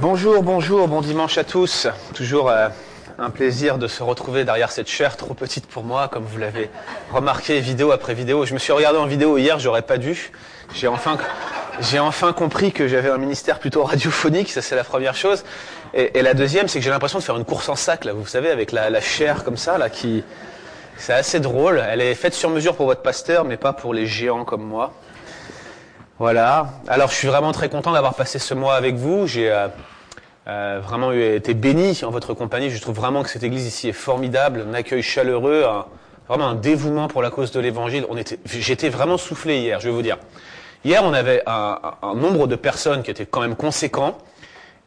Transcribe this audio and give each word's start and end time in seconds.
Bonjour, 0.00 0.44
bonjour, 0.44 0.86
bon 0.86 1.00
dimanche 1.00 1.38
à 1.38 1.44
tous. 1.44 1.88
Toujours 2.14 2.50
euh, 2.50 2.68
un 3.18 3.30
plaisir 3.30 3.78
de 3.78 3.88
se 3.88 4.04
retrouver 4.04 4.44
derrière 4.44 4.70
cette 4.70 4.86
chair 4.86 5.16
trop 5.16 5.34
petite 5.34 5.66
pour 5.66 5.82
moi, 5.82 6.06
comme 6.06 6.22
vous 6.22 6.38
l'avez 6.38 6.70
remarqué 7.12 7.58
vidéo 7.58 7.90
après 7.90 8.14
vidéo. 8.14 8.46
Je 8.46 8.54
me 8.54 8.60
suis 8.60 8.72
regardé 8.72 8.96
en 8.96 9.06
vidéo 9.06 9.38
hier, 9.38 9.58
j'aurais 9.58 9.82
pas 9.82 9.98
dû. 9.98 10.30
J'ai 10.72 10.86
enfin, 10.86 11.18
j'ai 11.80 11.98
enfin 11.98 12.32
compris 12.32 12.70
que 12.70 12.86
j'avais 12.86 13.10
un 13.10 13.18
ministère 13.18 13.58
plutôt 13.58 13.82
radiophonique, 13.82 14.52
ça 14.52 14.62
c'est 14.62 14.76
la 14.76 14.84
première 14.84 15.16
chose. 15.16 15.42
Et, 15.94 16.22
la 16.22 16.34
deuxième, 16.34 16.68
c'est 16.68 16.78
que 16.78 16.84
j'ai 16.84 16.90
l'impression 16.90 17.18
de 17.18 17.24
faire 17.24 17.36
une 17.36 17.44
course 17.44 17.68
en 17.68 17.74
sac, 17.74 18.04
là, 18.04 18.12
vous 18.12 18.24
savez, 18.24 18.50
avec 18.50 18.70
la, 18.70 18.90
la 18.90 19.00
chair 19.00 19.42
comme 19.42 19.56
ça, 19.56 19.78
là, 19.78 19.90
qui, 19.90 20.22
c'est 20.96 21.12
assez 21.12 21.40
drôle. 21.40 21.82
Elle 21.90 22.02
est 22.02 22.14
faite 22.14 22.34
sur 22.34 22.50
mesure 22.50 22.76
pour 22.76 22.86
votre 22.86 23.02
pasteur, 23.02 23.44
mais 23.44 23.56
pas 23.56 23.72
pour 23.72 23.94
les 23.94 24.06
géants 24.06 24.44
comme 24.44 24.62
moi. 24.62 24.92
Voilà. 26.18 26.70
Alors, 26.88 27.10
je 27.10 27.14
suis 27.14 27.28
vraiment 27.28 27.52
très 27.52 27.68
content 27.68 27.92
d'avoir 27.92 28.14
passé 28.14 28.40
ce 28.40 28.52
mois 28.52 28.74
avec 28.74 28.96
vous. 28.96 29.28
J'ai 29.28 29.52
euh, 29.52 29.68
euh, 30.48 30.80
vraiment 30.82 31.12
été 31.12 31.54
béni 31.54 32.00
en 32.04 32.10
votre 32.10 32.34
compagnie. 32.34 32.70
Je 32.70 32.80
trouve 32.80 32.96
vraiment 32.96 33.22
que 33.22 33.30
cette 33.30 33.44
église 33.44 33.66
ici 33.66 33.88
est 33.88 33.92
formidable, 33.92 34.66
un 34.68 34.74
accueil 34.74 35.02
chaleureux, 35.02 35.64
un- 35.64 35.86
vraiment 36.28 36.48
un 36.48 36.54
dévouement 36.56 37.06
pour 37.06 37.22
la 37.22 37.30
cause 37.30 37.52
de 37.52 37.60
l'évangile. 37.60 38.04
J'étais 38.46 38.88
vraiment 38.88 39.16
soufflé 39.16 39.58
hier, 39.60 39.78
je 39.78 39.88
vais 39.88 39.94
vous 39.94 40.02
dire. 40.02 40.18
Hier, 40.84 41.02
on 41.04 41.12
avait 41.12 41.42
un, 41.46 41.78
nombre 42.16 42.48
de 42.48 42.56
personnes 42.56 43.02
qui 43.04 43.10
était 43.12 43.26
quand 43.26 43.40
même 43.40 43.56
conséquent. 43.56 44.18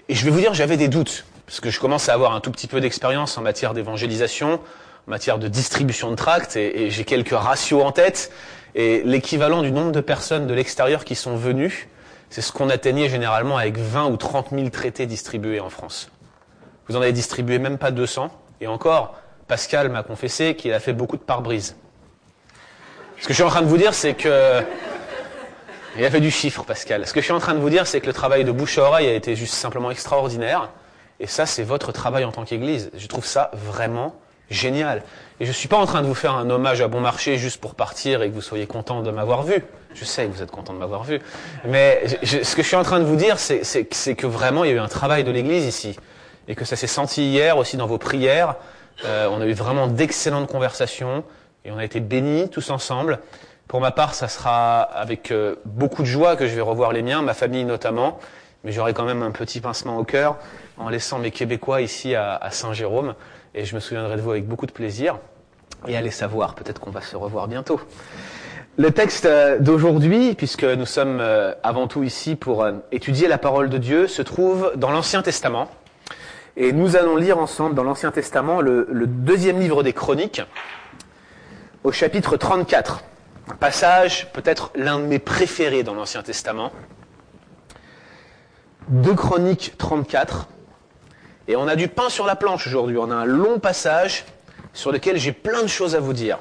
Et 0.09 0.15
je 0.15 0.25
vais 0.25 0.31
vous 0.31 0.39
dire, 0.39 0.53
j'avais 0.53 0.77
des 0.77 0.89
doutes, 0.89 1.25
parce 1.45 1.61
que 1.61 1.69
je 1.69 1.79
commence 1.79 2.09
à 2.09 2.13
avoir 2.13 2.33
un 2.33 2.41
tout 2.41 2.51
petit 2.51 2.67
peu 2.67 2.81
d'expérience 2.81 3.37
en 3.37 3.41
matière 3.41 3.73
d'évangélisation, 3.73 4.55
en 4.55 5.09
matière 5.09 5.37
de 5.37 5.47
distribution 5.47 6.11
de 6.11 6.15
tracts, 6.15 6.57
et 6.57 6.89
j'ai 6.89 7.05
quelques 7.05 7.31
ratios 7.33 7.83
en 7.83 7.91
tête. 7.91 8.31
Et 8.75 9.01
l'équivalent 9.03 9.61
du 9.61 9.71
nombre 9.71 9.91
de 9.91 10.01
personnes 10.01 10.47
de 10.47 10.53
l'extérieur 10.53 11.03
qui 11.03 11.15
sont 11.15 11.35
venues, 11.35 11.89
c'est 12.29 12.41
ce 12.41 12.51
qu'on 12.51 12.69
atteignait 12.69 13.09
généralement 13.09 13.57
avec 13.57 13.77
20 13.77 14.09
ou 14.09 14.17
30 14.17 14.51
000 14.51 14.69
traités 14.69 15.05
distribués 15.05 15.59
en 15.59 15.69
France. 15.69 16.09
Vous 16.87 16.95
en 16.95 17.01
avez 17.01 17.11
distribué 17.11 17.59
même 17.59 17.77
pas 17.77 17.91
200, 17.91 18.31
et 18.61 18.67
encore, 18.67 19.15
Pascal 19.47 19.89
m'a 19.89 20.03
confessé 20.03 20.55
qu'il 20.55 20.71
a 20.73 20.79
fait 20.79 20.93
beaucoup 20.93 21.17
de 21.17 21.21
pare-brise. 21.21 21.75
Ce 23.19 23.27
que 23.27 23.33
je 23.33 23.35
suis 23.35 23.43
en 23.43 23.49
train 23.49 23.61
de 23.61 23.67
vous 23.67 23.77
dire, 23.77 23.93
c'est 23.93 24.13
que 24.13 24.61
il 25.97 26.05
a 26.05 26.09
fait 26.09 26.21
du 26.21 26.31
chiffre, 26.31 26.63
Pascal. 26.63 27.05
Ce 27.05 27.13
que 27.13 27.19
je 27.19 27.25
suis 27.25 27.33
en 27.33 27.39
train 27.39 27.53
de 27.53 27.59
vous 27.59 27.69
dire, 27.69 27.85
c'est 27.85 27.99
que 27.99 28.07
le 28.07 28.13
travail 28.13 28.45
de 28.45 28.51
bouche 28.51 28.77
à 28.77 28.83
oreille 28.83 29.07
a 29.07 29.13
été 29.13 29.35
juste 29.35 29.53
simplement 29.53 29.91
extraordinaire. 29.91 30.69
Et 31.19 31.27
ça, 31.27 31.45
c'est 31.45 31.63
votre 31.63 31.91
travail 31.91 32.23
en 32.23 32.31
tant 32.31 32.45
qu'Église. 32.45 32.91
Je 32.95 33.07
trouve 33.07 33.25
ça 33.25 33.51
vraiment 33.53 34.15
génial. 34.49 35.03
Et 35.41 35.45
je 35.45 35.51
suis 35.51 35.67
pas 35.67 35.77
en 35.77 35.87
train 35.87 36.03
de 36.03 36.07
vous 36.07 36.13
faire 36.13 36.35
un 36.35 36.47
hommage 36.51 36.81
à 36.81 36.87
bon 36.87 36.99
marché 36.99 37.37
juste 37.39 37.59
pour 37.59 37.73
partir 37.73 38.21
et 38.21 38.29
que 38.29 38.35
vous 38.35 38.41
soyez 38.41 38.67
content 38.67 39.01
de 39.01 39.09
m'avoir 39.09 39.41
vu. 39.41 39.63
Je 39.95 40.05
sais 40.05 40.27
que 40.27 40.31
vous 40.31 40.43
êtes 40.43 40.51
content 40.51 40.71
de 40.71 40.77
m'avoir 40.77 41.03
vu. 41.03 41.19
Mais 41.65 42.03
je- 42.05 42.15
je- 42.21 42.43
ce 42.43 42.55
que 42.55 42.61
je 42.61 42.67
suis 42.67 42.75
en 42.77 42.83
train 42.83 42.99
de 42.99 43.05
vous 43.05 43.15
dire, 43.15 43.39
c'est 43.39 44.15
que 44.15 44.27
vraiment, 44.27 44.63
il 44.63 44.69
y 44.69 44.73
a 44.73 44.75
eu 44.75 44.79
un 44.79 44.87
travail 44.87 45.23
de 45.23 45.31
l'Église 45.31 45.65
ici. 45.65 45.97
Et 46.47 46.53
que 46.53 46.63
ça 46.63 46.75
s'est 46.75 46.85
senti 46.85 47.23
hier 47.31 47.57
aussi 47.57 47.75
dans 47.75 47.87
vos 47.87 47.97
prières. 47.97 48.53
Euh, 49.03 49.27
on 49.31 49.41
a 49.41 49.47
eu 49.47 49.53
vraiment 49.53 49.87
d'excellentes 49.87 50.47
conversations. 50.47 51.23
Et 51.65 51.71
on 51.71 51.77
a 51.79 51.85
été 51.85 52.01
bénis 52.01 52.47
tous 52.49 52.69
ensemble. 52.69 53.17
Pour 53.67 53.81
ma 53.81 53.89
part, 53.89 54.13
ça 54.13 54.27
sera 54.27 54.81
avec 54.81 55.31
euh, 55.31 55.55
beaucoup 55.65 56.03
de 56.03 56.07
joie 56.07 56.35
que 56.35 56.45
je 56.45 56.53
vais 56.53 56.61
revoir 56.61 56.93
les 56.93 57.01
miens, 57.01 57.23
ma 57.23 57.33
famille 57.33 57.63
notamment, 57.65 58.19
mais 58.63 58.71
j'aurai 58.71 58.93
quand 58.93 59.05
même 59.05 59.23
un 59.23 59.31
petit 59.31 59.59
pincement 59.59 59.97
au 59.97 60.03
cœur 60.03 60.35
en 60.77 60.89
laissant 60.89 61.17
mes 61.17 61.31
Québécois 61.31 61.81
ici 61.81 62.13
à, 62.13 62.35
à 62.35 62.51
Saint-Jérôme, 62.51 63.15
et 63.55 63.63
je 63.65 63.73
me 63.73 63.79
souviendrai 63.79 64.17
de 64.17 64.21
vous 64.21 64.31
avec 64.31 64.45
beaucoup 64.47 64.65
de 64.65 64.71
plaisir. 64.71 65.17
Et 65.87 65.97
allez 65.97 66.11
savoir, 66.11 66.55
peut-être 66.55 66.79
qu'on 66.79 66.91
va 66.91 67.01
se 67.01 67.15
revoir 67.15 67.47
bientôt. 67.47 67.79
Le 68.77 68.91
texte 68.91 69.25
euh, 69.25 69.59
d'aujourd'hui, 69.59 70.33
puisque 70.35 70.63
nous 70.63 70.85
sommes 70.85 71.19
euh, 71.19 71.53
avant 71.61 71.87
tout 71.87 72.03
ici 72.03 72.35
pour 72.35 72.63
euh, 72.63 72.73
étudier 72.91 73.27
la 73.27 73.37
parole 73.37 73.69
de 73.69 73.77
Dieu, 73.77 74.07
se 74.07 74.21
trouve 74.21 74.71
dans 74.75 74.91
l'Ancien 74.91 75.21
Testament. 75.21 75.69
Et 76.55 76.71
nous 76.71 76.95
allons 76.95 77.15
lire 77.15 77.37
ensemble 77.37 77.75
dans 77.75 77.83
l'Ancien 77.83 78.11
Testament 78.11 78.61
le, 78.61 78.85
deuxième 79.07 79.59
livre 79.59 79.83
des 79.83 79.93
Chroniques, 79.93 80.41
au 81.83 81.91
chapitre 81.91 82.37
34. 82.37 83.03
Un 83.49 83.55
passage, 83.55 84.31
peut-être 84.33 84.71
l'un 84.75 84.99
de 84.99 85.05
mes 85.05 85.19
préférés 85.19 85.83
dans 85.83 85.93
l'Ancien 85.93 86.23
Testament. 86.23 86.71
2 88.89 89.13
Chroniques 89.15 89.73
34. 89.77 90.47
Et 91.47 91.55
on 91.55 91.67
a 91.67 91.75
du 91.75 91.87
pain 91.87 92.09
sur 92.09 92.25
la 92.25 92.35
planche 92.35 92.67
aujourd'hui. 92.67 92.97
On 92.97 93.11
a 93.11 93.15
un 93.15 93.25
long 93.25 93.59
passage 93.59 94.25
sur 94.73 94.91
lequel 94.91 95.17
j'ai 95.17 95.31
plein 95.31 95.61
de 95.61 95.67
choses 95.67 95.95
à 95.95 95.99
vous 95.99 96.13
dire. 96.13 96.39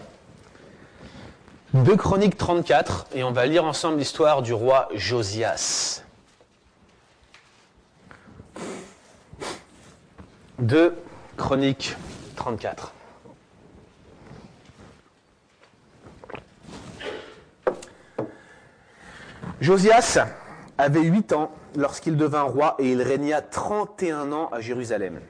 2 1.75 1.97
Chroniques 1.97 2.37
34, 2.37 3.07
et 3.15 3.23
on 3.23 3.31
va 3.31 3.47
lire 3.47 3.65
ensemble 3.65 3.99
l'histoire 3.99 4.43
du 4.43 4.53
roi 4.53 4.89
Josias. 4.95 6.03
2 10.59 10.97
Chroniques 11.37 11.97
34. 12.37 12.93
Josias 19.61 20.27
avait 20.77 21.03
8 21.03 21.33
ans 21.35 21.53
lorsqu'il 21.77 22.17
devint 22.17 22.43
roi 22.43 22.77
et 22.79 22.91
il 22.91 23.03
régna 23.03 23.43
31 23.43 24.33
ans 24.33 24.49
à 24.53 24.61
Jérusalem. 24.61 25.21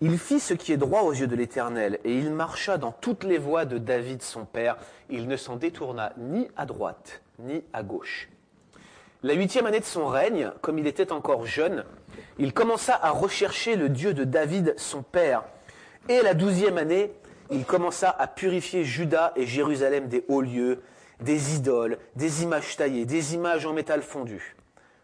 Il 0.00 0.16
fit 0.16 0.38
ce 0.38 0.54
qui 0.54 0.72
est 0.72 0.76
droit 0.76 1.02
aux 1.02 1.12
yeux 1.12 1.26
de 1.26 1.34
l'Éternel 1.34 1.98
et 2.04 2.16
il 2.16 2.32
marcha 2.32 2.78
dans 2.78 2.92
toutes 2.92 3.24
les 3.24 3.38
voies 3.38 3.64
de 3.64 3.78
David 3.78 4.22
son 4.22 4.44
père. 4.44 4.76
Il 5.10 5.26
ne 5.26 5.36
s'en 5.36 5.56
détourna 5.56 6.12
ni 6.16 6.48
à 6.56 6.66
droite 6.66 7.20
ni 7.40 7.64
à 7.72 7.82
gauche. 7.82 8.28
La 9.24 9.34
huitième 9.34 9.66
année 9.66 9.80
de 9.80 9.84
son 9.84 10.06
règne, 10.06 10.52
comme 10.60 10.78
il 10.78 10.86
était 10.86 11.10
encore 11.10 11.46
jeune, 11.46 11.84
il 12.38 12.52
commença 12.52 12.98
à 13.02 13.10
rechercher 13.10 13.74
le 13.74 13.88
Dieu 13.88 14.14
de 14.14 14.22
David 14.22 14.74
son 14.76 15.02
père. 15.02 15.42
Et 16.08 16.22
la 16.22 16.34
douzième 16.34 16.78
année, 16.78 17.12
il 17.50 17.64
commença 17.64 18.08
à 18.10 18.28
purifier 18.28 18.84
Juda 18.84 19.32
et 19.34 19.46
Jérusalem 19.46 20.06
des 20.06 20.24
hauts 20.28 20.42
lieux, 20.42 20.82
des 21.20 21.56
idoles, 21.56 21.98
des 22.14 22.44
images 22.44 22.76
taillées, 22.76 23.04
des 23.04 23.34
images 23.34 23.66
en 23.66 23.72
métal 23.72 24.02
fondu. 24.02 24.54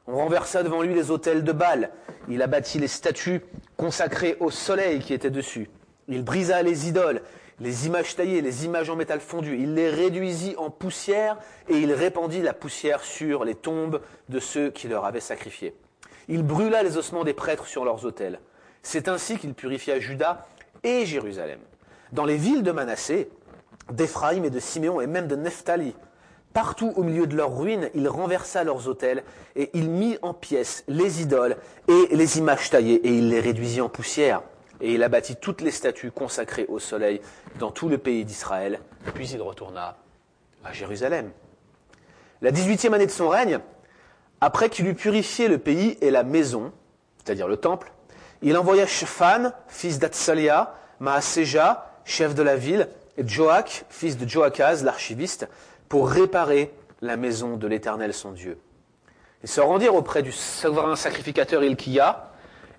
On 0.07 0.17
renversa 0.17 0.63
devant 0.63 0.83
lui 0.83 0.95
les 0.95 1.11
autels 1.11 1.45
de 1.45 1.53
Baal. 1.53 1.91
Il 2.29 2.43
abattit 2.43 2.79
les 2.79 2.89
statues 2.89 3.41
consacrées 3.77 4.37
au 4.41 4.51
soleil 4.51 5.01
qui 5.01 5.15
étaient 5.15 5.31
dessus. 5.31 5.71
Il 6.09 6.25
brisa 6.25 6.63
les 6.63 6.89
idoles, 6.89 7.23
les 7.61 7.87
images 7.87 8.15
taillées, 8.15 8.43
les 8.43 8.65
images 8.67 8.91
en 8.91 8.97
métal 8.97 9.21
fondu. 9.21 9.57
Il 9.59 9.75
les 9.75 9.89
réduisit 9.89 10.57
en 10.59 10.71
poussière 10.71 11.39
et 11.69 11.79
il 11.79 11.93
répandit 11.93 12.43
la 12.43 12.53
poussière 12.53 13.03
sur 13.03 13.45
les 13.45 13.55
tombes 13.55 14.01
de 14.29 14.41
ceux 14.41 14.71
qui 14.71 14.89
leur 14.89 15.07
avaient 15.07 15.21
sacrifié. 15.21 15.75
Il 16.29 16.43
brûla 16.43 16.83
les 16.83 16.97
ossements 16.97 17.25
des 17.25 17.35
prêtres 17.35 17.67
sur 17.67 17.85
leurs 17.85 18.05
autels. 18.05 18.41
C'est 18.83 19.09
ainsi 19.09 19.39
qu'il 19.39 19.55
purifia 19.55 19.99
Juda 19.99 20.47
et 20.83 21.07
Jérusalem. 21.07 21.61
Dans 22.13 22.27
les 22.27 22.37
villes 22.37 22.63
de 22.63 22.73
Manassé, 22.73 23.31
d'Éphraïm 23.91 24.45
et 24.45 24.51
de 24.51 24.61
Siméon 24.61 25.01
et 25.01 25.07
même 25.07 25.27
de 25.27 25.37
Nephtali, 25.37 25.95
Partout 26.55 26.93
au 26.95 27.03
milieu 27.03 27.27
de 27.27 27.37
leurs 27.37 27.59
ruines, 27.59 27.91
il 27.95 28.09
renversa 28.09 28.63
leurs 28.63 28.87
autels 28.87 29.25
et 29.57 29.71
il 29.75 29.91
mit 29.91 30.19
en 30.23 30.33
pièces 30.33 30.85
les 30.87 31.21
idoles 31.21 31.57
et 31.89 32.15
les 32.15 32.39
images 32.39 32.71
taillées 32.71 33.05
et 33.05 33.09
il 33.09 33.29
les 33.29 33.41
réduisit 33.41 33.81
en 33.81 33.89
poussière. 33.89 34.41
Et 34.81 34.95
il 34.95 35.03
abattit 35.03 35.35
toutes 35.35 35.63
les 35.63 35.73
statues 35.73 36.13
consacrées 36.13 36.67
au 36.69 36.79
soleil 36.79 37.21
dans 37.59 37.73
tout 37.73 37.89
le 37.89 37.99
pays 37.99 38.25
d'Israël. 38.25 38.79
Puis 39.15 39.31
il 39.31 39.43
retourna 39.43 39.97
à 40.65 40.73
Jérusalem. 40.73 41.33
La 42.41 42.53
dix-huitième 42.53 42.95
année 42.95 43.07
de 43.07 43.11
son 43.11 43.29
règne, 43.29 43.59
après 44.41 44.69
qu'il 44.69 44.87
eut 44.87 44.95
purifié 44.95 45.49
le 45.49 45.59
pays 45.59 45.99
et 46.03 46.13
la 46.13 46.23
maison, 46.23 46.73
c'est-à-dire 47.19 47.49
le 47.49 47.57
temple, 47.57 47.91
il 48.43 48.57
envoya 48.57 48.87
Shaphan, 48.87 49.51
fils 49.67 49.99
d'Atsalia, 49.99 50.73
Maaseja, 51.01 51.91
chef 52.05 52.37
de 52.37 52.45
la 52.45 52.55
ville, 52.55 52.89
et 53.17 53.27
Joach, 53.27 53.85
fils 53.89 54.17
de 54.17 54.29
Joachaz, 54.29 54.83
l'archiviste, 54.85 55.49
pour 55.89 56.09
réparer 56.09 56.73
la 57.03 57.17
maison 57.17 57.57
de 57.57 57.67
l'Éternel 57.67 58.13
son 58.15 58.33
Dieu. 58.33 58.59
Ils 59.43 59.49
se 59.49 59.61
rendirent 59.61 59.95
auprès 59.95 60.23
du 60.23 60.33
souverain 60.33 60.97
sacrificateur 60.97 61.63
Ilkia, 61.63 62.31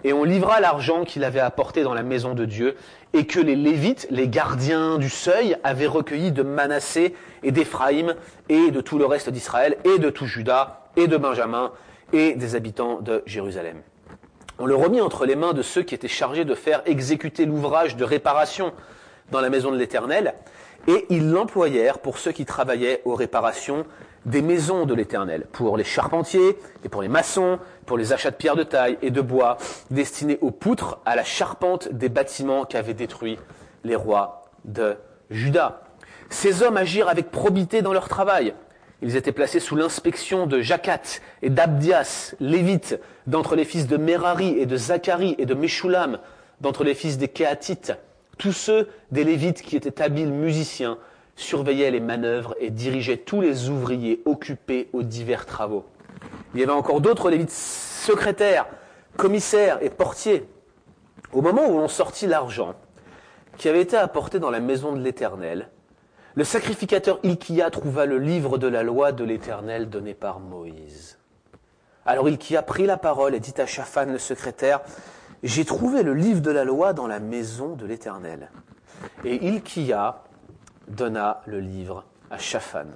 et 0.03 0.13
on 0.13 0.23
livra 0.23 0.59
l'argent 0.59 1.03
qu'il 1.03 1.23
avait 1.23 1.39
apporté 1.39 1.83
dans 1.83 1.93
la 1.93 2.03
maison 2.03 2.33
de 2.33 2.45
Dieu, 2.45 2.75
et 3.13 3.25
que 3.27 3.39
les 3.39 3.55
Lévites, 3.55 4.07
les 4.09 4.27
gardiens 4.27 4.97
du 4.97 5.09
seuil, 5.09 5.57
avaient 5.63 5.87
recueilli 5.87 6.31
de 6.31 6.43
Manassé 6.43 7.15
et 7.43 7.51
d'Éphraïm, 7.51 8.15
et 8.49 8.71
de 8.71 8.81
tout 8.81 8.97
le 8.97 9.05
reste 9.05 9.29
d'Israël, 9.29 9.77
et 9.83 9.99
de 9.99 10.09
tout 10.09 10.25
Juda, 10.25 10.89
et 10.95 11.07
de 11.07 11.17
Benjamin, 11.17 11.71
et 12.13 12.33
des 12.33 12.55
habitants 12.55 12.99
de 13.01 13.23
Jérusalem. 13.25 13.81
On 14.57 14.65
le 14.65 14.75
remit 14.75 15.01
entre 15.01 15.25
les 15.25 15.35
mains 15.35 15.53
de 15.53 15.61
ceux 15.61 15.83
qui 15.83 15.95
étaient 15.95 16.07
chargés 16.07 16.45
de 16.45 16.55
faire 16.55 16.81
exécuter 16.85 17.45
l'ouvrage 17.45 17.95
de 17.95 18.03
réparation 18.03 18.73
dans 19.31 19.41
la 19.41 19.49
maison 19.49 19.71
de 19.71 19.77
l'Éternel, 19.77 20.33
et 20.87 21.05
ils 21.09 21.29
l'employèrent 21.29 21.99
pour 21.99 22.17
ceux 22.17 22.31
qui 22.31 22.45
travaillaient 22.45 23.01
aux 23.05 23.15
réparations 23.15 23.85
des 24.25 24.41
maisons 24.41 24.85
de 24.85 24.93
l'Éternel, 24.93 25.45
pour 25.51 25.77
les 25.77 25.83
charpentiers 25.83 26.57
et 26.83 26.89
pour 26.89 27.01
les 27.01 27.07
maçons, 27.07 27.59
pour 27.85 27.97
les 27.97 28.11
achats 28.11 28.31
de 28.31 28.35
pierres 28.35 28.55
de 28.55 28.63
taille 28.63 28.97
et 29.01 29.11
de 29.11 29.21
bois, 29.21 29.57
destinés 29.91 30.39
aux 30.41 30.51
poutres, 30.51 30.99
à 31.05 31.15
la 31.15 31.23
charpente 31.23 31.89
des 31.91 32.09
bâtiments 32.09 32.65
qu'avaient 32.65 32.93
détruits 32.93 33.37
les 33.83 33.95
rois 33.95 34.45
de 34.65 34.97
Juda. 35.29 35.83
Ces 36.29 36.63
hommes 36.63 36.77
agirent 36.77 37.09
avec 37.09 37.29
probité 37.29 37.81
dans 37.81 37.93
leur 37.93 38.09
travail. 38.09 38.55
Ils 39.01 39.15
étaient 39.15 39.31
placés 39.31 39.59
sous 39.59 39.75
l'inspection 39.75 40.47
de 40.47 40.61
Jacat 40.61 41.01
et 41.43 41.51
d'Abdias, 41.51 42.33
lévites, 42.39 42.99
d'entre 43.27 43.55
les 43.55 43.65
fils 43.65 43.87
de 43.87 43.97
Merari 43.97 44.57
et 44.57 44.65
de 44.65 44.77
Zacharie 44.77 45.35
et 45.37 45.45
de 45.45 45.53
Meshulam, 45.53 46.17
d'entre 46.61 46.83
les 46.83 46.95
fils 46.95 47.17
des 47.17 47.27
Kéatites. 47.27 47.93
Tous 48.37 48.51
ceux 48.51 48.89
des 49.11 49.23
lévites 49.23 49.61
qui 49.61 49.75
étaient 49.75 50.01
habiles 50.01 50.31
musiciens 50.31 50.97
surveillaient 51.35 51.91
les 51.91 51.99
manœuvres 51.99 52.55
et 52.59 52.69
dirigeaient 52.69 53.17
tous 53.17 53.41
les 53.41 53.69
ouvriers 53.69 54.21
occupés 54.25 54.89
aux 54.93 55.03
divers 55.03 55.45
travaux. 55.45 55.85
Il 56.53 56.59
y 56.59 56.63
avait 56.63 56.71
encore 56.71 57.01
d'autres 57.01 57.29
lévites 57.29 57.51
secrétaires, 57.51 58.67
commissaires 59.17 59.79
et 59.81 59.89
portiers. 59.89 60.47
Au 61.33 61.41
moment 61.41 61.67
où 61.67 61.77
l'on 61.77 61.87
sortit 61.87 62.27
l'argent 62.27 62.75
qui 63.57 63.69
avait 63.69 63.81
été 63.81 63.97
apporté 63.97 64.39
dans 64.39 64.49
la 64.49 64.59
maison 64.59 64.93
de 64.93 65.01
l'Éternel, 65.01 65.69
le 66.35 66.43
sacrificateur 66.43 67.19
Ilkia 67.23 67.69
trouva 67.69 68.05
le 68.05 68.19
livre 68.19 68.57
de 68.57 68.67
la 68.67 68.83
loi 68.83 69.13
de 69.13 69.23
l'Éternel 69.23 69.89
donné 69.89 70.13
par 70.13 70.41
Moïse. 70.41 71.17
Alors 72.05 72.27
Ilkia 72.29 72.61
prit 72.61 72.85
la 72.85 72.97
parole 72.97 73.35
et 73.35 73.39
dit 73.39 73.53
à 73.57 73.65
Shaphan 73.65 74.05
le 74.05 74.17
secrétaire, 74.17 74.81
J'ai 75.45 75.63
trouvé 75.63 76.01
le 76.01 76.15
livre 76.15 76.41
de 76.41 76.49
la 76.49 76.63
loi 76.63 76.93
dans 76.93 77.05
la 77.05 77.19
maison 77.19 77.75
de 77.75 77.85
l'Éternel. 77.85 78.49
Et 79.23 79.45
Ilkia 79.45 80.23
donna 80.87 81.43
le 81.45 81.59
livre 81.59 82.03
à 82.31 82.39
Shaphan. 82.39 82.87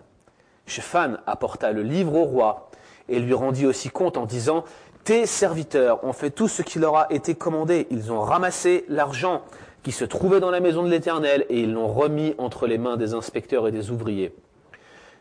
Shaphan 0.66 1.18
apporta 1.28 1.72
le 1.72 1.84
livre 1.84 2.16
au 2.16 2.24
roi 2.24 2.72
et 3.08 3.20
lui 3.20 3.36
rendit 3.36 3.68
aussi 3.68 3.92
compte 3.92 4.18
en 4.18 4.26
disant, 4.26 4.66
Tes 5.04 5.28
serviteurs 5.28 6.04
ont 6.04 6.12
fait 6.12 6.32
tout 6.32 6.48
ce 6.48 6.64
qui 6.64 6.80
leur 6.80 6.98
a 6.98 7.14
été 7.14 7.36
commandé, 7.36 7.86
ils 7.92 8.12
ont 8.12 8.22
ramassé 8.22 8.84
l'argent 8.90 9.44
qui 9.84 9.92
se 9.92 10.04
trouvait 10.04 10.40
dans 10.40 10.50
la 10.50 10.60
maison 10.60 10.82
de 10.82 10.90
l'Éternel, 10.90 11.46
et 11.50 11.62
ils 11.62 11.72
l'ont 11.72 11.94
remis 11.94 12.34
entre 12.40 12.66
les 12.66 12.80
mains 12.80 12.98
des 12.98 13.14
inspecteurs 13.14 13.68
et 13.68 13.72
des 13.72 13.92
ouvriers. 13.92 14.34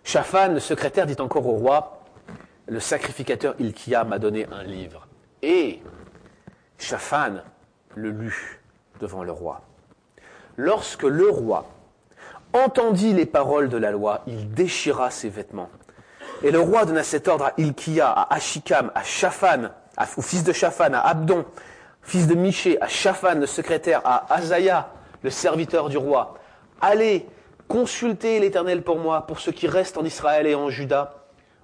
Shaphan, 0.02 0.54
le 0.54 0.60
secrétaire, 0.60 1.04
dit 1.04 1.20
encore 1.20 1.46
au 1.46 1.58
roi, 1.58 2.00
le 2.68 2.80
sacrificateur 2.80 3.54
Ilkia 3.58 4.04
m'a 4.04 4.18
donné 4.18 4.46
un 4.50 4.62
livre. 4.62 5.06
Et 5.42 5.82
Shaphan 6.78 7.42
le 7.94 8.10
lut 8.10 8.60
devant 9.00 9.22
le 9.22 9.32
roi. 9.32 9.62
Lorsque 10.56 11.02
le 11.02 11.28
roi 11.28 11.66
entendit 12.52 13.12
les 13.12 13.26
paroles 13.26 13.68
de 13.68 13.76
la 13.76 13.90
loi, 13.90 14.22
il 14.26 14.52
déchira 14.52 15.10
ses 15.10 15.28
vêtements. 15.28 15.70
Et 16.42 16.50
le 16.50 16.60
roi 16.60 16.84
donna 16.84 17.02
cet 17.02 17.28
ordre 17.28 17.46
à 17.46 17.52
Ilkia, 17.58 18.08
à 18.08 18.34
Ashikam, 18.34 18.90
à 18.94 19.02
Shaphan, 19.02 19.70
au 20.16 20.22
fils 20.22 20.44
de 20.44 20.52
Shaphan, 20.52 20.94
à 20.94 21.00
Abdon, 21.00 21.44
fils 22.02 22.26
de 22.26 22.34
Miché, 22.34 22.80
à 22.80 22.88
Shaphan, 22.88 23.34
le 23.34 23.46
secrétaire, 23.46 24.00
à 24.04 24.32
Azaya, 24.32 24.90
le 25.22 25.30
serviteur 25.30 25.88
du 25.88 25.98
roi, 25.98 26.34
allez 26.80 27.26
consulter 27.66 28.40
l'Éternel 28.40 28.82
pour 28.82 28.98
moi, 28.98 29.26
pour 29.26 29.40
ceux 29.40 29.52
qui 29.52 29.66
restent 29.66 29.98
en 29.98 30.04
Israël 30.04 30.46
et 30.46 30.54
en 30.54 30.70
Juda, 30.70 31.14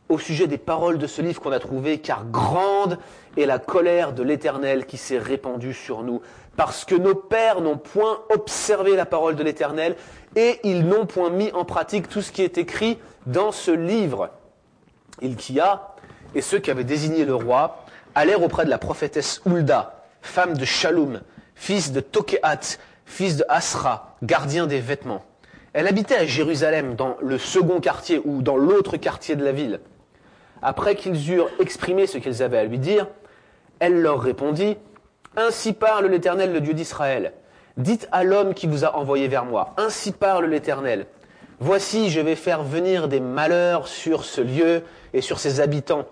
au 0.08 0.19
sujet 0.19 0.46
des 0.46 0.58
paroles 0.58 0.99
de 0.99 1.06
ce 1.06 1.22
livre 1.22 1.40
qu'on 1.40 1.52
a 1.52 1.60
trouvé, 1.60 1.99
car 1.99 2.25
grande 2.26 2.99
est 3.36 3.46
la 3.46 3.58
colère 3.58 4.12
de 4.12 4.22
l'Éternel 4.22 4.86
qui 4.86 4.96
s'est 4.96 5.19
répandue 5.19 5.75
sur 5.75 6.02
nous, 6.02 6.20
parce 6.56 6.84
que 6.84 6.94
nos 6.94 7.14
pères 7.14 7.60
n'ont 7.60 7.78
point 7.78 8.20
observé 8.31 8.96
la 8.96 9.06
parole 9.06 9.36
de 9.36 9.42
l'Éternel, 9.42 9.96
et 10.36 10.60
ils 10.64 10.86
n'ont 10.86 11.06
point 11.06 11.31
mis 11.31 11.50
en 11.52 11.64
pratique 11.64 12.08
tout 12.08 12.22
ce 12.22 12.32
qui 12.32 12.42
est 12.42 12.58
écrit 12.58 12.98
dans 13.26 13.52
ce 13.52 13.70
livre. 13.70 14.31
Ilkia 15.22 15.94
et 16.34 16.42
ceux 16.42 16.58
qui 16.58 16.70
avaient 16.70 16.84
désigné 16.84 17.25
le 17.25 17.34
roi 17.34 17.84
allèrent 18.14 18.42
auprès 18.42 18.64
de 18.64 18.70
la 18.70 18.78
prophétesse 18.78 19.40
Hulda, 19.46 20.04
femme 20.22 20.56
de 20.56 20.64
Shalom, 20.64 21.20
fils 21.54 21.92
de 21.92 22.00
Tokehat, 22.00 22.78
fils 23.06 23.36
de 23.36 23.44
Asra, 23.48 24.16
gardien 24.22 24.66
des 24.66 24.81
vêtements. 24.81 25.25
Elle 25.72 25.88
habitait 25.88 26.16
à 26.16 26.26
Jérusalem, 26.26 26.94
dans 26.94 27.16
le 27.20 27.38
second 27.38 27.81
quartier 27.81 28.20
ou 28.25 28.42
dans 28.42 28.56
l'autre 28.56 28.96
quartier 28.96 29.34
de 29.34 29.44
la 29.44 29.52
ville. 29.52 29.81
Après 30.62 30.94
qu'ils 30.94 31.32
eurent 31.32 31.50
exprimé 31.60 32.06
ce 32.06 32.19
qu'ils 32.19 32.42
avaient 32.42 32.58
à 32.58 32.64
lui 32.64 32.78
dire, 32.78 33.08
elle 33.81 34.00
leur 34.00 34.21
répondit, 34.21 34.76
Ainsi 35.37 35.73
parle 35.73 36.06
l'Éternel, 36.06 36.53
le 36.53 36.61
Dieu 36.61 36.75
d'Israël. 36.75 37.32
Dites 37.76 38.09
à 38.12 38.23
l'homme 38.23 38.55
qui 38.55 38.67
vous 38.67 38.85
a 38.85 38.97
envoyé 38.97 39.29
vers 39.29 39.44
moi, 39.44 39.75
Ainsi 39.76 40.12
parle 40.12 40.47
l'Éternel. 40.47 41.06
Voici, 41.61 42.11
je 42.11 42.21
vais 42.21 42.37
faire 42.37 42.62
venir 42.62 43.09
des 43.09 43.21
malheurs 43.21 43.88
sur 43.88 44.25
ce 44.25 44.41
lieu 44.41 44.82
et 45.12 45.21
sur 45.21 45.38
ses 45.38 45.61
habitants. 45.61 46.05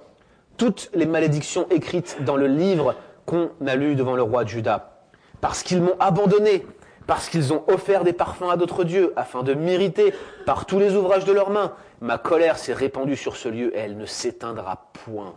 Toutes 0.56 0.90
les 0.94 1.06
malédictions 1.06 1.66
écrites 1.70 2.18
dans 2.24 2.36
le 2.36 2.46
livre 2.46 2.94
qu'on 3.26 3.50
a 3.66 3.76
lu 3.76 3.94
devant 3.94 4.14
le 4.14 4.22
roi 4.22 4.44
de 4.44 4.48
Juda. 4.48 5.00
Parce 5.40 5.62
qu'ils 5.62 5.82
m'ont 5.82 5.96
abandonné, 5.98 6.64
parce 7.06 7.28
qu'ils 7.28 7.52
ont 7.52 7.64
offert 7.68 8.04
des 8.04 8.12
parfums 8.12 8.50
à 8.50 8.56
d'autres 8.56 8.84
dieux, 8.84 9.12
afin 9.16 9.42
de 9.42 9.54
m'irriter 9.54 10.14
par 10.46 10.66
tous 10.66 10.78
les 10.78 10.94
ouvrages 10.94 11.24
de 11.24 11.32
leurs 11.32 11.50
mains. 11.50 11.72
Ma 12.00 12.18
colère 12.18 12.58
s'est 12.58 12.72
répandue 12.72 13.16
sur 13.16 13.36
ce 13.36 13.48
lieu 13.48 13.76
et 13.76 13.80
elle 13.80 13.96
ne 13.96 14.06
s'éteindra 14.06 14.90
point. 15.04 15.34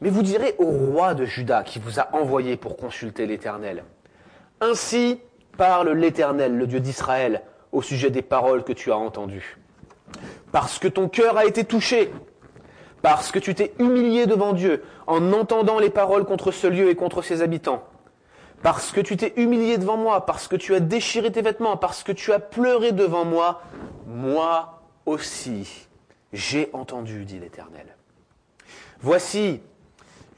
Mais 0.00 0.10
vous 0.10 0.22
direz 0.22 0.54
au 0.58 0.66
roi 0.66 1.14
de 1.14 1.24
Juda 1.24 1.62
qui 1.62 1.78
vous 1.78 1.98
a 1.98 2.14
envoyé 2.14 2.56
pour 2.56 2.76
consulter 2.76 3.26
l'Éternel. 3.26 3.84
Ainsi 4.60 5.20
parle 5.56 5.90
l'Éternel, 5.90 6.56
le 6.56 6.66
Dieu 6.66 6.80
d'Israël, 6.80 7.42
au 7.72 7.82
sujet 7.82 8.10
des 8.10 8.22
paroles 8.22 8.64
que 8.64 8.72
tu 8.72 8.92
as 8.92 8.96
entendues. 8.96 9.58
Parce 10.52 10.78
que 10.78 10.88
ton 10.88 11.08
cœur 11.08 11.36
a 11.36 11.44
été 11.44 11.64
touché, 11.64 12.10
parce 13.02 13.30
que 13.30 13.38
tu 13.38 13.54
t'es 13.54 13.74
humilié 13.78 14.26
devant 14.26 14.52
Dieu 14.52 14.82
en 15.06 15.32
entendant 15.32 15.78
les 15.78 15.90
paroles 15.90 16.24
contre 16.24 16.52
ce 16.52 16.66
lieu 16.66 16.88
et 16.88 16.94
contre 16.94 17.22
ses 17.22 17.42
habitants, 17.42 17.84
parce 18.62 18.90
que 18.92 19.00
tu 19.00 19.16
t'es 19.16 19.34
humilié 19.36 19.78
devant 19.78 19.96
moi, 19.96 20.26
parce 20.26 20.48
que 20.48 20.56
tu 20.56 20.74
as 20.74 20.80
déchiré 20.80 21.30
tes 21.30 21.42
vêtements, 21.42 21.76
parce 21.76 22.02
que 22.02 22.12
tu 22.12 22.32
as 22.32 22.40
pleuré 22.40 22.92
devant 22.92 23.24
moi, 23.24 23.62
moi 24.06 24.80
aussi 25.06 25.88
j'ai 26.32 26.68
entendu, 26.72 27.24
dit 27.24 27.38
l'Éternel. 27.38 27.86
Voici, 29.00 29.60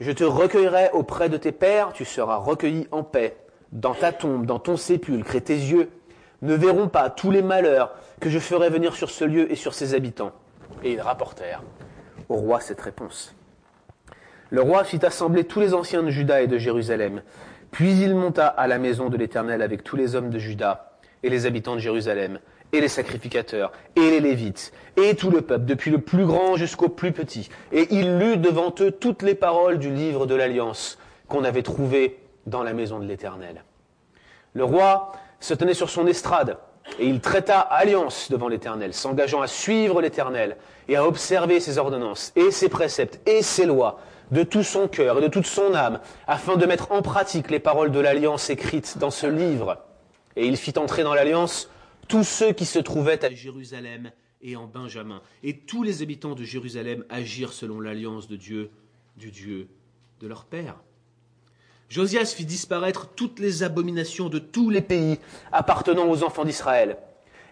je 0.01 0.11
te 0.11 0.23
recueillerai 0.23 0.89
auprès 0.93 1.29
de 1.29 1.37
tes 1.37 1.51
pères, 1.51 1.93
tu 1.93 2.05
seras 2.05 2.37
recueilli 2.37 2.87
en 2.91 3.03
paix, 3.03 3.37
dans 3.71 3.93
ta 3.93 4.11
tombe, 4.11 4.47
dans 4.47 4.57
ton 4.57 4.75
sépulcre, 4.75 5.35
et 5.35 5.41
tes 5.41 5.55
yeux 5.55 5.91
ne 6.41 6.55
verront 6.55 6.87
pas 6.87 7.11
tous 7.11 7.29
les 7.29 7.43
malheurs 7.43 7.93
que 8.19 8.27
je 8.27 8.39
ferai 8.39 8.71
venir 8.71 8.95
sur 8.95 9.11
ce 9.11 9.23
lieu 9.23 9.51
et 9.51 9.55
sur 9.55 9.75
ses 9.75 9.93
habitants. 9.93 10.31
Et 10.83 10.93
ils 10.93 11.01
rapportèrent 11.01 11.61
au 12.29 12.35
roi 12.35 12.59
cette 12.59 12.81
réponse. 12.81 13.35
Le 14.49 14.61
roi 14.61 14.83
fit 14.83 15.05
assembler 15.05 15.43
tous 15.43 15.59
les 15.59 15.75
anciens 15.75 16.01
de 16.01 16.09
Juda 16.09 16.41
et 16.41 16.47
de 16.47 16.57
Jérusalem. 16.57 17.21
Puis 17.69 18.01
il 18.01 18.15
monta 18.15 18.47
à 18.47 18.65
la 18.65 18.79
maison 18.79 19.07
de 19.07 19.17
l'Éternel 19.17 19.61
avec 19.61 19.83
tous 19.83 19.97
les 19.97 20.15
hommes 20.15 20.31
de 20.31 20.39
Juda 20.39 20.97
et 21.21 21.29
les 21.29 21.45
habitants 21.45 21.75
de 21.75 21.79
Jérusalem, 21.79 22.39
et 22.73 22.81
les 22.81 22.87
sacrificateurs, 22.87 23.71
et 23.95 24.09
les 24.09 24.19
Lévites, 24.19 24.71
et 24.97 25.15
tout 25.15 25.29
le 25.29 25.41
peuple, 25.41 25.65
depuis 25.65 25.91
le 25.91 25.99
plus 25.99 26.25
grand 26.25 26.55
jusqu'au 26.55 26.89
plus 26.89 27.11
petit. 27.11 27.49
Et 27.71 27.87
il 27.91 28.17
lut 28.17 28.37
devant 28.37 28.73
eux 28.79 28.91
toutes 28.91 29.21
les 29.21 29.35
paroles 29.35 29.79
du 29.79 29.91
livre 29.91 30.25
de 30.25 30.35
l'Alliance 30.35 30.97
qu'on 31.27 31.43
avait 31.43 31.63
trouvé 31.63 32.19
dans 32.45 32.63
la 32.63 32.73
maison 32.73 32.99
de 32.99 33.05
l'Éternel. 33.05 33.63
Le 34.53 34.63
roi 34.63 35.13
se 35.39 35.53
tenait 35.53 35.73
sur 35.73 35.89
son 35.89 36.07
estrade, 36.07 36.57
et 36.99 37.07
il 37.07 37.21
traita 37.21 37.59
alliance 37.59 38.31
devant 38.31 38.47
l'Éternel, 38.47 38.93
s'engageant 38.93 39.41
à 39.41 39.47
suivre 39.47 40.01
l'Éternel 40.01 40.57
et 40.87 40.95
à 40.95 41.05
observer 41.05 41.59
ses 41.59 41.77
ordonnances 41.77 42.33
et 42.35 42.51
ses 42.51 42.69
préceptes 42.69 43.19
et 43.27 43.41
ses 43.41 43.65
lois 43.65 43.99
de 44.31 44.43
tout 44.43 44.63
son 44.63 44.87
cœur 44.87 45.17
et 45.17 45.21
de 45.21 45.27
toute 45.27 45.45
son 45.45 45.73
âme, 45.73 45.99
afin 46.25 46.55
de 46.55 46.65
mettre 46.65 46.91
en 46.91 47.01
pratique 47.01 47.51
les 47.51 47.59
paroles 47.59 47.91
de 47.91 47.99
l'alliance 47.99 48.49
écrites 48.49 48.97
dans 48.97 49.11
ce 49.11 49.27
livre. 49.27 49.77
Et 50.35 50.47
il 50.47 50.57
fit 50.57 50.77
entrer 50.77 51.03
dans 51.03 51.13
l'alliance 51.13 51.69
tous 52.11 52.25
ceux 52.25 52.51
qui 52.51 52.65
se 52.65 52.77
trouvaient 52.77 53.23
à 53.23 53.33
Jérusalem 53.33 54.11
et 54.41 54.57
en 54.57 54.67
Benjamin. 54.67 55.21
Et 55.43 55.55
tous 55.55 55.81
les 55.81 56.01
habitants 56.01 56.35
de 56.35 56.43
Jérusalem 56.43 57.05
agirent 57.09 57.53
selon 57.53 57.79
l'alliance 57.79 58.27
de 58.27 58.35
Dieu, 58.35 58.69
du 59.15 59.31
Dieu 59.31 59.69
de 60.19 60.27
leur 60.27 60.43
père. 60.43 60.75
Josias 61.87 62.33
fit 62.35 62.43
disparaître 62.43 63.07
toutes 63.15 63.39
les 63.39 63.63
abominations 63.63 64.27
de 64.27 64.39
tous 64.39 64.69
les 64.69 64.81
pays 64.81 65.19
appartenant 65.53 66.09
aux 66.09 66.23
enfants 66.23 66.43
d'Israël. 66.43 66.97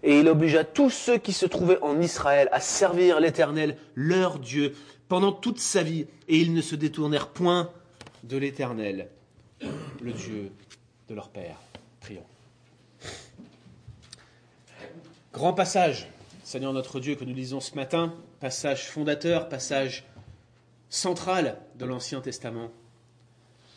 Et 0.03 0.19
il 0.19 0.27
obligea 0.27 0.65
tous 0.65 0.89
ceux 0.89 1.17
qui 1.17 1.31
se 1.31 1.45
trouvaient 1.45 1.81
en 1.81 2.01
Israël 2.01 2.49
à 2.51 2.59
servir 2.59 3.21
l'Éternel, 3.21 3.77
leur 3.95 4.39
Dieu, 4.39 4.75
pendant 5.07 5.31
toute 5.31 5.59
sa 5.59 5.83
vie, 5.83 6.05
et 6.27 6.37
ils 6.37 6.53
ne 6.53 6.61
se 6.61 6.75
détournèrent 6.75 7.29
point 7.29 7.69
de 8.23 8.35
l'Éternel, 8.35 9.07
le 10.01 10.11
Dieu 10.11 10.51
de 11.07 11.15
leur 11.15 11.29
Père. 11.29 11.55
Grand 15.31 15.53
passage, 15.53 16.07
Seigneur 16.43 16.73
notre 16.73 16.99
Dieu, 16.99 17.13
que 17.13 17.23
nous 17.23 17.35
lisons 17.35 17.59
ce 17.59 17.75
matin, 17.75 18.15
passage 18.39 18.87
fondateur, 18.87 19.47
passage 19.47 20.03
central 20.89 21.59
de 21.77 21.85
l'Ancien 21.85 22.19
Testament. 22.19 22.71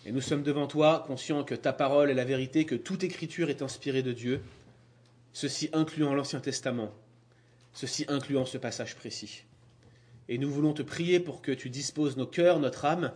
Et 0.06 0.12
nous 0.12 0.22
sommes 0.22 0.42
devant 0.42 0.66
toi, 0.66 1.04
conscients 1.06 1.44
que 1.44 1.54
ta 1.54 1.74
parole 1.74 2.10
est 2.10 2.14
la 2.14 2.24
vérité, 2.24 2.64
que 2.64 2.74
toute 2.74 3.04
écriture 3.04 3.50
est 3.50 3.60
inspirée 3.60 4.02
de 4.02 4.14
Dieu, 4.14 4.40
ceci 5.34 5.68
incluant 5.74 6.14
l'Ancien 6.14 6.40
Testament, 6.40 6.90
ceci 7.74 8.06
incluant 8.08 8.46
ce 8.46 8.56
passage 8.56 8.96
précis. 8.96 9.44
Et 10.30 10.38
nous 10.38 10.50
voulons 10.50 10.72
te 10.72 10.82
prier 10.82 11.20
pour 11.20 11.42
que 11.42 11.52
tu 11.52 11.68
disposes 11.68 12.16
nos 12.16 12.26
cœurs, 12.26 12.60
notre 12.60 12.86
âme, 12.86 13.12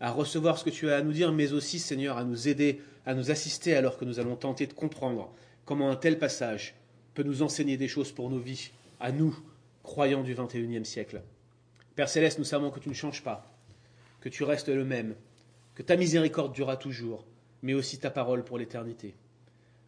à 0.00 0.10
recevoir 0.10 0.58
ce 0.58 0.64
que 0.64 0.70
tu 0.70 0.90
as 0.90 0.96
à 0.96 1.02
nous 1.02 1.12
dire, 1.12 1.30
mais 1.30 1.52
aussi, 1.52 1.78
Seigneur, 1.78 2.18
à 2.18 2.24
nous 2.24 2.48
aider, 2.48 2.82
à 3.06 3.14
nous 3.14 3.30
assister 3.30 3.76
alors 3.76 3.96
que 3.96 4.04
nous 4.04 4.18
allons 4.18 4.34
tenter 4.34 4.66
de 4.66 4.72
comprendre 4.72 5.32
comment 5.64 5.88
un 5.88 5.96
tel 5.96 6.18
passage 6.18 6.74
peut 7.16 7.22
nous 7.22 7.42
enseigner 7.42 7.78
des 7.78 7.88
choses 7.88 8.12
pour 8.12 8.28
nos 8.28 8.38
vies, 8.38 8.70
à 9.00 9.10
nous, 9.10 9.36
croyants 9.82 10.22
du 10.22 10.34
XXIe 10.34 10.84
siècle. 10.84 11.22
Père 11.94 12.10
céleste, 12.10 12.38
nous 12.38 12.44
savons 12.44 12.70
que 12.70 12.78
tu 12.78 12.90
ne 12.90 12.94
changes 12.94 13.22
pas, 13.22 13.50
que 14.20 14.28
tu 14.28 14.44
restes 14.44 14.68
le 14.68 14.84
même, 14.84 15.16
que 15.74 15.82
ta 15.82 15.96
miséricorde 15.96 16.52
durera 16.52 16.76
toujours, 16.76 17.24
mais 17.62 17.72
aussi 17.72 17.98
ta 17.98 18.10
parole 18.10 18.44
pour 18.44 18.58
l'éternité. 18.58 19.14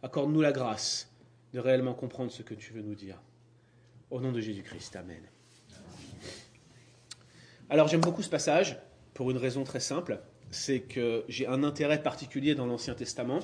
Accorde-nous 0.01 0.41
la 0.41 0.51
grâce 0.51 1.13
de 1.53 1.59
réellement 1.59 1.93
comprendre 1.93 2.31
ce 2.31 2.41
que 2.41 2.55
tu 2.55 2.73
veux 2.73 2.81
nous 2.81 2.95
dire. 2.95 3.21
Au 4.09 4.19
nom 4.19 4.31
de 4.31 4.41
Jésus-Christ, 4.41 4.95
Amen. 4.95 5.21
Alors 7.69 7.87
j'aime 7.87 8.01
beaucoup 8.01 8.23
ce 8.23 8.29
passage 8.29 8.79
pour 9.13 9.29
une 9.29 9.37
raison 9.37 9.63
très 9.63 9.79
simple, 9.79 10.19
c'est 10.49 10.79
que 10.79 11.25
j'ai 11.27 11.45
un 11.45 11.63
intérêt 11.63 12.01
particulier 12.01 12.55
dans 12.55 12.65
l'Ancien 12.65 12.95
Testament. 12.95 13.41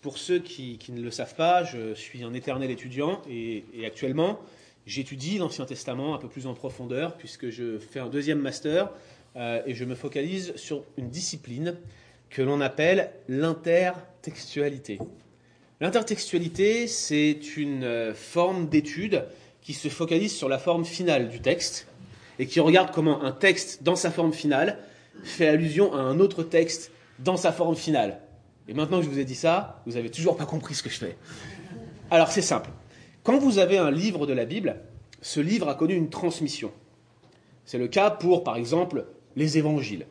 Pour 0.00 0.16
ceux 0.16 0.38
qui, 0.38 0.78
ne 0.88 1.02
le 1.02 1.10
savent 1.10 1.34
pas, 1.34 1.62
je 1.62 1.92
suis 1.92 2.24
un 2.24 2.32
éternel 2.32 2.70
étudiant 2.70 3.20
et, 3.28 3.64
actuellement 3.86 4.40
j'étudie 4.86 5.36
l'Ancien 5.36 5.66
Testament 5.66 6.14
un 6.14 6.18
peu 6.18 6.26
plus 6.26 6.46
en 6.46 6.54
profondeur 6.54 7.16
puisque 7.18 7.50
je 7.50 7.78
fais 7.78 8.00
un 8.00 8.08
deuxième 8.08 8.38
master 8.38 8.90
euh, 9.36 9.60
et 9.66 9.74
je 9.74 9.84
me 9.84 9.94
focalise 9.94 10.56
sur 10.56 10.84
une 10.96 11.10
discipline 11.10 11.76
que 12.30 12.40
l'on 12.40 12.62
appelle 12.62 13.12
l'intertextualité. 13.28 14.98
L'intertextualité, 15.82 16.86
c'est 16.86 17.56
une 17.58 17.84
euh, 17.84 18.14
forme 18.14 18.68
d'étude 18.68 19.24
qui 19.60 19.74
se 19.74 19.88
focalise 19.88 20.34
sur 20.34 20.48
la 20.48 20.58
forme 20.58 20.86
finale 20.86 21.28
du 21.28 21.40
texte 21.40 21.86
et 22.38 22.46
qui 22.46 22.58
regarde 22.58 22.90
comment 22.90 23.22
un 23.22 23.32
texte 23.32 23.82
dans 23.82 23.96
sa 23.96 24.10
forme 24.10 24.32
finale 24.32 24.78
fait 25.24 25.46
allusion 25.46 25.92
à 25.92 25.98
un 25.98 26.20
autre 26.20 26.42
texte 26.42 26.90
dans 27.18 27.36
sa 27.36 27.52
forme 27.52 27.76
finale. 27.76 28.18
Et 28.70 28.72
maintenant 28.72 29.00
que 29.00 29.04
je 29.04 29.10
vous 29.10 29.18
ai 29.18 29.24
dit 29.24 29.34
ça, 29.34 29.82
vous 29.84 29.94
n'avez 29.94 30.10
toujours 30.10 30.36
pas 30.36 30.46
compris 30.46 30.76
ce 30.76 30.84
que 30.84 30.90
je 30.90 30.98
fais. 30.98 31.16
Alors 32.08 32.30
c'est 32.30 32.40
simple. 32.40 32.70
Quand 33.24 33.36
vous 33.36 33.58
avez 33.58 33.78
un 33.78 33.90
livre 33.90 34.28
de 34.28 34.32
la 34.32 34.44
Bible, 34.44 34.76
ce 35.20 35.40
livre 35.40 35.68
a 35.68 35.74
connu 35.74 35.94
une 35.94 36.08
transmission. 36.08 36.70
C'est 37.64 37.78
le 37.78 37.88
cas 37.88 38.10
pour, 38.10 38.44
par 38.44 38.54
exemple, 38.54 39.06
les 39.34 39.58
évangiles. 39.58 40.06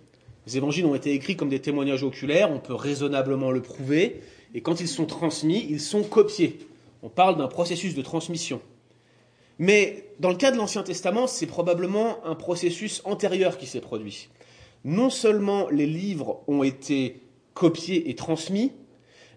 Les 0.45 0.57
évangiles 0.57 0.85
ont 0.85 0.93
été 0.93 1.13
écrits 1.13 1.37
comme 1.37 1.47
des 1.47 1.61
témoignages 1.61 2.03
oculaires, 2.03 2.51
on 2.51 2.59
peut 2.59 2.73
raisonnablement 2.73 3.51
le 3.51 3.61
prouver, 3.61 4.21
et 4.53 4.59
quand 4.59 4.81
ils 4.81 4.89
sont 4.89 5.05
transmis, 5.05 5.65
ils 5.69 5.79
sont 5.79 6.03
copiés. 6.03 6.59
On 7.01 7.07
parle 7.09 7.37
d'un 7.37 7.47
processus 7.47 7.95
de 7.95 8.01
transmission. 8.01 8.59
Mais 9.57 10.09
dans 10.19 10.29
le 10.29 10.35
cas 10.35 10.51
de 10.51 10.57
l'Ancien 10.57 10.83
Testament, 10.83 11.27
c'est 11.27 11.47
probablement 11.47 12.25
un 12.25 12.35
processus 12.35 13.01
antérieur 13.05 13.57
qui 13.57 13.67
s'est 13.67 13.79
produit. 13.79 14.27
Non 14.83 15.09
seulement 15.09 15.69
les 15.69 15.87
livres 15.87 16.41
ont 16.47 16.63
été 16.63 17.21
copiés 17.59 18.09
et 18.09 18.15
transmis, 18.15 18.71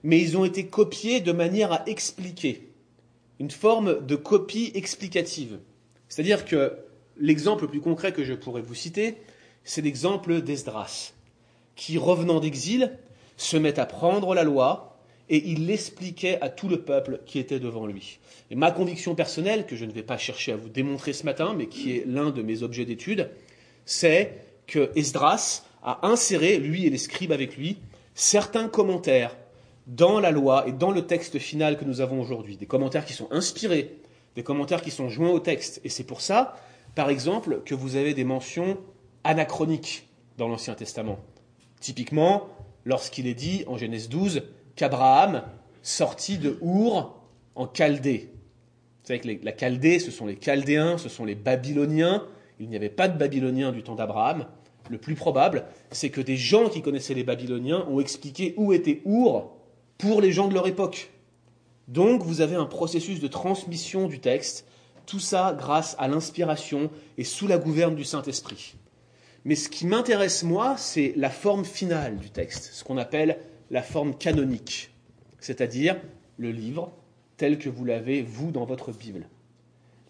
mais 0.05 0.21
ils 0.21 0.37
ont 0.37 0.45
été 0.45 0.67
copiés 0.67 1.21
de 1.21 1.33
manière 1.33 1.73
à 1.73 1.83
expliquer, 1.89 2.69
une 3.41 3.51
forme 3.51 4.07
de 4.07 4.15
copie 4.15 4.71
explicative. 4.75 5.59
C'est-à-dire 6.09 6.45
que 6.45 6.79
l'exemple 7.19 7.65
le 7.65 7.69
plus 7.69 7.81
concret 7.81 8.13
que 8.13 8.23
je 8.23 8.33
pourrais 8.33 8.63
vous 8.63 8.77
citer, 8.77 9.17
c'est 9.65 9.83
l'exemple 9.83 10.41
d'Esdras, 10.41 11.15
qui, 11.75 11.99
revenant 11.99 12.39
d'exil, 12.39 12.97
se 13.37 13.57
met 13.57 13.81
à 13.81 13.87
prendre 13.87 14.37
la 14.37 14.45
loi 14.45 15.01
et 15.29 15.43
il 15.51 15.67
l'expliquait 15.67 16.41
à 16.43 16.49
tout 16.49 16.69
le 16.69 16.83
peuple 16.83 17.21
qui 17.27 17.41
était 17.41 17.59
devant 17.59 17.87
lui. 17.87 18.21
Et 18.53 18.55
ma 18.55 18.71
conviction 18.71 19.17
personnelle, 19.17 19.67
que 19.67 19.75
je 19.75 19.85
ne 19.85 19.93
vais 19.93 20.05
pas 20.05 20.19
chercher 20.19 20.53
à 20.53 20.57
vous 20.57 20.69
démontrer 20.69 21.13
ce 21.13 21.25
matin, 21.25 21.55
mais 21.57 21.67
qui 21.67 21.97
est 21.97 22.05
l'un 22.07 22.31
de 22.31 22.43
mes 22.43 22.63
objets 22.63 22.85
d'étude, 22.85 23.31
c'est 23.85 24.45
que 24.69 24.93
Esdras 24.95 25.65
a 25.83 26.07
inséré, 26.07 26.59
lui 26.59 26.87
et 26.87 26.91
les 26.91 26.99
scribes 26.99 27.33
avec 27.33 27.57
lui, 27.57 27.79
certains 28.15 28.69
commentaires 28.69 29.37
dans 29.87 30.21
la 30.21 30.31
loi 30.31 30.65
et 30.67 30.73
dans 30.73 30.91
le 30.91 31.07
texte 31.07 31.39
final 31.39 31.77
que 31.77 31.85
nous 31.85 32.01
avons 32.01 32.21
aujourd'hui. 32.21 32.57
Des 32.57 32.67
commentaires 32.67 33.05
qui 33.05 33.13
sont 33.13 33.29
inspirés, 33.31 33.99
des 34.37 34.43
commentaires 34.43 34.83
qui 34.83 34.91
sont 34.91 35.09
joints 35.09 35.31
au 35.31 35.41
texte. 35.41 35.81
Et 35.85 35.89
c'est 35.89 36.05
pour 36.05 36.21
ça, 36.21 36.57
par 36.95 37.11
exemple, 37.11 37.63
que 37.65 37.75
vous 37.75 37.97
avez 37.97 38.15
des 38.15 38.25
mentions 38.25 38.79
anachroniques 39.25 40.09
dans 40.39 40.49
l'Ancien 40.49 40.75
Testament. 40.75 41.19
Typiquement, 41.81 42.49
lorsqu'il 42.85 43.27
est 43.27 43.35
dit 43.35 43.65
en 43.67 43.77
Genèse 43.77 44.09
12 44.09 44.43
qu'Abraham 44.77 45.43
sortit 45.83 46.39
de 46.39 46.59
Our 46.63 47.19
en 47.55 47.69
Chaldée. 47.73 48.31
Vous 49.03 49.09
savez 49.09 49.21
que 49.21 49.45
la 49.45 49.57
Chaldée, 49.57 49.99
ce 49.99 50.11
sont 50.11 50.27
les 50.27 50.37
Chaldéens, 50.37 50.97
ce 50.97 51.09
sont 51.09 51.25
les 51.25 51.35
Babyloniens. 51.35 52.25
Il 52.61 52.69
n'y 52.69 52.77
avait 52.77 52.89
pas 52.89 53.09
de 53.09 53.19
Babyloniens 53.19 53.73
du 53.73 53.83
temps 53.83 53.97
d'Abraham. 53.97 54.47
Le 54.91 54.99
plus 54.99 55.15
probable, 55.15 55.65
c'est 55.91 56.11
que 56.11 56.21
des 56.21 56.37
gens 56.37 56.69
qui 56.69 56.83
connaissaient 56.83 57.15
les 57.15 57.25
Babyloniens 57.25 57.87
ont 57.89 58.01
expliqué 58.01 58.55
où 58.57 58.73
était 58.73 59.03
Our 59.05 59.53
pour 59.99 60.21
les 60.21 60.33
gens 60.33 60.49
de 60.49 60.55
leur 60.55 60.67
époque. 60.67 61.11
Donc 61.89 62.23
vous 62.23 62.41
avez 62.41 62.57
un 62.57 62.67
processus 62.67 63.21
de 63.21 63.29
transmission 63.29 64.09
du 64.09 64.19
texte, 64.19 64.67
tout 65.07 65.21
ça 65.21 65.55
grâce 65.57 65.97
à 65.99 66.09
l'inspiration 66.09 66.91
et 67.19 67.25
sous 67.25 67.47
la 67.47 67.59
gouverne 67.59 67.95
du 67.95 68.05
Saint-Esprit. 68.05 68.75
Mais 69.45 69.55
ce 69.57 69.69
qui 69.69 69.87
m'intéresse 69.87 70.45
moi, 70.45 70.77
c'est 70.77 71.13
la 71.17 71.31
forme 71.31 71.65
finale 71.65 72.17
du 72.19 72.31
texte, 72.31 72.71
ce 72.73 72.85
qu'on 72.85 72.99
appelle 72.99 73.39
la 73.71 73.83
forme 73.83 74.17
canonique, 74.17 74.91
c'est-à-dire 75.41 75.97
le 76.37 76.51
livre 76.51 76.93
tel 77.37 77.59
que 77.59 77.69
vous 77.69 77.85
l'avez, 77.85 78.23
vous, 78.23 78.53
dans 78.53 78.65
votre 78.65 78.93
Bible. 78.93 79.29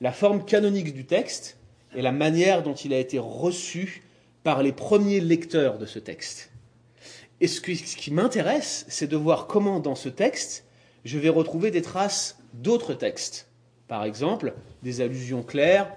La 0.00 0.12
forme 0.12 0.44
canonique 0.44 0.92
du 0.92 1.06
texte 1.06 1.58
est 1.96 2.02
la 2.02 2.12
manière 2.12 2.62
dont 2.62 2.74
il 2.74 2.92
a 2.92 2.98
été 2.98 3.18
reçu 3.18 4.02
par 4.42 4.62
les 4.62 4.72
premiers 4.72 5.20
lecteurs 5.20 5.78
de 5.78 5.86
ce 5.86 5.98
texte. 5.98 6.50
Et 7.40 7.48
ce 7.48 7.60
qui, 7.60 8.10
m'intéresse, 8.12 8.84
c'est 8.88 9.08
de 9.08 9.16
voir 9.16 9.46
comment 9.46 9.80
dans 9.80 9.94
ce 9.94 10.08
texte, 10.08 10.64
je 11.04 11.18
vais 11.18 11.28
retrouver 11.28 11.70
des 11.70 11.82
traces 11.82 12.38
d'autres 12.54 12.94
textes. 12.94 13.48
Par 13.88 14.04
exemple, 14.04 14.54
des 14.82 15.00
allusions 15.00 15.42
claires, 15.42 15.92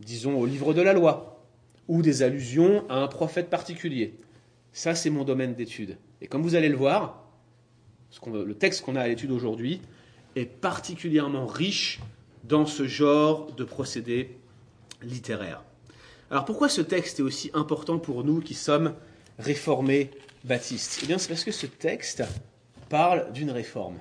disons, 0.00 0.36
au 0.38 0.44
livre 0.44 0.74
de 0.74 0.82
la 0.82 0.92
loi, 0.92 1.44
ou 1.86 2.02
des 2.02 2.22
allusions 2.22 2.84
à 2.88 2.96
un 2.96 3.06
prophète 3.06 3.48
particulier. 3.48 4.14
Ça, 4.72 4.94
c'est 4.94 5.10
mon 5.10 5.24
domaine 5.24 5.54
d'étude. 5.54 5.96
Et 6.20 6.26
comme 6.26 6.42
vous 6.42 6.54
allez 6.54 6.68
le 6.68 6.76
voir, 6.76 7.24
le 8.26 8.54
texte 8.54 8.82
qu'on 8.82 8.96
a 8.96 9.02
à 9.02 9.08
l'étude 9.08 9.30
aujourd'hui 9.30 9.80
est 10.36 10.46
particulièrement 10.46 11.46
riche 11.46 12.00
dans 12.44 12.66
ce 12.66 12.86
genre 12.86 13.52
de 13.52 13.64
procédé 13.64 14.36
littéraire. 15.02 15.62
Alors 16.30 16.44
pourquoi 16.44 16.68
ce 16.68 16.82
texte 16.82 17.20
est 17.20 17.22
aussi 17.22 17.50
important 17.54 17.98
pour 17.98 18.22
nous 18.22 18.40
qui 18.40 18.52
sommes 18.52 18.94
réformés 19.38 20.10
baptistes? 20.44 21.00
Eh 21.02 21.06
bien 21.06 21.16
c'est 21.16 21.28
parce 21.28 21.44
que 21.44 21.52
ce 21.52 21.66
texte 21.66 22.22
parle 22.90 23.32
d'une 23.32 23.50
réforme. 23.50 23.98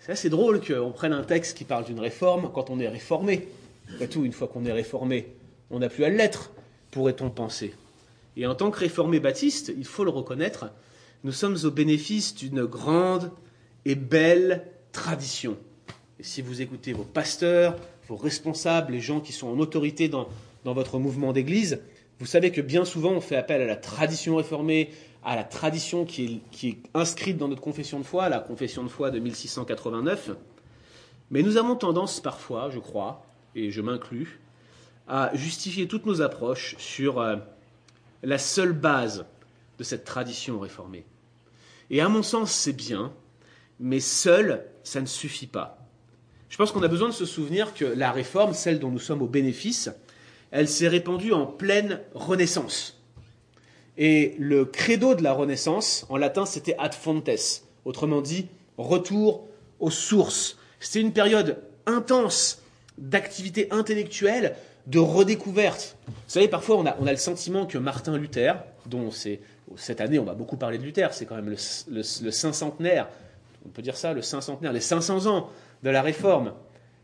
C'est 0.00 0.12
assez 0.12 0.28
drôle 0.28 0.60
qu'on 0.60 0.90
prenne 0.90 1.12
un 1.12 1.22
texte 1.22 1.56
qui 1.56 1.64
parle 1.64 1.84
d'une 1.84 2.00
réforme 2.00 2.50
quand 2.52 2.68
on 2.68 2.80
est 2.80 2.88
réformé. 2.88 3.48
Après 3.92 4.08
tout, 4.08 4.24
une 4.24 4.32
fois 4.32 4.48
qu'on 4.48 4.64
est 4.64 4.72
réformé, 4.72 5.32
on 5.70 5.78
n'a 5.78 5.88
plus 5.88 6.04
à 6.04 6.08
l'être, 6.08 6.50
pourrait-on 6.90 7.30
penser. 7.30 7.74
Et 8.36 8.46
en 8.46 8.56
tant 8.56 8.72
que 8.72 8.80
réformé 8.80 9.20
baptiste, 9.20 9.72
il 9.76 9.84
faut 9.84 10.04
le 10.04 10.10
reconnaître, 10.10 10.70
nous 11.22 11.32
sommes 11.32 11.56
au 11.62 11.70
bénéfice 11.70 12.34
d'une 12.34 12.64
grande 12.64 13.30
et 13.84 13.94
belle 13.94 14.66
tradition. 14.90 15.56
Et 16.18 16.24
si 16.24 16.42
vous 16.42 16.60
écoutez 16.60 16.92
vos 16.92 17.04
pasteurs, 17.04 17.76
vos 18.08 18.16
responsables, 18.16 18.92
les 18.92 19.00
gens 19.00 19.20
qui 19.20 19.32
sont 19.32 19.48
en 19.48 19.58
autorité 19.58 20.08
dans, 20.08 20.28
votre 20.72 20.98
mouvement 20.98 21.32
d'église, 21.32 21.82
vous 22.20 22.26
savez 22.26 22.52
que 22.52 22.60
bien 22.60 22.84
souvent 22.84 23.10
on 23.10 23.20
fait 23.20 23.36
appel 23.36 23.60
à 23.60 23.66
la 23.66 23.76
tradition 23.76 24.36
réformée, 24.36 24.90
à 25.24 25.36
la 25.36 25.44
tradition 25.44 26.04
qui 26.04 26.24
est, 26.24 26.50
qui 26.50 26.68
est 26.68 26.78
inscrite 26.94 27.36
dans 27.36 27.48
notre 27.48 27.60
confession 27.60 27.98
de 27.98 28.04
foi, 28.04 28.28
la 28.28 28.38
confession 28.38 28.82
de 28.82 28.88
foi 28.88 29.10
de 29.10 29.18
1689. 29.18 30.30
Mais 31.30 31.42
nous 31.42 31.56
avons 31.56 31.76
tendance 31.76 32.20
parfois, 32.20 32.70
je 32.70 32.78
crois, 32.78 33.26
et 33.54 33.70
je 33.70 33.80
m'inclus, 33.80 34.40
à 35.08 35.30
justifier 35.34 35.88
toutes 35.88 36.06
nos 36.06 36.22
approches 36.22 36.76
sur 36.78 37.20
euh, 37.20 37.36
la 38.22 38.38
seule 38.38 38.72
base 38.72 39.26
de 39.78 39.84
cette 39.84 40.04
tradition 40.04 40.60
réformée. 40.60 41.04
Et 41.90 42.00
à 42.00 42.08
mon 42.08 42.22
sens, 42.22 42.52
c'est 42.52 42.72
bien, 42.72 43.12
mais 43.80 44.00
seul, 44.00 44.64
ça 44.82 45.00
ne 45.00 45.06
suffit 45.06 45.46
pas. 45.46 45.78
Je 46.48 46.56
pense 46.56 46.72
qu'on 46.72 46.82
a 46.82 46.88
besoin 46.88 47.08
de 47.08 47.14
se 47.14 47.26
souvenir 47.26 47.74
que 47.74 47.84
la 47.84 48.12
réforme, 48.12 48.54
celle 48.54 48.78
dont 48.78 48.90
nous 48.90 48.98
sommes 48.98 49.22
au 49.22 49.26
bénéfice, 49.26 49.90
elle 50.54 50.68
s'est 50.68 50.86
répandue 50.86 51.32
en 51.32 51.46
pleine 51.46 51.98
Renaissance. 52.14 53.02
Et 53.98 54.36
le 54.38 54.64
credo 54.64 55.16
de 55.16 55.22
la 55.22 55.32
Renaissance, 55.32 56.06
en 56.08 56.16
latin, 56.16 56.46
c'était 56.46 56.76
ad 56.78 56.94
fontes, 56.94 57.64
autrement 57.84 58.20
dit, 58.20 58.46
retour 58.78 59.48
aux 59.80 59.90
sources. 59.90 60.56
C'était 60.78 61.00
une 61.00 61.12
période 61.12 61.58
intense 61.86 62.62
d'activité 62.98 63.66
intellectuelle, 63.72 64.54
de 64.86 65.00
redécouverte. 65.00 65.96
Vous 66.06 66.14
savez, 66.28 66.46
parfois 66.46 66.76
on 66.76 66.86
a, 66.86 66.96
on 67.00 67.06
a 67.08 67.10
le 67.10 67.18
sentiment 67.18 67.66
que 67.66 67.78
Martin 67.78 68.16
Luther, 68.16 68.54
dont 68.86 69.10
c'est 69.10 69.40
cette 69.76 70.00
année 70.00 70.20
on 70.20 70.24
va 70.24 70.34
beaucoup 70.34 70.56
parler 70.56 70.78
de 70.78 70.84
Luther, 70.84 71.12
c'est 71.12 71.24
quand 71.26 71.36
même 71.36 71.48
le, 71.48 71.56
le, 71.90 72.02
le 72.22 73.02
on 73.66 73.70
peut 73.70 73.82
dire 73.82 73.96
ça, 73.96 74.12
le 74.12 74.22
cinquantenaire, 74.22 74.72
les 74.72 74.80
500 74.80 75.26
ans 75.26 75.48
de 75.82 75.90
la 75.90 76.02
réforme. 76.02 76.52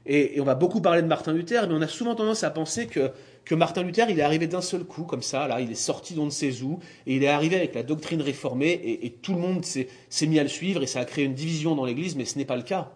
Et, 0.07 0.41
on 0.41 0.45
va 0.45 0.55
beaucoup 0.55 0.81
parler 0.81 1.03
de 1.03 1.07
Martin 1.07 1.33
Luther, 1.33 1.69
mais 1.69 1.75
on 1.75 1.83
a 1.83 1.89
souvent 1.89 2.15
tendance 2.15 2.43
à 2.43 2.51
penser 2.51 2.87
que, 2.87 3.11
que 3.45 3.55
Martin 3.55 3.83
Luther, 3.83 4.09
il 4.11 4.19
est 4.19 4.23
arrivé 4.23 4.47
d'un 4.47 4.61
seul 4.61 4.85
coup, 4.85 5.05
comme 5.05 5.23
ça, 5.23 5.49
là, 5.49 5.61
il 5.61 5.71
est 5.71 5.75
sorti 5.75 6.15
d'on 6.15 6.27
ne 6.27 6.31
sait 6.31 6.63
où, 6.63 6.79
et 7.07 7.17
il 7.17 7.25
est 7.25 7.29
arrivé 7.29 7.57
avec 7.57 7.75
la 7.75 7.83
doctrine 7.83 8.23
réformée, 8.23 8.71
et, 8.71 9.07
et 9.07 9.11
tout 9.11 9.35
le 9.35 9.41
monde 9.41 9.65
s'est 9.65 9.89
mis 10.27 10.39
à 10.39 10.43
le 10.43 10.49
suivre, 10.49 10.83
et 10.83 10.87
ça 10.87 11.01
a 11.01 11.05
créé 11.05 11.25
une 11.25 11.35
division 11.35 11.75
dans 11.75 11.85
l'Église, 11.85 12.17
mais 12.17 12.25
ce 12.25 12.39
n'est 12.39 12.45
pas 12.45 12.57
le 12.57 12.63
cas. 12.63 12.93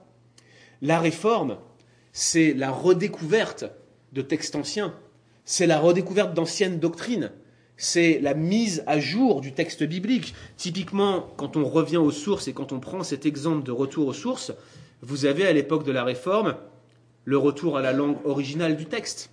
La 0.83 1.01
réforme, 1.01 1.59
c'est 2.13 2.55
la 2.55 2.71
redécouverte 2.71 3.65
de 4.13 4.23
textes 4.23 4.55
anciens, 4.55 4.95
c'est 5.45 5.67
la 5.67 5.79
redécouverte 5.79 6.35
d'anciennes 6.35 6.79
doctrines, 6.79 7.33
c'est 7.77 8.21
la 8.21 8.35
mise 8.35 8.85
à 8.87 9.01
jour 9.01 9.41
du 9.41 9.53
texte 9.53 9.83
biblique. 9.83 10.35
Typiquement, 10.57 11.27
quand 11.37 11.57
on 11.57 11.69
revient 11.69 11.97
aux 11.97 12.13
sources 12.13 12.47
et 12.49 12.53
quand 12.53 12.73
on 12.73 12.81
prend 12.81 13.03
cet 13.03 13.27
exemple 13.27 13.65
de 13.65 13.73
retour 13.73 14.07
aux 14.07 14.13
sources, 14.13 14.53
vous 15.03 15.27
avez 15.27 15.47
à 15.47 15.53
l'époque 15.53 15.85
de 15.85 15.93
la 15.93 16.05
Réforme 16.05 16.57
le 17.25 17.37
retour 17.37 17.77
à 17.77 17.83
la 17.83 17.93
langue 17.93 18.17
originale 18.25 18.77
du 18.77 18.87
texte, 18.87 19.31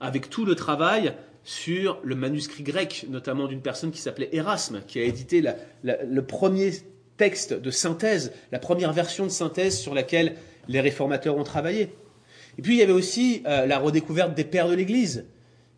avec 0.00 0.30
tout 0.30 0.44
le 0.44 0.54
travail 0.54 1.14
sur 1.44 1.98
le 2.02 2.14
manuscrit 2.14 2.62
grec, 2.62 3.06
notamment 3.08 3.46
d'une 3.46 3.62
personne 3.62 3.90
qui 3.90 4.00
s'appelait 4.00 4.28
Erasme, 4.32 4.82
qui 4.86 4.98
a 4.98 5.04
édité 5.04 5.42
le 5.82 6.20
premier 6.22 6.72
texte 7.16 7.52
de 7.52 7.70
synthèse, 7.70 8.32
la 8.52 8.58
première 8.58 8.92
version 8.92 9.24
de 9.24 9.30
synthèse 9.30 9.78
sur 9.78 9.94
laquelle 9.94 10.36
les 10.68 10.80
réformateurs 10.80 11.36
ont 11.36 11.44
travaillé. 11.44 11.94
Et 12.58 12.62
puis 12.62 12.74
il 12.74 12.78
y 12.78 12.82
avait 12.82 12.92
aussi 12.92 13.42
euh, 13.46 13.66
la 13.66 13.78
redécouverte 13.78 14.34
des 14.34 14.44
pères 14.44 14.68
de 14.68 14.74
l'Église, 14.74 15.26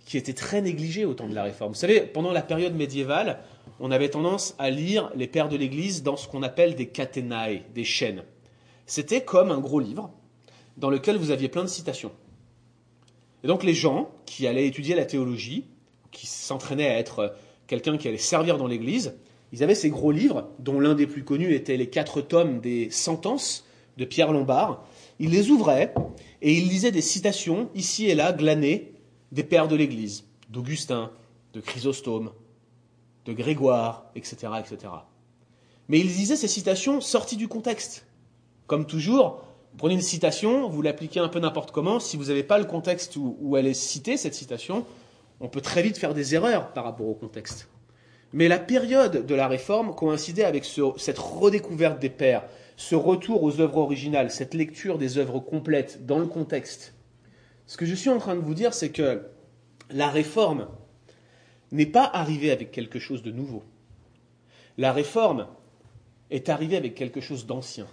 qui 0.05 0.19
était 0.19 0.33
très 0.33 0.61
négligée 0.63 1.05
au 1.05 1.15
temps 1.15 1.29
de 1.29 1.35
la 1.35 1.45
Réforme. 1.45 1.73
Vous 1.73 1.79
savez, 1.79 2.01
pendant 2.01 2.33
la 2.33 2.43
période 2.43 2.75
médiévale, 2.75 3.39
on 3.79 3.91
avait 3.91 4.09
tendance 4.09 4.55
à 4.59 4.71
lire 4.71 5.11
les 5.15 5.27
pères 5.27 5.49
de 5.49 5.57
l'Église 5.57 6.03
dans 6.03 6.17
ce 6.17 6.27
qu'on 6.29 6.43
appelle 6.43 6.75
des 6.75 6.87
catenae, 6.87 7.61
des 7.75 7.85
chaînes. 7.85 8.25
C'était 8.87 9.23
comme 9.23 9.51
un 9.51 9.59
gros 9.59 9.81
livre 9.81 10.11
dans 10.77 10.91
lequel 10.91 11.17
vous 11.17 11.31
aviez 11.31 11.49
plein 11.49 11.63
de 11.63 11.69
citations. 11.69 12.13
Et 13.45 13.49
donc 13.49 13.65
les 13.65 13.75
gens 13.75 14.11
qui 14.27 14.47
allaient 14.47 14.67
étudier 14.67 14.95
la 14.95 15.05
théologie, 15.05 15.65
qui 16.11 16.27
s'entraînaient 16.27 16.89
à 16.89 16.99
être 16.99 17.35
quelqu'un 17.67 17.97
qui 17.97 18.09
allait 18.09 18.19
servir 18.19 18.59
dans 18.59 18.67
l'Église, 18.67 19.15
ils 19.53 19.63
avaient 19.63 19.75
ces 19.75 19.91
gros 19.91 20.13
livres, 20.13 20.49
dont 20.59 20.81
l'un 20.81 20.95
des 20.95 21.07
plus 21.07 21.25
connus 21.25 21.55
était 21.55 21.77
les 21.77 21.89
quatre 21.89 22.21
tomes 22.21 22.61
des 22.61 22.91
sentences 22.91 23.65
de 23.99 24.05
Pierre 24.05 24.33
Lombard. 24.33 24.85
Ils 25.19 25.31
les 25.31 25.51
ouvraient 25.51 25.95
et 26.41 26.55
ils 26.55 26.69
lisaient 26.69 26.91
des 26.91 27.03
citations, 27.03 27.69
ici 27.75 28.07
et 28.07 28.15
là, 28.15 28.33
glanées 28.33 28.93
des 29.31 29.45
pères 29.45 29.69
de 29.69 29.77
l'Église, 29.77 30.25
d'Augustin, 30.49 31.11
de 31.53 31.61
Chrysostome, 31.61 32.33
de 33.27 33.33
Grégoire, 33.33 34.07
etc., 34.15 34.53
etc. 34.59 34.93
Mais 35.89 36.01
ils 36.01 36.07
lisaient 36.07 36.37
ces 36.37 36.49
citations 36.49 37.01
sorties 37.01 37.37
du 37.37 37.49
contexte. 37.49 38.07
Comme 38.67 38.87
toujours, 38.87 39.43
prenez 39.79 39.95
une 39.95 40.01
citation, 40.01 40.69
vous 40.69 40.83
l'appliquez 40.83 41.21
un 41.21 41.29
peu 41.29 41.41
n'importe 41.41 41.71
comment, 41.71 42.01
si 42.01 42.17
vous 42.17 42.27
n'avez 42.27 42.43
pas 42.43 42.59
le 42.59 42.65
contexte 42.65 43.17
où, 43.17 43.57
elle 43.57 43.67
est 43.67 43.75
citée, 43.75 44.17
cette 44.17 44.35
citation, 44.35 44.85
on 45.41 45.49
peut 45.49 45.61
très 45.61 45.83
vite 45.83 45.99
faire 45.99 46.15
des 46.15 46.35
erreurs 46.35 46.73
par 46.73 46.85
rapport 46.85 47.09
au 47.09 47.15
contexte. 47.15 47.69
Mais 48.33 48.49
la 48.49 48.59
période 48.59 49.27
de 49.27 49.35
la 49.35 49.49
réforme 49.49 49.95
coïncidait 49.95 50.45
avec 50.45 50.65
cette 50.65 51.19
redécouverte 51.19 51.99
des 51.99 52.09
pères, 52.11 52.45
ce 52.77 52.95
retour 52.95 53.43
aux 53.43 53.61
œuvres 53.61 53.79
originales, 53.79 54.31
cette 54.31 54.55
lecture 54.55 54.99
des 54.99 55.19
œuvres 55.19 55.41
complètes 55.41 56.07
dans 56.07 56.19
le 56.19 56.27
contexte. 56.27 56.95
Ce 57.67 57.77
que 57.77 57.87
je 57.87 57.95
suis 57.95 58.11
en 58.11 58.19
train 58.19 58.35
de 58.35 58.41
vous 58.41 58.55
dire, 58.55 58.75
c'est 58.75 58.91
que 58.91 59.23
la 59.91 60.09
réforme 60.09 60.69
n'est 61.71 61.87
pas 61.87 62.11
arrivée 62.13 62.51
avec 62.51 62.71
quelque 62.71 62.99
chose 62.99 63.23
de 63.23 63.31
nouveau. 63.31 63.63
La 64.79 64.93
réforme 64.93 65.47
est 66.31 66.49
arrivée 66.49 66.77
avec 66.77 66.95
quelque 66.95 67.21
chose 67.21 67.47
d'ancien. 67.47 67.87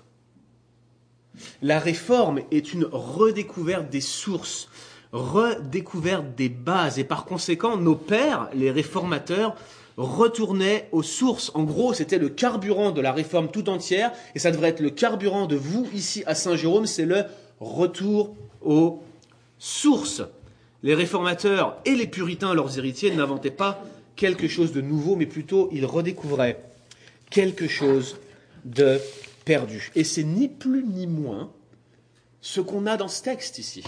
La 1.61 1.79
réforme 1.79 2.41
est 2.51 2.73
une 2.73 2.85
redécouverte 2.91 3.89
des 3.89 4.01
sources, 4.01 4.69
redécouverte 5.11 6.35
des 6.35 6.49
bases, 6.49 6.99
et 6.99 7.03
par 7.03 7.25
conséquent, 7.25 7.77
nos 7.77 7.95
pères, 7.95 8.49
les 8.53 8.71
réformateurs, 8.71 9.55
retournaient 9.97 10.87
aux 10.91 11.03
sources. 11.03 11.51
En 11.55 11.63
gros, 11.63 11.93
c'était 11.93 12.17
le 12.17 12.29
carburant 12.29 12.91
de 12.91 13.01
la 13.01 13.11
réforme 13.11 13.49
tout 13.49 13.69
entière, 13.69 14.11
et 14.35 14.39
ça 14.39 14.51
devrait 14.51 14.69
être 14.69 14.79
le 14.79 14.89
carburant 14.89 15.45
de 15.45 15.55
vous 15.55 15.87
ici 15.93 16.23
à 16.25 16.35
Saint-Jérôme, 16.35 16.85
c'est 16.85 17.05
le 17.05 17.25
retour 17.59 18.35
aux 18.61 19.03
sources. 19.57 20.21
Les 20.83 20.95
réformateurs 20.95 21.77
et 21.83 21.95
les 21.95 22.07
puritains, 22.07 22.53
leurs 22.53 22.77
héritiers, 22.77 23.13
n'inventaient 23.13 23.51
pas 23.51 23.83
quelque 24.15 24.47
chose 24.47 24.71
de 24.71 24.81
nouveau, 24.81 25.15
mais 25.15 25.25
plutôt 25.25 25.69
ils 25.73 25.85
redécouvraient 25.85 26.63
quelque 27.29 27.67
chose 27.67 28.17
de 28.63 28.99
perdu. 29.49 29.89
Et 29.95 30.03
c'est 30.03 30.21
ni 30.23 30.47
plus 30.47 30.83
ni 30.83 31.07
moins 31.07 31.51
ce 32.39 32.61
qu'on 32.61 32.85
a 32.85 32.97
dans 32.97 33.07
ce 33.07 33.23
texte 33.23 33.57
ici. 33.57 33.83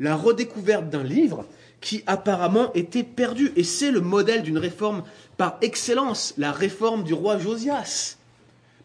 La 0.00 0.16
redécouverte 0.16 0.88
d'un 0.88 1.02
livre 1.02 1.44
qui 1.82 2.02
apparemment 2.06 2.72
était 2.72 3.02
perdu. 3.02 3.52
Et 3.56 3.64
c'est 3.64 3.90
le 3.90 4.00
modèle 4.00 4.42
d'une 4.42 4.56
réforme 4.56 5.02
par 5.36 5.58
excellence, 5.60 6.32
la 6.38 6.52
réforme 6.52 7.04
du 7.04 7.12
roi 7.12 7.38
Josias. 7.38 8.16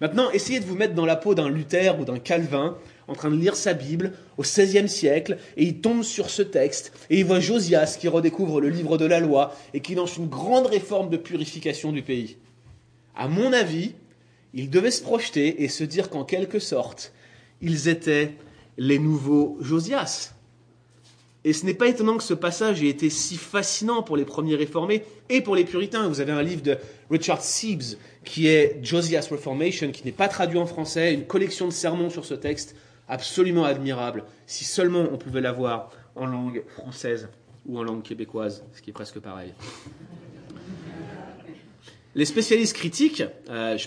Maintenant, 0.02 0.30
essayez 0.32 0.60
de 0.60 0.66
vous 0.66 0.76
mettre 0.76 0.94
dans 0.94 1.06
la 1.06 1.16
peau 1.16 1.36
d'un 1.36 1.48
Luther 1.48 1.98
ou 1.98 2.04
d'un 2.04 2.20
Calvin 2.20 2.76
en 3.08 3.14
train 3.14 3.32
de 3.32 3.38
lire 3.38 3.56
sa 3.56 3.74
Bible 3.74 4.12
au 4.38 4.42
XVIe 4.42 4.90
siècle, 4.90 5.38
et 5.56 5.64
il 5.64 5.80
tombe 5.80 6.04
sur 6.04 6.30
ce 6.30 6.42
texte, 6.42 6.92
et 7.10 7.20
il 7.20 7.26
voit 7.26 7.40
Josias 7.40 7.98
qui 7.98 8.10
redécouvre 8.10 8.60
le 8.60 8.68
livre 8.68 8.98
de 8.98 9.06
la 9.06 9.22
loi 9.22 9.56
et 9.74 9.80
qui 9.80 9.96
lance 9.96 10.18
une 10.18 10.28
grande 10.28 10.68
réforme 10.68 11.10
de 11.10 11.18
purification 11.18 11.94
du 11.94 12.02
pays. 12.02 12.36
À 13.16 13.30
mon 13.30 13.54
avis, 13.54 13.94
ils 14.54 14.70
devaient 14.70 14.92
se 14.92 15.02
projeter 15.02 15.64
et 15.64 15.68
se 15.68 15.84
dire 15.84 16.10
qu'en 16.10 16.24
quelque 16.24 16.60
sorte, 16.60 17.14
ils 17.62 17.88
étaient 17.88 18.36
les 18.78 19.00
nouveaux 19.00 19.58
Josias. 19.62 20.34
Et 21.46 21.52
ce 21.52 21.66
n'est 21.66 21.74
pas 21.74 21.88
étonnant 21.88 22.18
que 22.18 22.24
ce 22.24 22.34
passage 22.34 22.82
ait 22.84 22.88
été 22.88 23.10
si 23.10 23.36
fascinant 23.36 24.02
pour 24.02 24.16
les 24.16 24.24
premiers 24.24 24.56
réformés 24.56 25.04
et 25.30 25.42
pour 25.42 25.56
les 25.56 25.66
puritains. 25.66 26.08
Vous 26.08 26.22
avez 26.22 26.32
un 26.32 26.42
livre 26.42 26.62
de 26.62 26.78
Richard 27.10 27.42
Siebes 27.42 27.98
qui 28.24 28.48
est 28.48 28.80
Josias 28.82 29.28
Reformation, 29.30 29.92
qui 29.92 30.06
n'est 30.06 30.14
pas 30.14 30.30
traduit 30.30 30.58
en 30.58 30.66
français, 30.66 31.14
une 31.14 31.26
collection 31.26 31.68
de 31.68 31.74
sermons 31.74 32.10
sur 32.10 32.24
ce 32.24 32.34
texte 32.34 32.76
absolument 33.10 33.66
admirable. 33.66 34.24
Si 34.48 34.64
seulement 34.64 35.06
on 35.12 35.18
pouvait 35.18 35.42
l'avoir 35.42 35.92
en 36.16 36.26
langue 36.26 36.64
française 36.78 37.28
ou 37.66 37.78
en 37.78 37.84
langue 37.84 38.04
québécoise, 38.04 38.64
ce 38.74 38.82
qui 38.82 38.92
est 38.92 38.94
presque 38.94 39.20
pareil. 39.20 39.54
Les 42.16 42.26
spécialistes 42.26 42.76
critiques, 42.76 43.24
euh, 43.50 43.78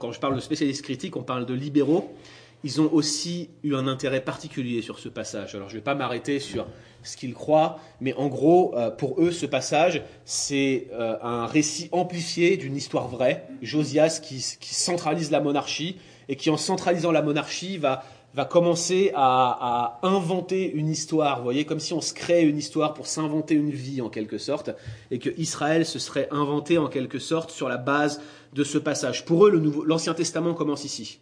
quand 0.00 0.12
je 0.12 0.20
parle 0.20 0.36
de 0.36 0.40
spécialistes 0.40 0.82
critiques, 0.82 1.16
on 1.16 1.24
parle 1.24 1.44
de 1.44 1.54
libéraux, 1.54 2.14
ils 2.62 2.80
ont 2.80 2.90
aussi 2.92 3.50
eu 3.64 3.74
un 3.74 3.88
intérêt 3.88 4.20
particulier 4.20 4.80
sur 4.80 4.98
ce 5.00 5.08
passage. 5.08 5.54
Alors 5.54 5.68
je 5.68 5.74
ne 5.74 5.80
vais 5.80 5.84
pas 5.84 5.96
m'arrêter 5.96 6.38
sur 6.38 6.66
ce 7.02 7.16
qu'ils 7.16 7.34
croient, 7.34 7.80
mais 8.00 8.14
en 8.14 8.28
gros, 8.28 8.74
euh, 8.76 8.90
pour 8.90 9.20
eux, 9.20 9.32
ce 9.32 9.44
passage, 9.44 10.02
c'est 10.24 10.86
euh, 10.92 11.16
un 11.20 11.46
récit 11.46 11.88
amplifié 11.90 12.56
d'une 12.56 12.76
histoire 12.76 13.08
vraie. 13.08 13.44
Josias 13.60 14.20
qui, 14.22 14.40
centralise 14.40 15.30
la 15.30 15.40
monarchie 15.40 15.98
et 16.28 16.36
qui, 16.36 16.50
en 16.50 16.56
centralisant 16.56 17.12
la 17.12 17.22
monarchie, 17.22 17.76
va 17.76 18.04
va 18.34 18.44
commencer 18.44 19.12
à, 19.14 20.00
inventer 20.02 20.70
une 20.72 20.88
histoire, 20.88 21.38
vous 21.38 21.44
voyez, 21.44 21.64
comme 21.64 21.78
si 21.78 21.92
on 21.92 22.00
se 22.00 22.12
créait 22.12 22.42
une 22.42 22.58
histoire 22.58 22.92
pour 22.92 23.06
s'inventer 23.06 23.54
une 23.54 23.70
vie 23.70 24.00
en 24.00 24.08
quelque 24.08 24.38
sorte, 24.38 24.70
et 25.12 25.20
que 25.20 25.30
Israël 25.38 25.86
se 25.86 26.00
serait 26.00 26.28
inventé 26.32 26.76
en 26.76 26.88
quelque 26.88 27.20
sorte 27.20 27.52
sur 27.52 27.68
la 27.68 27.76
base 27.76 28.20
de 28.52 28.64
ce 28.64 28.78
passage. 28.78 29.24
Pour 29.24 29.46
eux, 29.46 29.84
l'Ancien 29.86 30.14
Testament 30.14 30.54
commence 30.54 30.84
ici, 30.84 31.20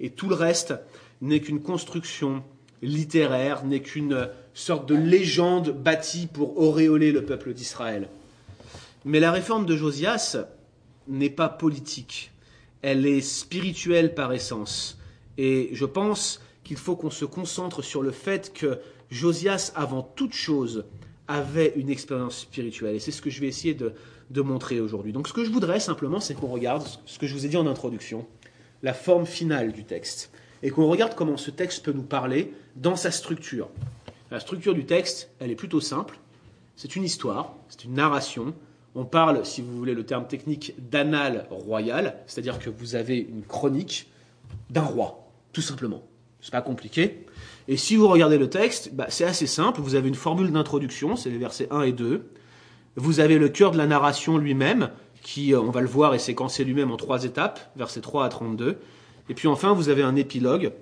et 0.00 0.10
tout 0.10 0.28
le 0.28 0.34
reste 0.34 0.74
n'est 1.20 1.40
qu'une 1.40 1.60
construction 1.60 2.42
littéraire, 2.80 3.64
n'est 3.64 3.80
qu'une 3.80 4.28
sorte 4.54 4.88
de 4.88 4.94
légende 4.94 5.70
bâtie 5.70 6.28
pour 6.32 6.58
auréoler 6.58 7.12
le 7.12 7.24
peuple 7.24 7.52
d'Israël. 7.52 8.08
Mais 9.04 9.20
la 9.20 9.32
réforme 9.32 9.66
de 9.66 9.76
Josias 9.76 10.38
n'est 11.08 11.30
pas 11.30 11.50
politique, 11.50 12.30
elle 12.80 13.06
est 13.06 13.20
spirituelle 13.20 14.14
par 14.14 14.32
essence. 14.32 14.98
Et 15.36 15.70
je 15.72 15.84
pense 15.84 16.40
qu'il 16.64 16.76
faut 16.76 16.96
qu'on 16.96 17.10
se 17.10 17.24
concentre 17.24 17.82
sur 17.82 18.02
le 18.02 18.10
fait 18.10 18.52
que 18.52 18.80
Josias, 19.10 19.72
avant 19.76 20.02
toute 20.02 20.32
chose, 20.32 20.84
avait 21.28 21.72
une 21.76 21.90
expérience 21.90 22.40
spirituelle. 22.40 22.96
Et 22.96 22.98
c'est 22.98 23.12
ce 23.12 23.22
que 23.22 23.30
je 23.30 23.40
vais 23.40 23.48
essayer 23.48 23.74
de, 23.74 23.92
montrer 24.42 24.80
aujourd'hui. 24.80 25.12
Donc 25.12 25.28
ce 25.28 25.32
que 25.32 25.44
je 25.44 25.50
voudrais 25.50 25.78
simplement, 25.78 26.18
c'est 26.18 26.34
qu'on 26.34 26.48
regarde 26.48 26.84
ce 27.06 27.18
que 27.18 27.26
je 27.26 27.34
vous 27.34 27.46
ai 27.46 27.48
dit 27.48 27.56
en 27.56 27.66
introduction, 27.66 28.26
la 28.82 28.92
forme 28.92 29.26
finale 29.26 29.72
du 29.72 29.84
texte. 29.84 30.30
Et 30.62 30.70
qu'on 30.70 30.88
regarde 30.88 31.14
comment 31.14 31.36
ce 31.36 31.50
texte 31.50 31.84
peut 31.84 31.92
nous 31.92 32.02
parler 32.02 32.52
dans 32.74 32.96
sa 32.96 33.10
structure. 33.10 33.68
La 34.30 34.40
structure 34.40 34.74
du 34.74 34.86
texte, 34.86 35.30
elle 35.38 35.50
est 35.50 35.56
plutôt 35.56 35.80
simple. 35.80 36.18
C'est 36.74 36.96
une 36.96 37.04
histoire, 37.04 37.54
c'est 37.68 37.84
une 37.84 37.94
narration. 37.94 38.54
On 38.94 39.04
parle, 39.04 39.44
si 39.44 39.62
vous 39.62 39.76
voulez 39.76 39.94
le 39.94 40.04
terme 40.04 40.26
technique, 40.26 40.74
d'annale 40.90 41.46
royale, 41.50 42.16
c'est-à-dire 42.26 42.58
que 42.58 42.70
vous 42.70 42.94
avez 42.94 43.18
une 43.18 43.42
chronique 43.42 44.08
d'un 44.70 44.82
roi, 44.82 45.28
tout 45.52 45.62
simplement. 45.62 46.02
C'est 46.44 46.50
pas 46.50 46.60
compliqué. 46.60 47.24
Et 47.68 47.78
si 47.78 47.96
vous 47.96 48.06
regardez 48.06 48.36
le 48.36 48.50
texte, 48.50 48.90
bah, 48.92 49.06
c'est 49.08 49.24
assez 49.24 49.46
simple. 49.46 49.80
Vous 49.80 49.94
avez 49.94 50.08
une 50.08 50.14
formule 50.14 50.52
d'introduction, 50.52 51.16
c'est 51.16 51.30
les 51.30 51.38
versets 51.38 51.68
1 51.70 51.80
et 51.84 51.92
2. 51.92 52.28
Vous 52.96 53.20
avez 53.20 53.38
le 53.38 53.48
cœur 53.48 53.70
de 53.70 53.78
la 53.78 53.86
narration 53.86 54.36
lui-même, 54.36 54.90
qui, 55.22 55.54
euh, 55.54 55.60
on 55.60 55.70
va 55.70 55.80
le 55.80 55.86
voir, 55.86 56.14
est 56.14 56.18
séquencé 56.18 56.62
lui-même 56.64 56.90
en 56.90 56.98
trois 56.98 57.24
étapes, 57.24 57.72
versets 57.76 58.02
3 58.02 58.26
à 58.26 58.28
32. 58.28 58.76
Et 59.30 59.34
puis 59.34 59.48
enfin, 59.48 59.72
vous 59.72 59.88
avez 59.88 60.02
un 60.02 60.16
épilogue, 60.16 60.72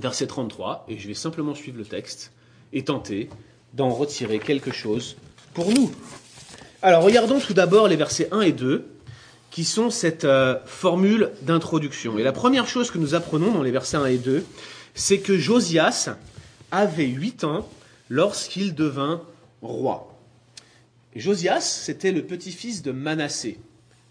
verset 0.00 0.28
33, 0.28 0.86
et 0.88 0.96
je 0.96 1.08
vais 1.08 1.14
simplement 1.14 1.56
suivre 1.56 1.78
le 1.78 1.84
texte 1.84 2.30
et 2.72 2.84
tenter 2.84 3.28
d'en 3.74 3.90
retirer 3.90 4.38
quelque 4.38 4.70
chose 4.70 5.16
pour 5.52 5.72
nous. 5.72 5.90
Alors 6.80 7.02
regardons 7.02 7.40
tout 7.40 7.54
d'abord 7.54 7.88
les 7.88 7.96
versets 7.96 8.28
1 8.30 8.42
et 8.42 8.52
2, 8.52 8.86
qui 9.50 9.64
sont 9.64 9.90
cette 9.90 10.24
euh, 10.24 10.54
formule 10.64 11.32
d'introduction. 11.42 12.20
Et 12.20 12.22
la 12.22 12.32
première 12.32 12.68
chose 12.68 12.92
que 12.92 12.98
nous 12.98 13.16
apprenons 13.16 13.50
dans 13.50 13.64
les 13.64 13.72
versets 13.72 13.96
1 13.96 14.06
et 14.06 14.18
2, 14.18 14.44
c'est 14.94 15.18
que 15.18 15.36
Josias 15.36 16.16
avait 16.70 17.06
huit 17.06 17.44
ans 17.44 17.68
lorsqu'il 18.08 18.74
devint 18.74 19.22
roi. 19.62 20.08
Josias, 21.14 21.60
c'était 21.60 22.12
le 22.12 22.22
petit-fils 22.22 22.82
de 22.82 22.92
Manassé. 22.92 23.58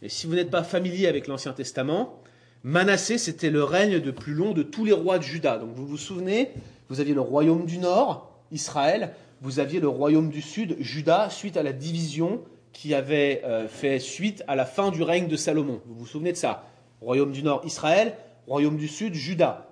Et 0.02 0.10
si 0.10 0.28
vous 0.28 0.36
n'êtes 0.36 0.52
pas 0.52 0.64
familier 0.64 1.08
avec 1.08 1.28
l'Ancien 1.28 1.54
Testament, 1.54 2.22
Manassé, 2.64 3.18
c'était 3.18 3.50
le 3.50 3.64
règne 3.64 4.00
de 4.00 4.12
plus 4.12 4.34
long 4.34 4.54
de 4.54 4.64
tous 4.64 4.86
les 4.86 4.92
rois 4.92 5.18
de 5.18 5.24
Juda. 5.24 5.58
Donc 5.58 5.72
vous 5.76 5.88
vous 5.88 5.98
souvenez, 5.98 6.50
vous 6.90 7.00
aviez 7.00 7.14
le 7.14 7.22
royaume 7.22 7.66
du 7.66 7.80
nord, 7.80 8.32
Israël, 8.52 9.14
vous 9.42 9.60
aviez 9.60 9.80
le 9.80 9.88
royaume 9.88 10.30
du 10.30 10.42
sud, 10.42 10.76
Juda, 10.80 11.30
suite 11.32 11.58
à 11.58 11.64
la 11.64 11.74
division 11.74 12.42
qui 12.74 12.94
avait 12.94 13.42
euh, 13.44 13.68
fait 13.68 14.00
suite 14.00 14.44
à 14.48 14.56
la 14.56 14.66
fin 14.66 14.92
du 14.92 15.02
règne 15.02 15.28
de 15.28 15.36
Salomon. 15.36 15.82
Vous 15.88 15.96
vous 15.96 16.06
souvenez 16.06 16.32
de 16.32 16.38
ça? 16.38 16.68
Royaume 17.02 17.32
du 17.32 17.42
nord, 17.42 17.64
Israël, 17.66 18.16
royaume 18.48 18.78
du 18.78 18.88
sud, 18.88 19.16
Juda. 19.16 19.71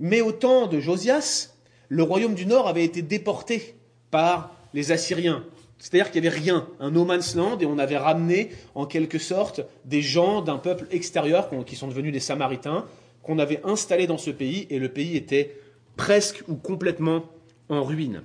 Mais 0.00 0.20
au 0.20 0.32
temps 0.32 0.66
de 0.66 0.80
Josias, 0.80 1.54
le 1.88 2.02
royaume 2.02 2.34
du 2.34 2.46
nord 2.46 2.68
avait 2.68 2.84
été 2.84 3.02
déporté 3.02 3.74
par 4.10 4.54
les 4.74 4.92
Assyriens. 4.92 5.44
C'est-à-dire 5.78 6.10
qu'il 6.10 6.22
n'y 6.22 6.28
avait 6.28 6.38
rien, 6.38 6.66
un 6.80 6.90
no 6.90 7.04
man's 7.04 7.34
land, 7.34 7.58
et 7.58 7.66
on 7.66 7.78
avait 7.78 7.98
ramené 7.98 8.50
en 8.74 8.86
quelque 8.86 9.18
sorte 9.18 9.60
des 9.84 10.02
gens 10.02 10.40
d'un 10.40 10.56
peuple 10.56 10.86
extérieur, 10.90 11.50
qui 11.66 11.76
sont 11.76 11.88
devenus 11.88 12.12
des 12.12 12.20
Samaritains, 12.20 12.86
qu'on 13.22 13.38
avait 13.38 13.60
installés 13.64 14.06
dans 14.06 14.18
ce 14.18 14.30
pays, 14.30 14.66
et 14.70 14.78
le 14.78 14.88
pays 14.88 15.16
était 15.16 15.56
presque 15.96 16.44
ou 16.48 16.54
complètement 16.54 17.24
en 17.68 17.82
ruine. 17.82 18.22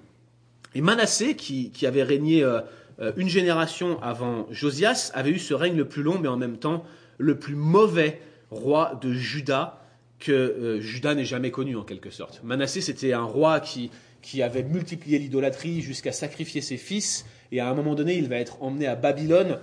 Et 0.76 0.82
Manassé, 0.82 1.36
qui, 1.36 1.72
avait 1.86 2.04
régné 2.04 2.44
euh, 2.44 2.62
euh, 3.02 3.12
une 3.18 3.28
génération 3.28 4.02
avant 4.02 4.48
Josias, 4.52 5.12
avait 5.14 5.32
eu 5.32 5.40
ce 5.40 5.54
règne 5.54 5.76
le 5.76 5.88
plus 5.88 6.04
long, 6.04 6.20
mais 6.20 6.30
en 6.30 6.38
même 6.38 6.58
temps 6.58 6.86
le 7.18 7.38
plus 7.38 7.56
mauvais 7.56 8.22
roi 8.50 8.98
de 9.02 9.14
Juda 9.14 9.81
que 10.22 10.32
euh, 10.32 10.80
Juda 10.80 11.16
n'ait 11.16 11.26
jamais 11.26 11.52
connu 11.52 11.76
en 11.76 11.84
quelque 11.84 12.10
sorte. 12.10 12.42
Manassé, 12.44 12.80
c'était 12.80 13.12
un 13.12 13.24
roi 13.24 13.60
qui, 13.60 13.92
qui 14.22 14.42
avait 14.42 14.64
multiplié 14.64 15.20
l'idolâtrie 15.20 15.82
jusqu'à 15.82 16.14
sacrifier 16.14 16.62
ses 16.62 16.78
fils, 16.78 17.26
et 17.52 17.60
à 17.60 17.70
un 17.70 17.74
moment 17.74 17.96
donné, 17.96 18.16
il 18.18 18.30
va 18.30 18.38
être 18.38 18.62
emmené 18.64 18.88
à 18.88 18.96
Babylone, 18.96 19.60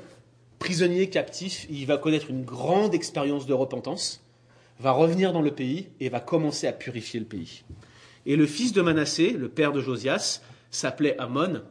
prisonnier, 0.58 1.08
captif, 1.08 1.66
il 1.70 1.86
va 1.86 1.96
connaître 1.96 2.28
une 2.28 2.44
grande 2.44 2.94
expérience 2.94 3.46
de 3.46 3.54
repentance, 3.54 4.22
va 4.80 4.92
revenir 4.92 5.32
dans 5.32 5.42
le 5.42 5.52
pays 5.52 5.88
et 6.00 6.08
va 6.08 6.20
commencer 6.20 6.66
à 6.66 6.72
purifier 6.72 7.20
le 7.20 7.26
pays. 7.26 7.62
Et 8.26 8.36
le 8.36 8.46
fils 8.46 8.72
de 8.72 8.82
Manassé, 8.82 9.30
le 9.30 9.48
père 9.48 9.72
de 9.72 9.80
Josias, 9.80 10.42
s'appelait 10.70 11.16
Amon. 11.18 11.62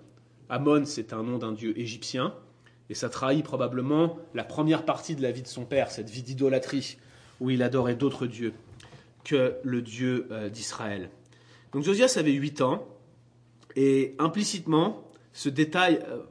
Amon, 0.50 0.86
c'est 0.86 1.13
un 1.13 1.23
nom 1.23 1.38
d'un 1.38 1.52
dieu 1.52 1.78
égyptien, 1.78 2.34
et 2.89 2.95
ça 2.95 3.10
trahit 3.10 3.43
probablement 3.43 4.17
la 4.34 4.45
première 4.45 4.86
partie 4.86 5.15
de 5.15 5.21
la 5.21 5.32
vie 5.32 5.41
de 5.41 5.47
son 5.47 5.65
père, 5.65 5.91
cette 5.91 6.10
vie 6.10 6.23
d'idolâtrie, 6.23 6.97
où 7.41 7.50
il 7.50 7.62
adorait 7.62 7.95
d'autres 7.95 8.26
dieux 8.26 8.54
que 9.23 9.56
le 9.63 9.82
Dieu 9.82 10.27
euh, 10.32 10.49
d'Israël. 10.49 11.10
Donc 11.73 11.84
Josias 11.84 12.15
avait 12.17 12.32
8 12.32 12.62
ans, 12.62 12.88
et 13.75 14.15
implicitement, 14.17 15.08
ce 15.34 15.49
détail 15.49 15.99
euh, 16.08 16.23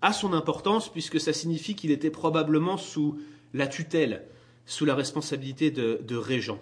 a 0.00 0.12
son 0.12 0.32
importance 0.32 0.90
puisque 0.90 1.18
ça 1.18 1.32
signifie 1.32 1.74
qu'il 1.74 1.90
était 1.90 2.10
probablement 2.10 2.76
sous 2.76 3.18
la 3.52 3.66
tutelle, 3.66 4.26
sous 4.64 4.84
la 4.84 4.94
responsabilité 4.94 5.70
de, 5.70 6.16
régent. 6.16 6.60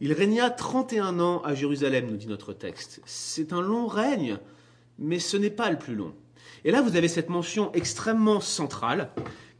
Il 0.00 0.12
régna 0.12 0.50
31 0.50 1.20
ans 1.20 1.42
à 1.42 1.54
Jérusalem, 1.54 2.06
nous 2.10 2.16
dit 2.16 2.26
notre 2.26 2.52
texte. 2.52 3.00
C'est 3.04 3.52
un 3.52 3.60
long 3.60 3.86
règne, 3.86 4.38
mais 4.98 5.18
ce 5.18 5.36
n'est 5.36 5.50
pas 5.50 5.70
le 5.70 5.78
plus 5.78 5.94
long. 5.94 6.14
Et 6.64 6.70
là, 6.70 6.82
vous 6.82 6.96
avez 6.96 7.08
cette 7.08 7.28
mention 7.28 7.70
extrêmement 7.72 8.40
centrale 8.40 9.10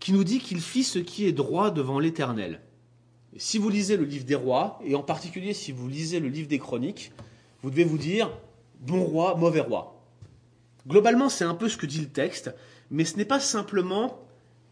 qui 0.00 0.12
nous 0.12 0.24
dit 0.24 0.40
qu'il 0.40 0.60
fit 0.60 0.82
ce 0.82 0.98
qui 0.98 1.26
est 1.26 1.32
droit 1.32 1.70
devant 1.70 2.00
l'Éternel. 2.00 2.60
Si 3.36 3.58
vous 3.58 3.68
lisez 3.68 3.96
le 3.96 4.04
livre 4.04 4.24
des 4.24 4.34
rois, 4.34 4.80
et 4.84 4.94
en 4.94 5.02
particulier 5.02 5.54
si 5.54 5.72
vous 5.72 5.88
lisez 5.88 6.20
le 6.20 6.28
livre 6.28 6.48
des 6.48 6.58
chroniques, 6.58 7.12
vous 7.62 7.70
devez 7.70 7.84
vous 7.84 7.98
dire 7.98 8.30
bon 8.80 9.02
roi, 9.04 9.36
mauvais 9.36 9.60
roi. 9.60 10.02
Globalement, 10.86 11.28
c'est 11.28 11.44
un 11.44 11.54
peu 11.54 11.68
ce 11.68 11.76
que 11.76 11.86
dit 11.86 12.00
le 12.00 12.08
texte, 12.08 12.52
mais 12.90 13.04
ce 13.04 13.16
n'est 13.16 13.24
pas 13.24 13.40
simplement 13.40 14.18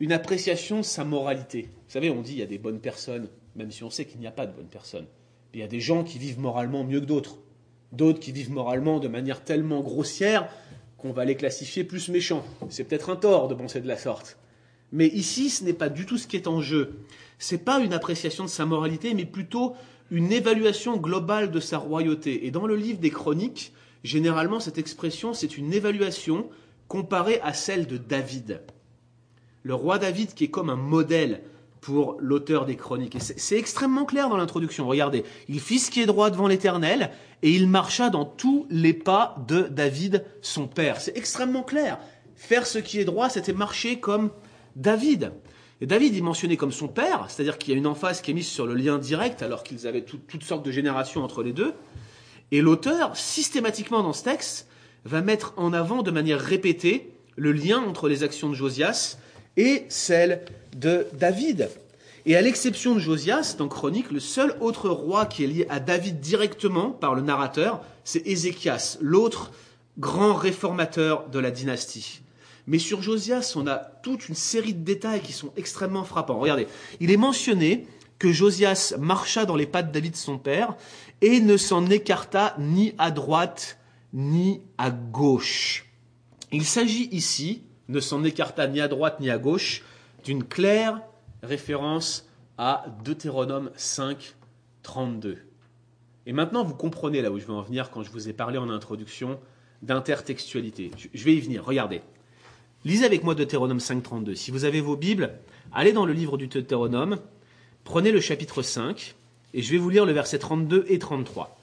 une 0.00 0.12
appréciation 0.12 0.78
de 0.78 0.84
sa 0.84 1.04
moralité. 1.04 1.70
Vous 1.86 1.92
savez, 1.92 2.10
on 2.10 2.22
dit 2.22 2.32
il 2.32 2.38
y 2.38 2.42
a 2.42 2.46
des 2.46 2.58
bonnes 2.58 2.80
personnes, 2.80 3.28
même 3.56 3.70
si 3.70 3.84
on 3.84 3.90
sait 3.90 4.04
qu'il 4.04 4.20
n'y 4.20 4.26
a 4.26 4.32
pas 4.32 4.46
de 4.46 4.52
bonnes 4.52 4.68
personnes. 4.68 5.06
Il 5.54 5.60
y 5.60 5.62
a 5.62 5.68
des 5.68 5.80
gens 5.80 6.04
qui 6.04 6.18
vivent 6.18 6.40
moralement 6.40 6.84
mieux 6.84 7.00
que 7.00 7.06
d'autres. 7.06 7.38
D'autres 7.92 8.20
qui 8.20 8.32
vivent 8.32 8.50
moralement 8.50 9.00
de 9.00 9.08
manière 9.08 9.44
tellement 9.44 9.80
grossière 9.80 10.48
qu'on 10.98 11.12
va 11.12 11.24
les 11.24 11.36
classifier 11.36 11.84
plus 11.84 12.08
méchants. 12.08 12.44
C'est 12.68 12.84
peut-être 12.84 13.10
un 13.10 13.16
tort 13.16 13.48
de 13.48 13.54
penser 13.54 13.80
de 13.80 13.88
la 13.88 13.96
sorte. 13.96 14.36
Mais 14.92 15.06
ici, 15.06 15.50
ce 15.50 15.64
n'est 15.64 15.72
pas 15.72 15.88
du 15.88 16.06
tout 16.06 16.18
ce 16.18 16.26
qui 16.26 16.36
est 16.36 16.46
en 16.46 16.60
jeu. 16.60 16.98
Ce 17.38 17.54
n'est 17.54 17.60
pas 17.60 17.80
une 17.80 17.92
appréciation 17.92 18.44
de 18.44 18.48
sa 18.48 18.66
moralité, 18.66 19.14
mais 19.14 19.24
plutôt 19.24 19.74
une 20.10 20.32
évaluation 20.32 20.96
globale 20.96 21.50
de 21.50 21.60
sa 21.60 21.78
royauté. 21.78 22.46
Et 22.46 22.50
dans 22.50 22.66
le 22.66 22.76
livre 22.76 22.98
des 22.98 23.10
Chroniques, 23.10 23.72
Généralement, 24.04 24.60
cette 24.60 24.78
expression, 24.78 25.34
c'est 25.34 25.58
une 25.58 25.72
évaluation 25.72 26.48
comparée 26.86 27.40
à 27.42 27.52
celle 27.52 27.86
de 27.86 27.96
David. 27.96 28.62
Le 29.62 29.74
roi 29.74 29.98
David 29.98 30.34
qui 30.34 30.44
est 30.44 30.50
comme 30.50 30.70
un 30.70 30.76
modèle 30.76 31.42
pour 31.80 32.16
l'auteur 32.20 32.64
des 32.64 32.76
chroniques. 32.76 33.16
c'est 33.20 33.58
extrêmement 33.58 34.04
clair 34.04 34.28
dans 34.28 34.36
l'introduction. 34.36 34.86
Regardez, 34.88 35.24
il 35.48 35.60
fit 35.60 35.78
ce 35.78 35.90
qui 35.90 36.00
est 36.00 36.06
droit 36.06 36.30
devant 36.30 36.48
l'Éternel 36.48 37.10
et 37.42 37.50
il 37.50 37.68
marcha 37.68 38.10
dans 38.10 38.24
tous 38.24 38.66
les 38.70 38.92
pas 38.92 39.36
de 39.46 39.62
David, 39.62 40.24
son 40.42 40.66
père. 40.66 41.00
C'est 41.00 41.16
extrêmement 41.16 41.62
clair. 41.62 41.98
Faire 42.34 42.66
ce 42.66 42.78
qui 42.78 42.98
est 42.98 43.04
droit, 43.04 43.28
c'était 43.28 43.52
marcher 43.52 44.00
comme 44.00 44.30
David. 44.76 45.32
David 45.86 46.16
est 46.16 46.20
mentionné 46.20 46.56
comme 46.56 46.72
son 46.72 46.88
père, 46.88 47.26
c'est-à-dire 47.28 47.56
qu'il 47.56 47.72
y 47.72 47.76
a 47.76 47.78
une 47.78 47.86
emphase 47.86 48.20
qui 48.20 48.32
est 48.32 48.34
mise 48.34 48.48
sur 48.48 48.66
le 48.66 48.74
lien 48.74 48.98
direct 48.98 49.42
alors 49.42 49.62
qu'ils 49.62 49.86
avaient 49.86 50.02
toutes 50.02 50.42
sortes 50.42 50.64
de 50.64 50.72
générations 50.72 51.22
entre 51.22 51.42
les 51.42 51.52
deux. 51.52 51.72
Et 52.50 52.60
l'auteur, 52.60 53.16
systématiquement 53.16 54.02
dans 54.02 54.12
ce 54.12 54.24
texte, 54.24 54.66
va 55.04 55.20
mettre 55.20 55.52
en 55.56 55.72
avant 55.72 56.02
de 56.02 56.10
manière 56.10 56.40
répétée 56.40 57.12
le 57.36 57.52
lien 57.52 57.78
entre 57.78 58.08
les 58.08 58.24
actions 58.24 58.48
de 58.48 58.54
Josias 58.54 59.18
et 59.56 59.84
celles 59.88 60.44
de 60.76 61.06
David. 61.12 61.70
Et 62.26 62.36
à 62.36 62.42
l'exception 62.42 62.94
de 62.94 62.98
Josias, 62.98 63.54
dans 63.56 63.68
Chronique, 63.68 64.10
le 64.10 64.20
seul 64.20 64.56
autre 64.60 64.88
roi 64.90 65.26
qui 65.26 65.44
est 65.44 65.46
lié 65.46 65.66
à 65.70 65.80
David 65.80 66.20
directement 66.20 66.90
par 66.90 67.14
le 67.14 67.22
narrateur, 67.22 67.80
c'est 68.04 68.26
Ézéchias, 68.26 68.98
l'autre 69.00 69.52
grand 69.98 70.34
réformateur 70.34 71.28
de 71.28 71.38
la 71.38 71.50
dynastie. 71.50 72.20
Mais 72.68 72.78
sur 72.78 73.00
Josias, 73.00 73.54
on 73.56 73.66
a 73.66 73.76
toute 73.76 74.28
une 74.28 74.34
série 74.34 74.74
de 74.74 74.84
détails 74.84 75.22
qui 75.22 75.32
sont 75.32 75.52
extrêmement 75.56 76.04
frappants. 76.04 76.38
Regardez, 76.38 76.68
il 77.00 77.10
est 77.10 77.16
mentionné 77.16 77.86
que 78.18 78.30
Josias 78.30 78.94
marcha 78.98 79.46
dans 79.46 79.56
les 79.56 79.66
pas 79.66 79.82
de 79.82 79.90
David 79.90 80.16
son 80.16 80.38
père 80.38 80.76
et 81.22 81.40
ne 81.40 81.56
s'en 81.56 81.88
écarta 81.88 82.54
ni 82.58 82.94
à 82.98 83.10
droite 83.10 83.78
ni 84.12 84.60
à 84.76 84.90
gauche. 84.90 85.86
Il 86.52 86.64
s'agit 86.64 87.08
ici, 87.10 87.62
ne 87.88 88.00
s'en 88.00 88.22
écarta 88.22 88.68
ni 88.68 88.82
à 88.82 88.88
droite 88.88 89.18
ni 89.20 89.30
à 89.30 89.38
gauche, 89.38 89.82
d'une 90.24 90.44
claire 90.44 91.00
référence 91.42 92.28
à 92.58 92.84
Deutéronome 93.02 93.70
5, 93.76 94.34
32. 94.82 95.38
Et 96.26 96.34
maintenant, 96.34 96.64
vous 96.64 96.74
comprenez 96.74 97.22
là 97.22 97.30
où 97.30 97.38
je 97.38 97.46
veux 97.46 97.54
en 97.54 97.62
venir 97.62 97.90
quand 97.90 98.02
je 98.02 98.10
vous 98.10 98.28
ai 98.28 98.34
parlé 98.34 98.58
en 98.58 98.68
introduction 98.68 99.40
d'intertextualité. 99.80 100.90
Je 101.14 101.24
vais 101.24 101.34
y 101.34 101.40
venir, 101.40 101.64
regardez. 101.64 102.02
Lisez 102.84 103.04
avec 103.04 103.24
moi 103.24 103.34
Deutéronome 103.34 103.80
5, 103.80 104.02
32. 104.02 104.34
Si 104.36 104.50
vous 104.50 104.64
avez 104.64 104.80
vos 104.80 104.96
Bibles, 104.96 105.32
allez 105.72 105.92
dans 105.92 106.06
le 106.06 106.12
livre 106.12 106.38
du 106.38 106.46
Deutéronome, 106.46 107.18
prenez 107.82 108.12
le 108.12 108.20
chapitre 108.20 108.62
5, 108.62 109.16
et 109.52 109.62
je 109.62 109.72
vais 109.72 109.78
vous 109.78 109.90
lire 109.90 110.06
le 110.06 110.12
verset 110.12 110.38
32 110.38 110.84
et 110.88 110.98
33. 110.98 111.58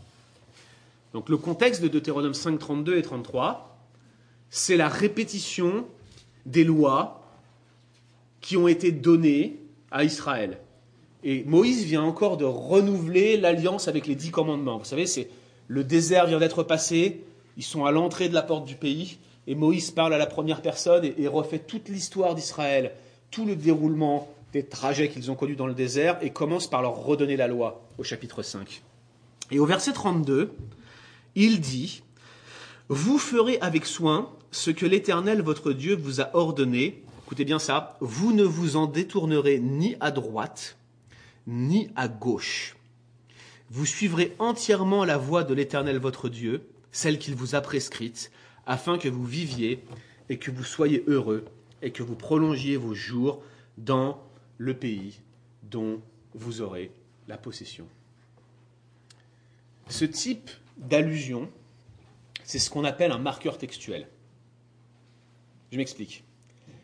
Donc 1.13 1.29
le 1.29 1.37
contexte 1.37 1.81
de 1.81 1.87
Deutéronome 1.87 2.33
5, 2.33 2.59
32 2.59 2.97
et 2.97 3.01
33, 3.01 3.79
c'est 4.49 4.75
la 4.75 4.89
répétition 4.89 5.85
des 6.45 6.65
lois 6.65 7.23
qui 8.41 8.57
ont 8.57 8.67
été 8.67 8.91
données 8.91 9.57
à 9.91 10.03
Israël. 10.03 10.59
Et 11.23 11.45
Moïse 11.45 11.85
vient 11.85 12.03
encore 12.03 12.35
de 12.35 12.45
renouveler 12.45 13.37
l'alliance 13.37 13.87
avec 13.87 14.05
les 14.05 14.15
dix 14.15 14.31
commandements. 14.31 14.77
Vous 14.77 14.85
savez, 14.85 15.07
c'est 15.07 15.29
le 15.67 15.85
désert 15.85 16.27
vient 16.27 16.39
d'être 16.39 16.63
passé, 16.63 17.23
ils 17.55 17.63
sont 17.63 17.85
à 17.85 17.91
l'entrée 17.91 18.27
de 18.27 18.33
la 18.33 18.43
porte 18.43 18.65
du 18.65 18.75
pays, 18.75 19.17
et 19.47 19.55
Moïse 19.55 19.91
parle 19.91 20.13
à 20.13 20.17
la 20.17 20.25
première 20.25 20.61
personne 20.61 21.05
et, 21.05 21.27
refait 21.27 21.59
toute 21.59 21.89
l'histoire 21.89 22.35
d'Israël, 22.35 22.93
tout 23.31 23.45
le 23.45 23.55
déroulement, 23.55 24.31
des 24.53 24.63
trajets 24.63 25.09
qu'ils 25.09 25.31
ont 25.31 25.35
connus 25.35 25.55
dans 25.55 25.67
le 25.67 25.73
désert 25.73 26.17
et 26.21 26.31
commence 26.31 26.69
par 26.69 26.81
leur 26.81 26.95
redonner 26.95 27.35
la 27.35 27.47
loi 27.47 27.83
au 27.97 28.03
chapitre 28.03 28.41
5. 28.41 28.81
Et 29.51 29.59
au 29.59 29.65
verset 29.65 29.93
32, 29.93 30.53
il 31.35 31.59
dit, 31.59 32.01
Vous 32.87 33.17
ferez 33.17 33.59
avec 33.59 33.85
soin 33.85 34.31
ce 34.51 34.71
que 34.71 34.85
l'Éternel 34.85 35.41
votre 35.41 35.73
Dieu 35.73 35.95
vous 35.95 36.21
a 36.21 36.33
ordonné. 36.33 37.03
Écoutez 37.25 37.43
bien 37.43 37.59
ça, 37.59 37.97
vous 37.99 38.31
ne 38.31 38.43
vous 38.43 38.77
en 38.77 38.87
détournerez 38.87 39.59
ni 39.59 39.95
à 39.99 40.11
droite, 40.11 40.77
ni 41.45 41.89
à 41.95 42.07
gauche. 42.07 42.77
Vous 43.69 43.85
suivrez 43.85 44.33
entièrement 44.39 45.03
la 45.03 45.17
voie 45.17 45.43
de 45.43 45.53
l'Éternel 45.53 45.97
votre 45.97 46.29
Dieu, 46.29 46.65
celle 46.91 47.19
qu'il 47.19 47.35
vous 47.35 47.55
a 47.55 47.61
prescrite, 47.61 48.31
afin 48.65 48.97
que 48.97 49.09
vous 49.09 49.25
viviez 49.25 49.83
et 50.29 50.37
que 50.37 50.51
vous 50.51 50.63
soyez 50.63 51.03
heureux 51.07 51.45
et 51.81 51.91
que 51.91 52.03
vous 52.03 52.15
prolongiez 52.15 52.77
vos 52.77 52.93
jours 52.93 53.43
dans 53.77 54.21
le 54.57 54.73
pays 54.73 55.19
dont 55.63 56.01
vous 56.33 56.61
aurez 56.61 56.91
la 57.27 57.37
possession. 57.37 57.87
Ce 59.87 60.05
type 60.05 60.49
d'allusion, 60.77 61.49
c'est 62.43 62.59
ce 62.59 62.69
qu'on 62.69 62.83
appelle 62.83 63.11
un 63.11 63.19
marqueur 63.19 63.57
textuel. 63.57 64.07
Je 65.71 65.77
m'explique. 65.77 66.23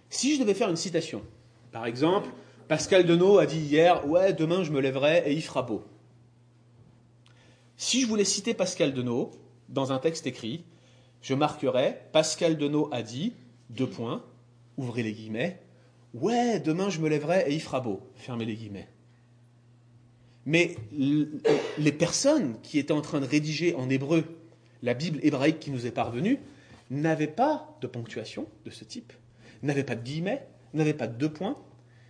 Si 0.10 0.36
je 0.36 0.42
devais 0.42 0.54
faire 0.54 0.70
une 0.70 0.76
citation, 0.76 1.24
par 1.72 1.86
exemple, 1.86 2.30
Pascal 2.68 3.06
Denot 3.06 3.40
a 3.40 3.46
dit 3.46 3.60
hier 3.60 4.08
Ouais, 4.08 4.34
demain 4.34 4.64
je 4.64 4.72
me 4.72 4.82
lèverai 4.82 5.24
et 5.26 5.34
il 5.34 5.42
fera 5.42 5.62
beau. 5.62 5.84
Si 7.78 8.02
je 8.02 8.08
voulais 8.08 8.26
citer 8.26 8.54
Pascal 8.54 8.94
Denot 8.94 9.32
dans 9.70 9.92
un 9.92 10.00
texte 10.00 10.28
écrit, 10.28 10.64
je 11.22 11.34
marquerais 11.34 12.08
Pascal 12.12 12.58
Denot 12.58 12.90
a 12.92 13.04
dit, 13.04 13.34
deux 13.70 13.88
points, 13.90 14.24
ouvrez 14.78 15.04
les 15.04 15.14
guillemets, 15.14 15.60
Ouais, 16.14 16.60
demain 16.60 16.90
je 16.90 17.00
me 17.00 17.08
lèverai 17.08 17.46
et 17.48 17.54
il 17.54 17.62
fera 17.62 17.80
beau, 17.80 18.02
fermez 18.16 18.46
les 18.46 18.56
guillemets. 18.56 18.90
Mais 20.46 20.76
les 21.78 21.92
personnes 21.92 22.60
qui 22.64 22.80
étaient 22.80 22.92
en 22.92 23.02
train 23.02 23.22
de 23.22 23.26
rédiger 23.26 23.76
en 23.76 23.90
hébreu 23.90 24.26
la 24.82 24.94
Bible 24.94 25.20
hébraïque 25.24 25.60
qui 25.60 25.72
nous 25.72 25.86
est 25.86 25.92
parvenue 25.92 26.40
n'avaient 26.90 27.28
pas 27.28 27.78
de 27.82 27.88
ponctuation 27.88 28.48
de 28.66 28.72
ce 28.72 28.84
type, 28.84 29.14
n'avaient 29.64 29.84
pas 29.84 29.96
de 29.96 30.04
guillemets, 30.04 30.46
n'avaient 30.74 30.94
pas 30.94 31.08
de 31.08 31.18
deux 31.18 31.32
points, 31.32 31.58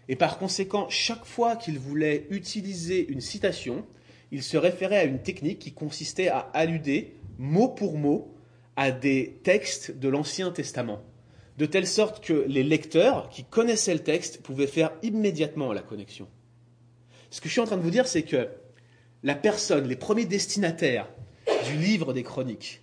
et 0.07 0.15
par 0.15 0.39
conséquent, 0.39 0.87
chaque 0.89 1.25
fois 1.25 1.55
qu'ils 1.55 1.77
voulaient 1.77 2.25
utiliser 2.31 3.07
une 3.07 3.21
citation, 3.21 3.85
ils 4.31 4.43
se 4.43 4.57
référaient 4.57 4.97
à 4.97 5.03
une 5.03 5.21
technique 5.21 5.59
qui 5.59 5.73
consistait 5.73 6.29
à 6.29 6.39
alluder 6.53 7.15
mot 7.37 7.67
pour 7.67 7.97
mot 7.97 8.33
à 8.75 8.91
des 8.91 9.39
textes 9.43 9.91
de 9.91 10.09
l'Ancien 10.09 10.51
Testament, 10.51 11.01
de 11.57 11.65
telle 11.65 11.87
sorte 11.87 12.23
que 12.23 12.45
les 12.47 12.63
lecteurs 12.63 13.29
qui 13.29 13.43
connaissaient 13.43 13.93
le 13.93 13.99
texte 13.99 14.41
pouvaient 14.41 14.67
faire 14.67 14.91
immédiatement 15.03 15.73
la 15.73 15.81
connexion. 15.81 16.27
Ce 17.29 17.39
que 17.41 17.47
je 17.47 17.53
suis 17.53 17.61
en 17.61 17.65
train 17.65 17.77
de 17.77 17.81
vous 17.81 17.91
dire, 17.91 18.07
c'est 18.07 18.23
que 18.23 18.47
la 19.23 19.35
personne, 19.35 19.87
les 19.87 19.95
premiers 19.95 20.25
destinataires 20.25 21.07
du 21.65 21.77
livre 21.77 22.13
des 22.13 22.23
chroniques, 22.23 22.81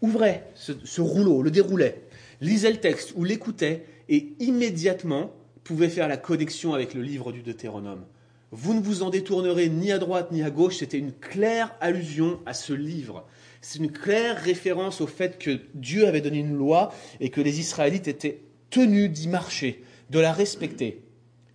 ouvraient 0.00 0.44
ce, 0.54 1.00
rouleau, 1.00 1.42
le 1.42 1.50
déroulaient, 1.50 2.02
lisaient 2.40 2.70
le 2.70 2.80
texte 2.80 3.12
ou 3.16 3.24
l'écoutaient 3.24 3.84
et 4.08 4.34
immédiatement 4.40 5.32
pouvaient 5.64 5.88
faire 5.88 6.08
la 6.08 6.16
connexion 6.16 6.74
avec 6.74 6.94
le 6.94 7.02
livre 7.02 7.32
du 7.32 7.42
Deutéronome. 7.42 8.04
Vous 8.50 8.72
ne 8.72 8.80
vous 8.80 9.02
en 9.02 9.10
détournerez 9.10 9.68
ni 9.68 9.92
à 9.92 9.98
droite 9.98 10.32
ni 10.32 10.42
à 10.42 10.50
gauche, 10.50 10.78
c'était 10.78 10.98
une 10.98 11.12
claire 11.12 11.74
allusion 11.80 12.40
à 12.46 12.54
ce 12.54 12.72
livre. 12.72 13.26
C'est 13.60 13.78
une 13.78 13.90
claire 13.90 14.40
référence 14.40 15.00
au 15.00 15.06
fait 15.06 15.38
que 15.38 15.60
Dieu 15.74 16.06
avait 16.06 16.20
donné 16.20 16.38
une 16.38 16.56
loi 16.56 16.92
et 17.20 17.30
que 17.30 17.40
les 17.40 17.60
Israélites 17.60 18.08
étaient 18.08 18.40
tenus 18.70 19.10
d'y 19.10 19.28
marcher, 19.28 19.82
de 20.10 20.20
la 20.20 20.32
respecter. 20.32 21.02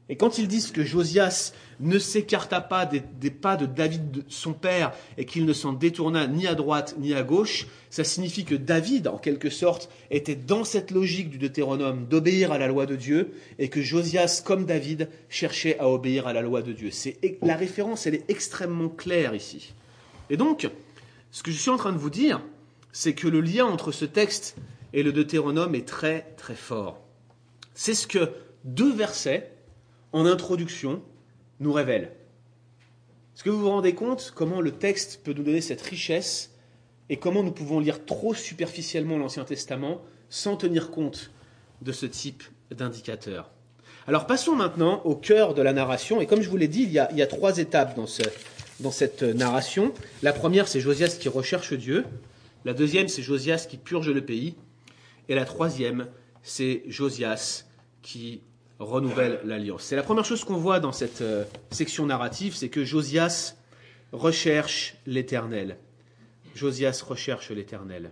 Et 0.10 0.18
quand 0.18 0.38
ils 0.38 0.50
disent 0.50 0.72
que 0.72 0.84
Josias 0.84 1.54
ne 1.80 1.98
s'écarta 1.98 2.60
pas 2.60 2.86
des, 2.86 3.30
pas 3.30 3.56
de 3.56 3.66
David, 3.66 4.24
son 4.28 4.54
père, 4.54 4.92
et 5.18 5.26
qu'il 5.26 5.46
ne 5.46 5.54
s'en 5.54 5.72
détourna 5.72 6.28
ni 6.28 6.46
à 6.46 6.56
droite 6.56 6.96
ni 7.00 7.13
à 7.13 7.24
gauche, 7.24 7.68
ça 7.89 8.04
signifie 8.04 8.44
que 8.44 8.56
David, 8.56 9.08
en 9.08 9.18
quelque 9.18 9.50
sorte, 9.50 9.89
était 10.12 10.36
dans 10.36 10.66
cette 10.66 10.92
logique 10.92 11.30
du 11.30 11.38
Deutéronome 11.38 12.06
d'obéir 12.06 12.52
à 12.52 12.58
la 12.58 12.68
loi 12.68 12.86
de 12.86 12.98
Dieu, 12.98 13.34
et 13.60 13.70
que 13.70 13.82
Josias, 13.82 14.44
comme 14.46 14.66
David, 14.66 15.10
cherchait 15.30 15.80
à 15.80 15.89
obéir 15.89 16.28
à 16.28 16.34
la 16.34 16.42
loi 16.42 16.62
de 16.62 16.74
Dieu. 16.74 16.92
C'est, 16.92 17.18
la 17.42 17.56
référence, 17.56 18.06
elle 18.06 18.16
est 18.16 18.30
extrêmement 18.30 18.89
claire 18.89 19.34
ici. 19.34 19.74
Et 20.30 20.38
donc, 20.38 20.70
ce 21.34 21.43
que 21.43 21.52
je 21.52 21.58
suis 21.58 21.72
en 21.72 21.78
train 21.78 21.91
de 21.91 21.98
vous 21.98 22.12
dire, 22.12 22.41
c'est 22.93 23.15
que 23.15 23.28
le 23.28 23.41
lien 23.41 23.65
entre 23.65 23.91
ce 23.91 24.06
texte 24.06 24.56
et 24.93 25.04
le 25.04 25.12
Deutéronome 25.12 25.76
est 25.76 25.88
très 25.88 26.34
très 26.38 26.56
fort. 26.56 27.02
C'est 27.74 27.96
ce 27.96 28.08
que 28.08 28.32
deux 28.63 28.93
versets 28.93 29.52
en 30.13 30.28
introduction, 30.28 31.02
nous 31.60 31.74
révèle. 31.74 32.12
Est-ce 33.36 33.43
que 33.43 33.50
vous 33.50 33.62
vous 33.62 33.69
rendez 33.69 33.96
compte 33.96 34.32
comment 34.36 34.62
le 34.62 34.72
texte 34.72 35.22
peut 35.24 35.34
nous 35.34 35.41
donner 35.41 35.62
cette 35.62 35.82
richesse 35.82 36.52
et 37.10 37.17
comment 37.17 37.41
nous 37.41 37.52
pouvons 37.52 37.80
lire 37.80 38.06
trop 38.06 38.36
superficiellement 38.36 39.17
l'Ancien 39.17 39.43
Testament 39.43 40.02
sans 40.30 40.56
tenir 40.56 40.91
compte 40.91 41.32
de 41.82 41.91
ce 41.91 42.06
type 42.06 42.43
d'indicateur? 42.69 43.50
Alors 44.06 44.28
passons 44.28 44.56
maintenant 44.56 45.02
au 45.04 45.15
cœur 45.15 45.56
de 45.56 45.63
la 45.63 45.74
narration, 45.74 46.22
et 46.22 46.28
comme 46.28 46.41
je 46.41 46.50
vous 46.50 46.58
l'ai 46.58 46.67
dit, 46.67 46.84
il 46.84 46.91
y, 46.91 47.00
a, 47.00 47.28
trois 47.28 47.58
étapes 47.58 47.96
dans, 47.96 48.06
dans 48.80 48.92
cette 48.92 49.24
narration. 49.24 49.94
La 50.22 50.34
première, 50.34 50.68
c'est 50.68 50.80
Josias 50.80 51.18
qui 51.20 51.30
recherche 51.30 51.74
Dieu, 51.74 52.06
la 52.66 52.74
deuxième, 52.74 53.10
c'est 53.10 53.22
Josias 53.22 53.68
qui 53.70 53.78
purge 53.78 54.10
le 54.10 54.24
pays, 54.24 54.56
et 55.28 55.36
la 55.36 55.44
troisième, 55.44 56.08
c'est 56.44 56.84
Josias 56.88 57.66
qui 58.02 58.42
renouvelle 58.80 59.42
l'alliance. 59.44 59.84
C'est 59.84 59.96
la 59.96 60.04
première 60.04 60.26
chose 60.26 60.44
qu'on 60.46 60.58
voit 60.58 60.80
dans 60.80 60.92
cette 60.92 61.22
euh, 61.22 61.44
section 61.72 62.06
narrative, 62.06 62.56
c'est 62.56 62.70
que 62.70 62.86
Josias 62.86 63.56
recherche 64.14 64.96
l'Éternel. 65.06 65.78
Josias 66.56 67.04
recherche 67.06 67.52
l'Éternel. 67.52 68.12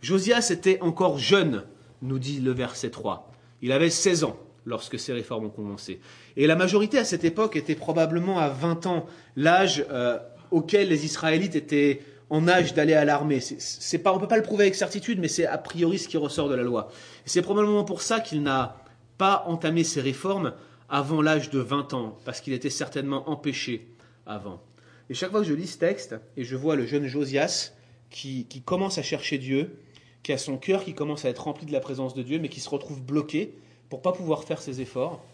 Josias 0.00 0.48
était 0.50 0.80
encore 0.80 1.18
jeune, 1.18 1.64
nous 2.02 2.18
dit 2.18 2.40
le 2.40 2.52
verset 2.52 2.90
3. 2.90 3.32
Il 3.62 3.72
avait 3.72 3.90
16 3.90 4.24
ans 4.24 4.38
lorsque 4.66 4.98
ces 4.98 5.12
réformes 5.12 5.46
ont 5.46 5.50
commencé. 5.50 6.00
Et 6.36 6.46
la 6.46 6.56
majorité 6.56 6.98
à 6.98 7.04
cette 7.04 7.24
époque 7.24 7.56
était 7.56 7.74
probablement 7.74 8.38
à 8.38 8.48
20 8.48 8.86
ans, 8.86 9.06
l'âge 9.36 9.86
euh, 9.90 10.18
auquel 10.50 10.88
les 10.88 11.04
Israélites 11.04 11.56
étaient 11.56 12.02
en 12.28 12.48
âge 12.48 12.74
d'aller 12.74 12.94
à 12.94 13.04
l'armée. 13.04 13.40
C'est 13.40 13.98
pas, 13.98 14.12
on 14.12 14.16
ne 14.16 14.20
peut 14.20 14.28
pas 14.28 14.36
le 14.36 14.42
prouver 14.42 14.64
avec 14.64 14.74
certitude, 14.74 15.20
mais 15.20 15.28
c'est 15.28 15.46
a 15.46 15.58
priori 15.58 15.98
ce 15.98 16.08
qui 16.08 16.16
ressort 16.16 16.48
de 16.48 16.54
la 16.54 16.64
loi. 16.64 16.90
C'est 17.24 17.42
probablement 17.42 17.84
pour 17.84 18.02
ça 18.02 18.20
qu'il 18.20 18.42
n'a 18.42 18.76
pas 19.16 19.44
entamer 19.46 19.84
ses 19.84 20.00
réformes 20.00 20.52
avant 20.88 21.22
l'âge 21.22 21.50
de 21.50 21.58
20 21.58 21.94
ans, 21.94 22.18
parce 22.24 22.40
qu'il 22.40 22.52
était 22.52 22.70
certainement 22.70 23.28
empêché 23.30 23.88
avant. 24.26 24.60
Et 25.08 25.14
chaque 25.14 25.30
fois 25.30 25.40
que 25.40 25.46
je 25.46 25.54
lis 25.54 25.68
ce 25.68 25.78
texte, 25.78 26.16
et 26.36 26.44
je 26.44 26.56
vois 26.56 26.76
le 26.76 26.86
jeune 26.86 27.06
Josias 27.06 27.72
qui, 28.10 28.46
commence 28.64 28.98
à 28.98 29.02
chercher 29.02 29.38
Dieu, 29.38 29.78
qui 30.22 30.32
a 30.32 30.38
son 30.38 30.56
cœur 30.56 30.84
qui 30.84 30.94
commence 30.94 31.24
à 31.24 31.28
être 31.28 31.44
rempli 31.44 31.66
de 31.66 31.72
la 31.72 31.80
présence 31.80 32.14
de 32.14 32.22
Dieu, 32.22 32.38
mais 32.40 32.48
qui 32.48 32.60
se 32.60 32.68
retrouve 32.68 33.02
bloqué 33.02 33.54
pour 33.88 34.02
pas 34.02 34.12
pouvoir 34.12 34.44
faire 34.44 34.60
ses 34.60 34.80
efforts, 34.80 35.24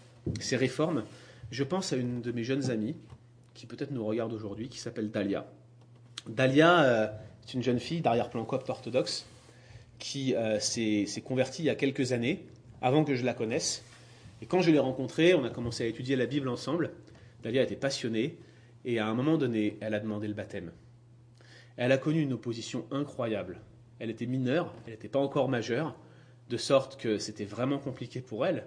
ses 0.40 0.56
réformes, 0.56 1.04
je 1.50 1.64
pense 1.64 1.92
à 1.92 1.96
une 1.96 2.20
de 2.20 2.32
mes 2.32 2.44
jeunes 2.44 2.70
amies, 2.70 2.96
qui 3.54 3.66
peut-être 3.66 3.90
nous 3.90 4.04
regarde 4.04 4.32
aujourd'hui, 4.32 4.68
qui 4.68 4.78
s'appelle 4.78 5.10
Dalia. 5.10 5.46
Dalia 6.26 6.82
euh, 6.82 7.06
est 7.42 7.54
une 7.54 7.62
jeune 7.62 7.80
fille 7.80 8.00
d'arrière-plan 8.00 8.44
copte 8.44 8.70
orthodoxe 8.70 9.26
qui 9.98 10.34
euh, 10.34 10.58
s'est 10.58 11.06
convertie 11.24 11.62
il 11.62 11.66
y 11.66 11.70
a 11.70 11.74
quelques 11.74 12.12
années 12.12 12.44
avant 12.80 13.04
que 13.04 13.14
je 13.14 13.24
la 13.24 13.34
connaisse. 13.34 13.84
Et 14.40 14.46
quand 14.46 14.60
je 14.60 14.70
l'ai 14.70 14.78
rencontrée, 14.78 15.34
on 15.34 15.44
a 15.44 15.50
commencé 15.50 15.84
à 15.84 15.86
étudier 15.86 16.16
la 16.16 16.26
Bible 16.26 16.48
ensemble. 16.48 16.90
Dalia 17.42 17.62
était 17.62 17.76
passionnée 17.76 18.36
et 18.84 18.98
à 18.98 19.06
un 19.06 19.14
moment 19.14 19.36
donné, 19.36 19.76
elle 19.80 19.94
a 19.94 20.00
demandé 20.00 20.26
le 20.26 20.34
baptême. 20.34 20.72
Elle 21.76 21.92
a 21.92 21.98
connu 21.98 22.20
une 22.20 22.32
opposition 22.32 22.84
incroyable. 22.90 23.60
Elle 23.98 24.10
était 24.10 24.26
mineure, 24.26 24.74
elle 24.86 24.94
n'était 24.94 25.08
pas 25.08 25.20
encore 25.20 25.48
majeure, 25.48 25.94
de 26.52 26.58
sorte 26.58 27.00
que 27.00 27.16
c'était 27.16 27.46
vraiment 27.46 27.78
compliqué 27.78 28.20
pour 28.20 28.44
elle. 28.44 28.66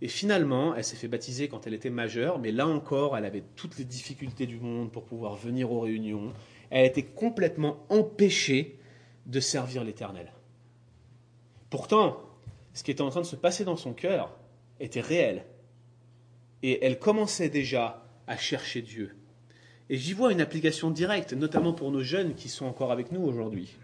Et 0.00 0.08
finalement, 0.08 0.74
elle 0.74 0.84
s'est 0.84 0.96
fait 0.96 1.06
baptiser 1.06 1.48
quand 1.48 1.66
elle 1.66 1.74
était 1.74 1.90
majeure, 1.90 2.38
mais 2.38 2.50
là 2.50 2.66
encore, 2.66 3.14
elle 3.14 3.26
avait 3.26 3.44
toutes 3.56 3.76
les 3.76 3.84
difficultés 3.84 4.46
du 4.46 4.58
monde 4.58 4.90
pour 4.90 5.04
pouvoir 5.04 5.36
venir 5.36 5.70
aux 5.70 5.80
réunions. 5.80 6.32
Elle 6.70 6.86
était 6.86 7.04
complètement 7.04 7.84
empêchée 7.90 8.78
de 9.26 9.38
servir 9.38 9.84
l'Éternel. 9.84 10.32
Pourtant, 11.68 12.22
ce 12.72 12.82
qui 12.82 12.90
était 12.90 13.02
en 13.02 13.10
train 13.10 13.20
de 13.20 13.26
se 13.26 13.36
passer 13.36 13.64
dans 13.64 13.76
son 13.76 13.92
cœur 13.92 14.34
était 14.80 15.02
réel. 15.02 15.44
Et 16.62 16.82
elle 16.82 16.98
commençait 16.98 17.50
déjà 17.50 18.02
à 18.26 18.38
chercher 18.38 18.80
Dieu. 18.80 19.14
Et 19.90 19.98
j'y 19.98 20.14
vois 20.14 20.32
une 20.32 20.40
application 20.40 20.90
directe, 20.90 21.34
notamment 21.34 21.74
pour 21.74 21.90
nos 21.90 22.02
jeunes 22.02 22.34
qui 22.34 22.48
sont 22.48 22.64
encore 22.64 22.92
avec 22.92 23.12
nous 23.12 23.22
aujourd'hui. 23.22 23.76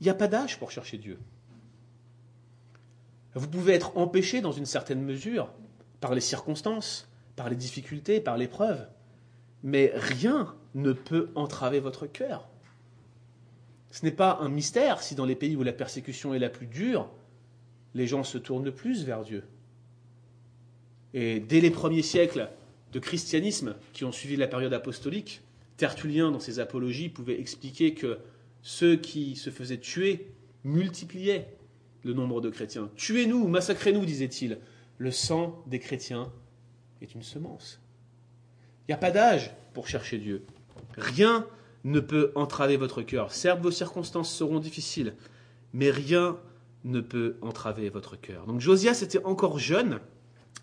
Il 0.00 0.04
n'y 0.04 0.10
a 0.10 0.14
pas 0.14 0.28
d'âge 0.28 0.58
pour 0.58 0.70
chercher 0.70 0.98
Dieu. 0.98 1.18
Vous 3.34 3.48
pouvez 3.48 3.74
être 3.74 3.96
empêché 3.96 4.40
dans 4.40 4.52
une 4.52 4.66
certaine 4.66 5.02
mesure 5.02 5.50
par 6.00 6.14
les 6.14 6.20
circonstances, 6.20 7.08
par 7.36 7.48
les 7.48 7.56
difficultés, 7.56 8.20
par 8.20 8.36
l'épreuve, 8.36 8.86
mais 9.62 9.92
rien 9.94 10.54
ne 10.74 10.92
peut 10.92 11.30
entraver 11.34 11.80
votre 11.80 12.06
cœur. 12.06 12.48
Ce 13.90 14.04
n'est 14.04 14.12
pas 14.12 14.38
un 14.40 14.48
mystère 14.48 15.02
si 15.02 15.14
dans 15.14 15.24
les 15.24 15.34
pays 15.34 15.56
où 15.56 15.62
la 15.62 15.72
persécution 15.72 16.32
est 16.34 16.38
la 16.38 16.48
plus 16.48 16.66
dure, 16.66 17.10
les 17.94 18.06
gens 18.06 18.24
se 18.24 18.38
tournent 18.38 18.70
plus 18.70 19.04
vers 19.04 19.22
Dieu. 19.22 19.44
Et 21.12 21.40
dès 21.40 21.60
les 21.60 21.70
premiers 21.70 22.02
siècles 22.02 22.48
de 22.92 22.98
christianisme 22.98 23.74
qui 23.92 24.04
ont 24.04 24.12
suivi 24.12 24.36
la 24.36 24.46
période 24.46 24.72
apostolique, 24.72 25.42
Tertullien, 25.76 26.30
dans 26.30 26.40
ses 26.40 26.60
apologies, 26.60 27.08
pouvait 27.08 27.40
expliquer 27.40 27.94
que 27.94 28.18
ceux 28.62 28.96
qui 28.96 29.34
se 29.34 29.50
faisaient 29.50 29.78
tuer 29.78 30.30
multipliaient 30.62 31.56
le 32.04 32.12
nombre 32.12 32.40
de 32.40 32.50
chrétiens. 32.50 32.90
Tuez-nous, 32.96 33.46
massacrez-nous, 33.48 34.04
disait-il. 34.04 34.58
Le 34.98 35.10
sang 35.10 35.62
des 35.66 35.78
chrétiens 35.78 36.30
est 37.00 37.14
une 37.14 37.22
semence. 37.22 37.80
Il 38.86 38.90
n'y 38.90 38.94
a 38.94 38.98
pas 38.98 39.10
d'âge 39.10 39.50
pour 39.72 39.88
chercher 39.88 40.18
Dieu. 40.18 40.44
Rien 40.96 41.46
ne 41.84 42.00
peut 42.00 42.32
entraver 42.34 42.76
votre 42.76 43.02
cœur. 43.02 43.32
Certes, 43.32 43.60
vos 43.60 43.70
circonstances 43.70 44.32
seront 44.32 44.58
difficiles, 44.58 45.14
mais 45.72 45.90
rien 45.90 46.38
ne 46.84 47.00
peut 47.00 47.36
entraver 47.42 47.88
votre 47.88 48.16
cœur. 48.16 48.46
Donc 48.46 48.60
Josias 48.60 49.00
était 49.02 49.24
encore 49.24 49.58
jeune, 49.58 50.00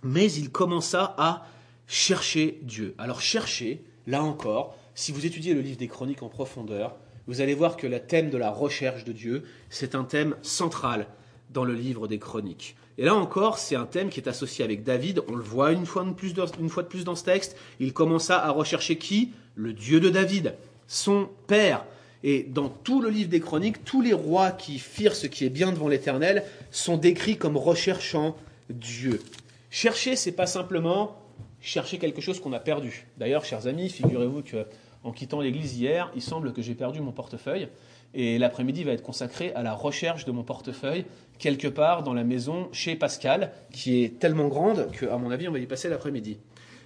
mais 0.03 0.31
il 0.31 0.51
commença 0.51 1.15
à 1.17 1.47
chercher 1.87 2.59
Dieu. 2.63 2.95
Alors 2.97 3.21
chercher, 3.21 3.83
là 4.05 4.23
encore, 4.23 4.77
si 4.93 5.11
vous 5.11 5.25
étudiez 5.25 5.53
le 5.53 5.61
livre 5.61 5.77
des 5.77 5.87
chroniques 5.87 6.23
en 6.23 6.29
profondeur, 6.29 6.97
vous 7.27 7.41
allez 7.41 7.53
voir 7.53 7.77
que 7.77 7.87
le 7.87 7.99
thème 7.99 8.29
de 8.29 8.37
la 8.37 8.51
recherche 8.51 9.03
de 9.03 9.11
Dieu, 9.11 9.43
c'est 9.69 9.95
un 9.95 10.03
thème 10.03 10.35
central 10.41 11.07
dans 11.51 11.63
le 11.63 11.73
livre 11.73 12.07
des 12.07 12.19
chroniques. 12.19 12.75
Et 12.97 13.05
là 13.05 13.15
encore, 13.15 13.59
c'est 13.59 13.75
un 13.75 13.85
thème 13.85 14.09
qui 14.09 14.19
est 14.19 14.27
associé 14.27 14.65
avec 14.65 14.83
David. 14.83 15.21
On 15.27 15.35
le 15.35 15.43
voit 15.43 15.71
une 15.71 15.85
fois 15.85 16.03
de 16.03 16.11
plus, 16.11 16.33
dans 16.33 17.15
ce 17.15 17.23
texte. 17.23 17.55
Il 17.79 17.93
commença 17.93 18.43
à 18.43 18.49
rechercher 18.49 18.97
qui 18.97 19.31
Le 19.55 19.73
Dieu 19.73 19.99
de 19.99 20.09
David, 20.09 20.55
son 20.87 21.29
père. 21.47 21.85
Et 22.23 22.43
dans 22.43 22.69
tout 22.69 23.01
le 23.01 23.09
livre 23.09 23.29
des 23.29 23.39
chroniques, 23.39 23.85
tous 23.85 24.01
les 24.01 24.13
rois 24.13 24.51
qui 24.51 24.79
firent 24.79 25.15
ce 25.15 25.27
qui 25.27 25.45
est 25.45 25.49
bien 25.49 25.71
devant 25.71 25.87
l'Éternel 25.87 26.43
sont 26.71 26.97
décrits 26.97 27.37
comme 27.37 27.55
recherchant 27.55 28.35
Dieu. 28.69 29.21
Chercher, 29.69 30.15
c'est 30.15 30.31
pas 30.31 30.47
simplement 30.47 31.21
chercher 31.61 31.99
quelque 31.99 32.21
chose 32.21 32.39
qu'on 32.39 32.53
a 32.53 32.59
perdu. 32.59 33.05
D'ailleurs, 33.17 33.45
chers 33.45 33.67
amis, 33.67 33.89
figurez-vous 33.89 34.41
que 34.41 34.65
en 35.03 35.11
quittant 35.11 35.39
l'église 35.39 35.79
hier, 35.79 36.11
il 36.15 36.21
semble 36.21 36.51
que 36.51 36.61
j'ai 36.61 36.73
perdu 36.73 36.99
mon 36.99 37.11
portefeuille. 37.11 37.69
Et 38.13 38.37
l'après-midi 38.37 38.83
va 38.83 38.93
être 38.93 39.03
consacré 39.03 39.53
à 39.53 39.63
la 39.63 39.73
recherche 39.73 40.25
de 40.25 40.31
mon 40.31 40.43
portefeuille 40.43 41.05
quelque 41.39 41.67
part 41.67 42.03
dans 42.03 42.13
la 42.13 42.23
maison 42.23 42.69
chez 42.71 42.95
Pascal, 42.95 43.51
qui 43.71 44.03
est 44.03 44.19
tellement 44.19 44.47
grande 44.47 44.91
qu'à 44.91 45.17
mon 45.17 45.31
avis, 45.31 45.47
on 45.47 45.51
va 45.51 45.59
y 45.59 45.65
passer 45.65 45.89
l'après-midi. 45.89 46.37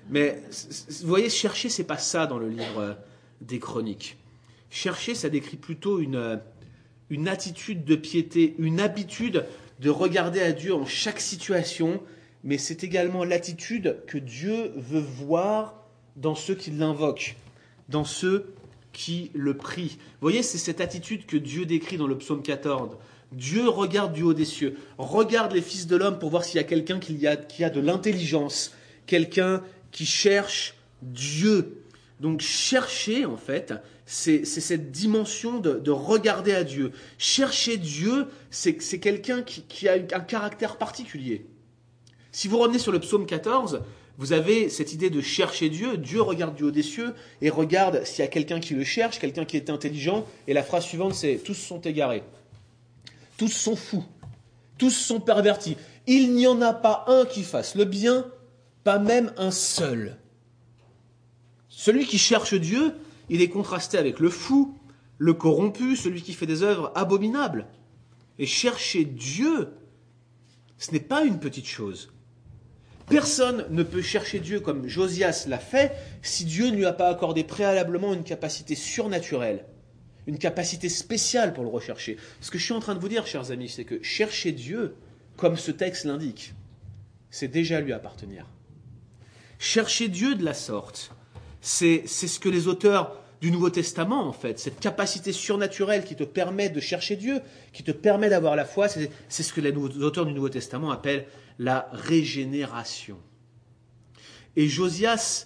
Mais 0.09 0.41
vous 1.01 1.07
voyez, 1.07 1.29
chercher, 1.29 1.69
c'est 1.69 1.83
pas 1.83 1.97
ça 1.97 2.27
dans 2.27 2.37
le 2.37 2.49
livre 2.49 2.79
euh, 2.79 2.93
des 3.39 3.59
chroniques. 3.59 4.17
Chercher, 4.69 5.15
ça 5.15 5.29
décrit 5.29 5.57
plutôt 5.57 5.99
une, 5.99 6.15
euh, 6.15 6.37
une 7.09 7.27
attitude 7.27 7.85
de 7.85 7.95
piété, 7.95 8.55
une 8.57 8.79
habitude 8.79 9.45
de 9.79 9.89
regarder 9.89 10.41
à 10.41 10.51
Dieu 10.51 10.73
en 10.73 10.85
chaque 10.85 11.19
situation, 11.19 12.01
mais 12.43 12.57
c'est 12.57 12.83
également 12.83 13.23
l'attitude 13.23 13.97
que 14.07 14.17
Dieu 14.17 14.71
veut 14.75 14.99
voir 14.99 15.85
dans 16.15 16.35
ceux 16.35 16.55
qui 16.55 16.71
l'invoquent, 16.71 17.35
dans 17.89 18.03
ceux 18.03 18.53
qui 18.93 19.31
le 19.33 19.55
prient. 19.55 19.97
Vous 19.97 20.27
voyez, 20.27 20.43
c'est 20.43 20.57
cette 20.57 20.81
attitude 20.81 21.25
que 21.25 21.37
Dieu 21.37 21.65
décrit 21.65 21.97
dans 21.97 22.07
le 22.07 22.17
psaume 22.17 22.41
14. 22.41 22.97
Dieu 23.31 23.69
regarde 23.69 24.13
du 24.13 24.23
haut 24.23 24.33
des 24.33 24.45
cieux, 24.45 24.77
regarde 24.97 25.53
les 25.53 25.61
fils 25.61 25.87
de 25.87 25.95
l'homme 25.95 26.19
pour 26.19 26.29
voir 26.29 26.43
s'il 26.43 26.57
y 26.57 26.59
a 26.59 26.65
quelqu'un 26.65 26.99
qui 26.99 27.25
a, 27.27 27.37
qui 27.37 27.63
a 27.63 27.69
de 27.69 27.79
l'intelligence, 27.79 28.73
quelqu'un 29.05 29.63
qui 29.91 30.05
cherche 30.05 30.75
Dieu. 31.01 31.83
Donc 32.19 32.41
chercher, 32.41 33.25
en 33.25 33.37
fait, 33.37 33.73
c'est 34.05 34.43
cette 34.45 34.91
dimension 34.91 35.59
de, 35.59 35.91
regarder 35.91 36.53
à 36.53 36.65
Dieu. 36.65 36.91
Chercher 37.17 37.77
Dieu, 37.77 38.27
c'est 38.49 38.75
quelqu'un 38.75 39.41
qui, 39.41 39.63
qui, 39.63 39.87
a 39.87 39.93
un 39.93 40.19
caractère 40.19 40.77
particulier. 40.77 41.45
Si 42.33 42.47
vous 42.47 42.57
revenez 42.57 42.79
sur 42.79 42.91
le 42.91 42.99
psaume 42.99 43.25
14, 43.25 43.81
vous 44.21 44.33
avez 44.33 44.69
cette 44.69 44.93
idée 44.93 45.09
de 45.09 45.19
chercher 45.19 45.69
Dieu. 45.69 45.97
Dieu 45.97 46.21
regarde 46.21 46.53
du 46.53 46.61
haut 46.61 46.69
des 46.69 46.83
cieux 46.83 47.15
et 47.41 47.49
regarde 47.49 48.03
s'il 48.03 48.19
y 48.19 48.27
a 48.27 48.27
quelqu'un 48.27 48.59
qui 48.59 48.75
le 48.75 48.83
cherche, 48.83 49.17
quelqu'un 49.17 49.45
qui 49.45 49.57
est 49.57 49.71
intelligent. 49.71 50.27
Et 50.47 50.53
la 50.53 50.61
phrase 50.61 50.83
suivante, 50.83 51.15
c'est 51.15 51.37
Tous 51.43 51.55
sont 51.55 51.81
égarés. 51.81 52.21
Tous 53.37 53.47
sont 53.47 53.75
fous. 53.75 54.05
Tous 54.77 54.91
sont 54.91 55.19
pervertis. 55.19 55.75
Il 56.05 56.35
n'y 56.35 56.45
en 56.45 56.61
a 56.61 56.71
pas 56.71 57.03
un 57.07 57.25
qui 57.25 57.41
fasse 57.41 57.73
le 57.73 57.83
bien, 57.83 58.27
pas 58.83 58.99
même 58.99 59.33
un 59.37 59.49
seul. 59.49 60.19
Celui 61.67 62.05
qui 62.05 62.19
cherche 62.19 62.53
Dieu, 62.53 62.93
il 63.27 63.41
est 63.41 63.49
contrasté 63.49 63.97
avec 63.97 64.19
le 64.19 64.29
fou, 64.29 64.77
le 65.17 65.33
corrompu, 65.33 65.95
celui 65.95 66.21
qui 66.21 66.33
fait 66.33 66.45
des 66.45 66.61
œuvres 66.61 66.91
abominables. 66.93 67.65
Et 68.37 68.45
chercher 68.45 69.03
Dieu, 69.03 69.69
ce 70.77 70.91
n'est 70.91 70.99
pas 70.99 71.23
une 71.23 71.39
petite 71.39 71.65
chose. 71.65 72.11
Personne 73.11 73.65
ne 73.69 73.83
peut 73.83 74.01
chercher 74.01 74.39
Dieu 74.39 74.61
comme 74.61 74.87
Josias 74.87 75.45
l'a 75.47 75.59
fait 75.59 75.91
si 76.21 76.45
Dieu 76.45 76.69
ne 76.69 76.77
lui 76.77 76.85
a 76.85 76.93
pas 76.93 77.09
accordé 77.09 77.43
préalablement 77.43 78.13
une 78.13 78.23
capacité 78.23 78.73
surnaturelle, 78.73 79.65
une 80.27 80.37
capacité 80.37 80.87
spéciale 80.87 81.53
pour 81.53 81.63
le 81.63 81.69
rechercher. 81.69 82.15
Ce 82.39 82.49
que 82.49 82.57
je 82.57 82.63
suis 82.63 82.73
en 82.73 82.79
train 82.79 82.95
de 82.95 82.99
vous 82.99 83.09
dire, 83.09 83.27
chers 83.27 83.51
amis, 83.51 83.67
c'est 83.67 83.83
que 83.83 84.01
chercher 84.01 84.53
Dieu, 84.53 84.95
comme 85.35 85.57
ce 85.57 85.71
texte 85.71 86.05
l'indique, 86.05 86.53
c'est 87.29 87.49
déjà 87.49 87.81
lui 87.81 87.91
appartenir. 87.91 88.45
Chercher 89.59 90.07
Dieu 90.07 90.35
de 90.35 90.45
la 90.45 90.53
sorte, 90.53 91.11
c'est 91.59 92.07
ce 92.07 92.39
que 92.39 92.49
les 92.49 92.67
auteurs 92.67 93.17
du 93.41 93.51
Nouveau 93.51 93.69
Testament, 93.69 94.25
en 94.27 94.33
fait, 94.33 94.57
cette 94.57 94.79
capacité 94.79 95.33
surnaturelle 95.33 96.05
qui 96.05 96.15
te 96.15 96.23
permet 96.23 96.69
de 96.69 96.79
chercher 96.79 97.15
Dieu, 97.17 97.41
qui 97.73 97.83
te 97.83 97.91
permet 97.91 98.29
d'avoir 98.29 98.55
la 98.55 98.65
foi, 98.65 98.87
c'est 98.87 99.09
ce 99.43 99.51
que 99.51 99.59
les 99.59 99.71
auteurs 99.75 100.25
du 100.25 100.33
Nouveau 100.33 100.49
Testament 100.49 100.91
appellent 100.91 101.25
la 101.61 101.87
régénération. 101.91 103.19
Et 104.55 104.67
Josias 104.67 105.45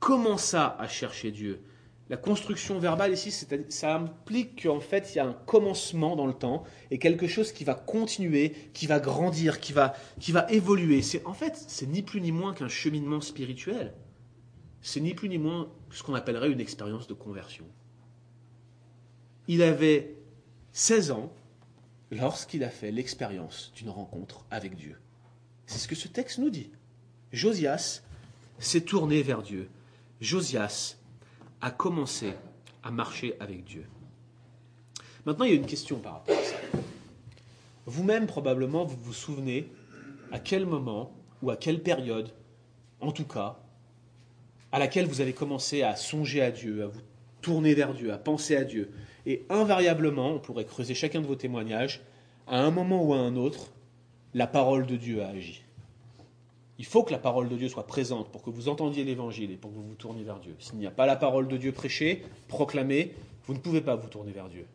commença 0.00 0.76
à 0.80 0.88
chercher 0.88 1.30
Dieu. 1.30 1.62
La 2.10 2.16
construction 2.16 2.80
verbale 2.80 3.12
ici, 3.12 3.30
ça 3.30 3.94
implique 3.94 4.64
qu'en 4.64 4.80
fait, 4.80 5.12
il 5.12 5.18
y 5.18 5.20
a 5.20 5.26
un 5.26 5.32
commencement 5.32 6.16
dans 6.16 6.26
le 6.26 6.34
temps 6.34 6.64
et 6.90 6.98
quelque 6.98 7.28
chose 7.28 7.52
qui 7.52 7.62
va 7.62 7.74
continuer, 7.74 8.50
qui 8.74 8.88
va 8.88 8.98
grandir, 8.98 9.60
qui 9.60 9.72
va, 9.72 9.94
qui 10.18 10.32
va 10.32 10.44
évoluer. 10.50 11.02
C'est, 11.02 11.24
en 11.24 11.34
fait, 11.34 11.54
c'est 11.68 11.86
ni 11.86 12.02
plus 12.02 12.20
ni 12.20 12.32
moins 12.32 12.52
qu'un 12.52 12.68
cheminement 12.68 13.20
spirituel. 13.20 13.94
C'est 14.80 15.00
ni 15.00 15.14
plus 15.14 15.28
ni 15.28 15.38
moins 15.38 15.70
ce 15.90 16.02
qu'on 16.02 16.14
appellerait 16.14 16.50
une 16.50 16.60
expérience 16.60 17.06
de 17.06 17.14
conversion. 17.14 17.66
Il 19.46 19.62
avait 19.62 20.16
16 20.72 21.12
ans 21.12 21.32
lorsqu'il 22.10 22.64
a 22.64 22.70
fait 22.70 22.90
l'expérience 22.90 23.72
d'une 23.76 23.90
rencontre 23.90 24.44
avec 24.50 24.74
Dieu. 24.74 24.96
C'est 25.72 25.78
ce 25.78 25.88
que 25.88 25.94
ce 25.94 26.06
texte 26.06 26.38
nous 26.38 26.50
dit. 26.50 26.70
Josias 27.32 28.02
s'est 28.58 28.82
tourné 28.82 29.22
vers 29.22 29.40
Dieu. 29.40 29.70
Josias 30.20 30.96
a 31.62 31.70
commencé 31.70 32.34
à 32.82 32.90
marcher 32.90 33.36
avec 33.40 33.64
Dieu. 33.64 33.86
Maintenant, 35.24 35.46
il 35.46 35.52
y 35.52 35.54
a 35.54 35.56
une 35.56 35.64
question 35.64 35.98
par 35.98 36.12
rapport 36.12 36.36
à 36.36 36.42
ça. 36.42 36.56
Vous-même, 37.86 38.26
probablement, 38.26 38.84
vous 38.84 38.98
vous 39.00 39.14
souvenez 39.14 39.72
à 40.30 40.38
quel 40.38 40.66
moment 40.66 41.10
ou 41.40 41.50
à 41.50 41.56
quelle 41.56 41.82
période, 41.82 42.34
en 43.00 43.10
tout 43.10 43.24
cas, 43.24 43.58
à 44.72 44.78
laquelle 44.78 45.06
vous 45.06 45.22
avez 45.22 45.32
commencé 45.32 45.82
à 45.82 45.96
songer 45.96 46.42
à 46.42 46.50
Dieu, 46.50 46.82
à 46.82 46.86
vous 46.88 47.00
tourner 47.40 47.72
vers 47.72 47.94
Dieu, 47.94 48.12
à 48.12 48.18
penser 48.18 48.56
à 48.56 48.64
Dieu. 48.64 48.90
Et 49.24 49.46
invariablement, 49.48 50.32
on 50.32 50.38
pourrait 50.38 50.66
creuser 50.66 50.94
chacun 50.94 51.22
de 51.22 51.26
vos 51.26 51.34
témoignages, 51.34 52.02
à 52.46 52.60
un 52.60 52.70
moment 52.70 53.02
ou 53.02 53.14
à 53.14 53.18
un 53.18 53.36
autre, 53.36 53.72
la 54.34 54.46
parole 54.46 54.86
de 54.86 54.96
Dieu 54.96 55.22
a 55.22 55.28
agi. 55.28 55.61
Il 56.82 56.86
faut 56.86 57.04
que 57.04 57.12
la 57.12 57.18
parole 57.20 57.48
de 57.48 57.54
Dieu 57.54 57.68
soit 57.68 57.86
présente 57.86 58.32
pour 58.32 58.42
que 58.42 58.50
vous 58.50 58.68
entendiez 58.68 59.04
l'évangile 59.04 59.52
et 59.52 59.56
pour 59.56 59.70
que 59.70 59.76
vous 59.76 59.86
vous 59.86 59.94
tourniez 59.94 60.24
vers 60.24 60.40
Dieu. 60.40 60.56
S'il 60.58 60.78
n'y 60.78 60.86
a 60.88 60.90
pas 60.90 61.06
la 61.06 61.14
parole 61.14 61.46
de 61.46 61.56
Dieu 61.56 61.70
prêchée, 61.70 62.24
proclamée, 62.48 63.14
vous 63.44 63.54
ne 63.54 63.60
pouvez 63.60 63.80
pas 63.80 63.94
vous 63.94 64.08
tourner 64.08 64.32
vers 64.32 64.48
Dieu. 64.48 64.66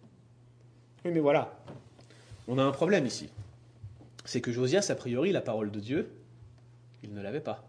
Oui, 1.03 1.11
mais 1.11 1.19
voilà, 1.19 1.61
on 2.47 2.59
a 2.59 2.63
un 2.63 2.71
problème 2.71 3.05
ici. 3.05 3.27
C'est 4.23 4.39
que 4.39 4.53
Josias, 4.53 4.87
a 4.89 4.95
priori, 4.95 5.33
la 5.33 5.41
parole 5.41 5.69
de 5.69 5.81
Dieu, 5.81 6.09
il 7.03 7.13
ne 7.13 7.21
l'avait 7.21 7.41
pas. 7.41 7.65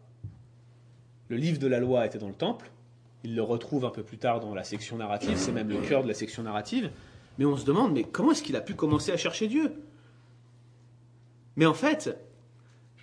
Le 1.26 1.36
livre 1.36 1.58
de 1.58 1.66
la 1.66 1.80
loi 1.80 2.06
était 2.06 2.18
dans 2.18 2.28
le 2.28 2.32
temple, 2.32 2.70
il 3.24 3.34
le 3.34 3.42
retrouve 3.42 3.86
un 3.86 3.90
peu 3.90 4.04
plus 4.04 4.18
tard 4.18 4.38
dans 4.38 4.54
la 4.54 4.62
section 4.62 4.98
narrative, 4.98 5.36
c'est 5.36 5.50
même 5.50 5.68
le 5.68 5.80
cœur 5.80 6.04
de 6.04 6.08
la 6.08 6.14
section 6.14 6.44
narrative, 6.44 6.92
mais 7.38 7.44
on 7.44 7.56
se 7.56 7.64
demande, 7.64 7.92
mais 7.92 8.04
comment 8.04 8.30
est-ce 8.30 8.44
qu'il 8.44 8.54
a 8.54 8.60
pu 8.60 8.74
commencer 8.74 9.10
à 9.10 9.16
chercher 9.16 9.48
Dieu? 9.48 9.82
Mais 11.56 11.66
en 11.66 11.74
fait, 11.74 12.16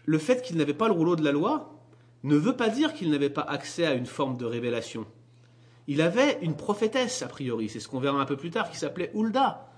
le 0.06 0.18
fait 0.18 0.42
qu'il 0.42 0.58
n'avait 0.58 0.74
pas 0.74 0.88
le 0.88 0.94
rouleau 0.94 1.16
de 1.16 1.24
la 1.24 1.32
loi 1.32 1.80
ne 2.24 2.36
veut 2.36 2.56
pas 2.56 2.70
dire 2.70 2.94
qu'il 2.94 3.12
n'avait 3.12 3.30
pas 3.30 3.42
accès 3.42 3.86
à 3.86 3.94
une 3.94 4.06
forme 4.06 4.38
de 4.38 4.46
révélation. 4.46 5.06
Il 5.88 6.02
avait 6.02 6.40
une 6.42 6.56
prophétesse, 6.56 7.22
a 7.22 7.28
priori, 7.28 7.70
c'est 7.70 7.80
ce 7.80 7.88
qu'on 7.88 8.00
verra 8.00 8.20
un 8.20 8.26
peu 8.26 8.38
plus 8.38 8.50
tard, 8.50 8.72
qui 8.72 8.78
s'appelait 8.78 9.12
Hulda, 9.14 9.70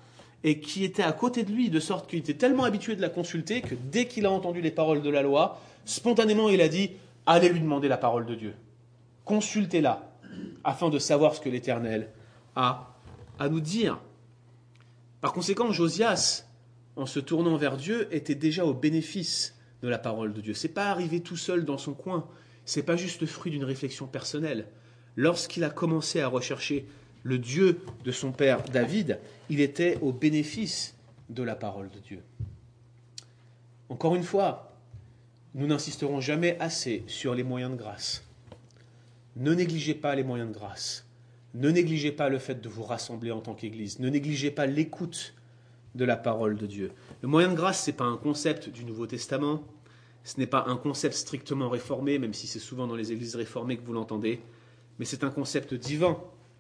et 0.44 0.60
qui 0.60 0.84
était 0.84 1.04
à 1.04 1.12
côté 1.12 1.44
de 1.44 1.52
lui, 1.52 1.70
de 1.70 1.80
sorte 1.80 2.10
qu'il 2.10 2.20
était 2.20 2.36
tellement 2.36 2.64
habitué 2.64 2.96
de 2.96 3.02
la 3.02 3.10
consulter 3.10 3.62
que 3.62 3.76
dès 3.76 4.08
qu'il 4.08 4.26
a 4.26 4.32
entendu 4.32 4.62
les 4.62 4.72
paroles 4.72 5.02
de 5.02 5.10
la 5.10 5.22
loi, 5.22 5.60
spontanément 5.84 6.50
il 6.50 6.62
a 6.62 6.70
dit 6.70 6.92
Allez 7.26 7.50
lui 7.50 7.60
demander 7.60 7.90
la 7.90 7.98
parole 7.98 8.26
de 8.26 8.36
Dieu. 8.36 8.54
Consultez-la, 9.26 10.10
afin 10.64 10.90
de 10.90 11.00
savoir 11.00 11.36
ce 11.36 11.42
que 11.42 11.50
l'Éternel 11.50 12.12
a 12.56 12.96
à 13.40 13.50
nous 13.50 13.60
dire. 13.60 14.00
Par 15.20 15.34
conséquent, 15.34 15.72
Josias 15.72 16.48
en 16.98 17.06
se 17.06 17.20
tournant 17.20 17.56
vers 17.56 17.78
Dieu, 17.78 18.14
était 18.14 18.36
déjà 18.36 18.66
au 18.66 18.74
bénéfice 18.74 19.56
de 19.82 19.88
la 19.88 19.98
parole 19.98 20.34
de 20.34 20.42
Dieu. 20.42 20.54
C'est 20.54 20.68
pas 20.68 20.90
arrivé 20.90 21.22
tout 21.22 21.38
seul 21.38 21.66
dans 21.66 21.78
son 21.78 21.94
coin. 21.94 22.28
C'est 22.66 22.84
pas 22.84 22.96
juste 22.96 23.22
le 23.22 23.28
fruit 23.28 23.52
d'une 23.52 23.64
réflexion 23.64 24.08
personnelle. 24.08 24.68
Lorsqu'il 25.16 25.64
a 25.64 25.70
commencé 25.70 26.20
à 26.22 26.28
rechercher 26.28 26.86
le 27.24 27.38
Dieu 27.38 27.82
de 28.04 28.12
son 28.12 28.32
père 28.32 28.64
David, 28.64 29.20
il 29.50 29.60
était 29.62 29.98
au 30.02 30.12
bénéfice 30.12 30.96
de 31.30 31.44
la 31.44 31.56
parole 31.56 31.90
de 31.90 32.00
Dieu. 32.00 32.24
Encore 33.90 34.16
une 34.16 34.24
fois, 34.24 34.74
nous 35.56 35.68
n'insisterons 35.68 36.22
jamais 36.22 36.58
assez 36.60 37.04
sur 37.08 37.34
les 37.34 37.44
moyens 37.44 37.72
de 37.72 37.78
grâce. 37.78 38.24
Ne 39.36 39.54
négligez 39.54 39.94
pas 39.94 40.16
les 40.16 40.24
moyens 40.24 40.50
de 40.50 40.54
grâce. 40.54 41.06
Ne 41.54 41.70
négligez 41.70 42.12
pas 42.12 42.30
le 42.30 42.40
fait 42.40 42.62
de 42.62 42.70
vous 42.70 42.84
rassembler 42.84 43.32
en 43.32 43.40
tant 43.40 43.56
qu'Église. 43.56 44.00
Ne 44.00 44.10
négligez 44.10 44.52
pas 44.52 44.66
l'écoute 44.66 45.34
de 45.98 46.06
la 46.06 46.16
parole 46.16 46.56
de 46.56 46.66
Dieu. 46.66 46.92
Le 47.22 47.28
moyen 47.28 47.50
de 47.50 47.56
grâce, 47.56 47.84
ce 47.84 47.90
n'est 47.90 47.98
pas 47.98 48.06
un 48.06 48.18
concept 48.18 48.70
du 48.70 48.86
Nouveau 48.86 49.08
Testament, 49.08 49.64
ce 50.24 50.40
n'est 50.40 50.48
pas 50.48 50.66
un 50.68 50.78
concept 50.78 51.16
strictement 51.16 51.70
réformé, 51.70 52.20
même 52.20 52.34
si 52.34 52.48
c'est 52.48 52.60
souvent 52.60 52.88
dans 52.88 52.96
les 52.96 53.12
églises 53.12 53.36
réformées 53.36 53.78
que 53.78 53.86
vous 53.86 53.94
l'entendez, 53.94 54.40
mais 55.00 55.06
c'est 55.06 55.24
un 55.24 55.30
concept 55.30 55.74
divin, 55.74 56.18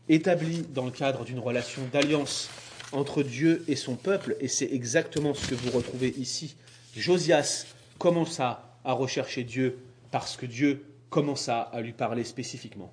établi 0.09 0.63
dans 0.73 0.85
le 0.85 0.91
cadre 0.91 1.23
d'une 1.23 1.39
relation 1.39 1.81
d'alliance 1.91 2.49
entre 2.91 3.23
Dieu 3.23 3.63
et 3.67 3.75
son 3.75 3.95
peuple, 3.95 4.35
et 4.39 4.47
c'est 4.47 4.71
exactement 4.71 5.33
ce 5.33 5.47
que 5.47 5.55
vous 5.55 5.71
retrouvez 5.71 6.13
ici. 6.17 6.55
Josias 6.95 7.65
commença 7.99 8.79
à 8.83 8.93
rechercher 8.93 9.43
Dieu 9.43 9.77
parce 10.11 10.37
que 10.37 10.45
Dieu 10.45 10.85
commença 11.09 11.61
à 11.61 11.81
lui 11.81 11.93
parler 11.93 12.23
spécifiquement. 12.23 12.91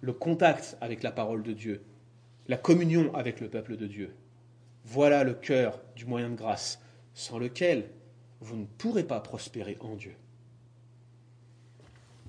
Le 0.00 0.12
contact 0.12 0.76
avec 0.80 1.02
la 1.02 1.12
parole 1.12 1.42
de 1.42 1.52
Dieu, 1.52 1.82
la 2.48 2.56
communion 2.56 3.14
avec 3.14 3.40
le 3.40 3.48
peuple 3.48 3.76
de 3.76 3.86
Dieu, 3.86 4.14
voilà 4.84 5.24
le 5.24 5.34
cœur 5.34 5.80
du 5.96 6.06
moyen 6.06 6.30
de 6.30 6.36
grâce, 6.36 6.80
sans 7.14 7.38
lequel 7.38 7.88
vous 8.40 8.56
ne 8.56 8.66
pourrez 8.78 9.04
pas 9.04 9.20
prospérer 9.20 9.76
en 9.80 9.94
Dieu. 9.94 10.14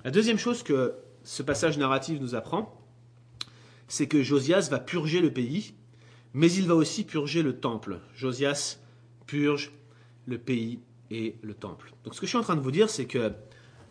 La 0.04 0.10
deuxième 0.10 0.38
chose 0.38 0.62
que 0.62 0.96
ce 1.22 1.42
passage 1.42 1.78
narratif 1.78 2.20
nous 2.20 2.34
apprend, 2.34 2.78
c'est 3.88 4.06
que 4.06 4.22
Josias 4.22 4.68
va 4.70 4.78
purger 4.78 5.20
le 5.20 5.32
pays, 5.32 5.74
mais 6.32 6.50
il 6.52 6.66
va 6.66 6.74
aussi 6.74 7.04
purger 7.04 7.42
le 7.42 7.58
temple. 7.58 8.00
Josias 8.14 8.78
purge 9.26 9.72
le 10.26 10.38
pays 10.38 10.80
et 11.10 11.36
le 11.42 11.54
temple. 11.54 11.92
Donc 12.04 12.14
ce 12.14 12.20
que 12.20 12.26
je 12.26 12.30
suis 12.30 12.38
en 12.38 12.42
train 12.42 12.56
de 12.56 12.60
vous 12.60 12.70
dire, 12.70 12.90
c'est 12.90 13.06
que 13.06 13.32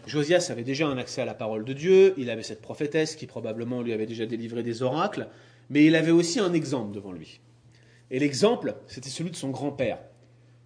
Josias 0.05 0.47
avait 0.49 0.63
déjà 0.63 0.87
un 0.87 0.97
accès 0.97 1.21
à 1.21 1.25
la 1.25 1.33
parole 1.33 1.63
de 1.63 1.73
Dieu, 1.73 2.13
il 2.17 2.29
avait 2.29 2.43
cette 2.43 2.61
prophétesse 2.61 3.15
qui 3.15 3.25
probablement 3.25 3.81
lui 3.81 3.93
avait 3.93 4.05
déjà 4.05 4.25
délivré 4.25 4.63
des 4.63 4.83
oracles, 4.83 5.27
mais 5.69 5.85
il 5.85 5.95
avait 5.95 6.11
aussi 6.11 6.39
un 6.39 6.53
exemple 6.53 6.93
devant 6.93 7.11
lui. 7.11 7.39
Et 8.11 8.19
l'exemple, 8.19 8.75
c'était 8.87 9.09
celui 9.09 9.31
de 9.31 9.35
son 9.35 9.49
grand-père, 9.49 9.99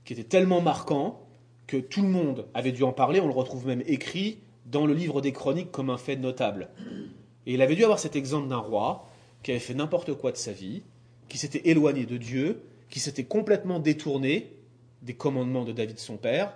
qui 0.05 0.13
était 0.13 0.23
tellement 0.23 0.61
marquant 0.61 1.21
que 1.67 1.77
tout 1.77 2.01
le 2.01 2.07
monde 2.07 2.47
avait 2.53 2.71
dû 2.71 2.83
en 2.83 2.93
parler, 2.93 3.19
on 3.19 3.27
le 3.27 3.33
retrouve 3.33 3.67
même 3.67 3.83
écrit 3.85 4.39
dans 4.65 4.85
le 4.85 4.93
livre 4.93 5.21
des 5.21 5.33
chroniques 5.33 5.71
comme 5.71 5.89
un 5.89 5.97
fait 5.97 6.15
notable. 6.15 6.69
Et 7.45 7.53
il 7.53 7.61
avait 7.61 7.75
dû 7.75 7.83
avoir 7.83 7.99
cet 7.99 8.15
exemple 8.15 8.47
d'un 8.47 8.57
roi 8.57 9.07
qui 9.43 9.51
avait 9.51 9.59
fait 9.59 9.73
n'importe 9.73 10.13
quoi 10.13 10.31
de 10.31 10.37
sa 10.37 10.51
vie, 10.51 10.83
qui 11.29 11.37
s'était 11.37 11.69
éloigné 11.69 12.05
de 12.05 12.17
Dieu, 12.17 12.61
qui 12.89 12.99
s'était 12.99 13.25
complètement 13.25 13.79
détourné 13.79 14.53
des 15.01 15.13
commandements 15.13 15.65
de 15.65 15.71
David 15.71 15.99
son 15.99 16.17
père, 16.17 16.53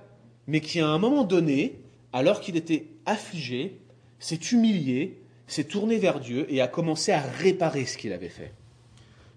mais 0.48 0.62
qui 0.62 0.80
à 0.80 0.88
un 0.88 0.98
moment 0.98 1.24
donné, 1.24 1.80
alors 2.14 2.42
qu'il 2.42 2.58
était 2.58 2.88
affligé, 3.06 3.80
s'est 4.20 4.40
humilié, 4.52 5.22
s'est 5.48 5.66
tourné 5.66 5.98
vers 5.98 6.20
Dieu 6.20 6.46
et 6.50 6.62
a 6.62 6.68
commencé 6.68 7.12
à 7.12 7.22
réparer 7.22 7.86
ce 7.86 7.98
qu'il 7.98 8.14
avait 8.14 8.30
fait. 8.30 8.54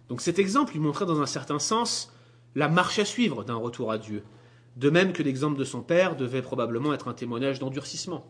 Donc 0.09 0.21
cet 0.21 0.39
exemple 0.39 0.73
lui 0.73 0.81
montrait 0.81 1.07
dans 1.07 1.21
un 1.21 1.27
certain 1.27 1.59
sens 1.59 2.13
la 2.55 2.69
marche 2.69 2.99
à 2.99 3.05
suivre 3.05 3.45
d'un 3.45 3.57
retour 3.57 3.91
à 3.91 3.99
Dieu, 3.99 4.23
de 4.77 4.91
même 4.91 5.13
que 5.13 5.23
l'exemple 5.23 5.59
de 5.59 5.65
son 5.65 5.83
père 5.83 6.17
devait 6.17 6.43
probablement 6.43 6.95
être 6.95 7.09
un 7.09 7.15
témoignage 7.15 7.59
d'endurcissement. 7.59 8.27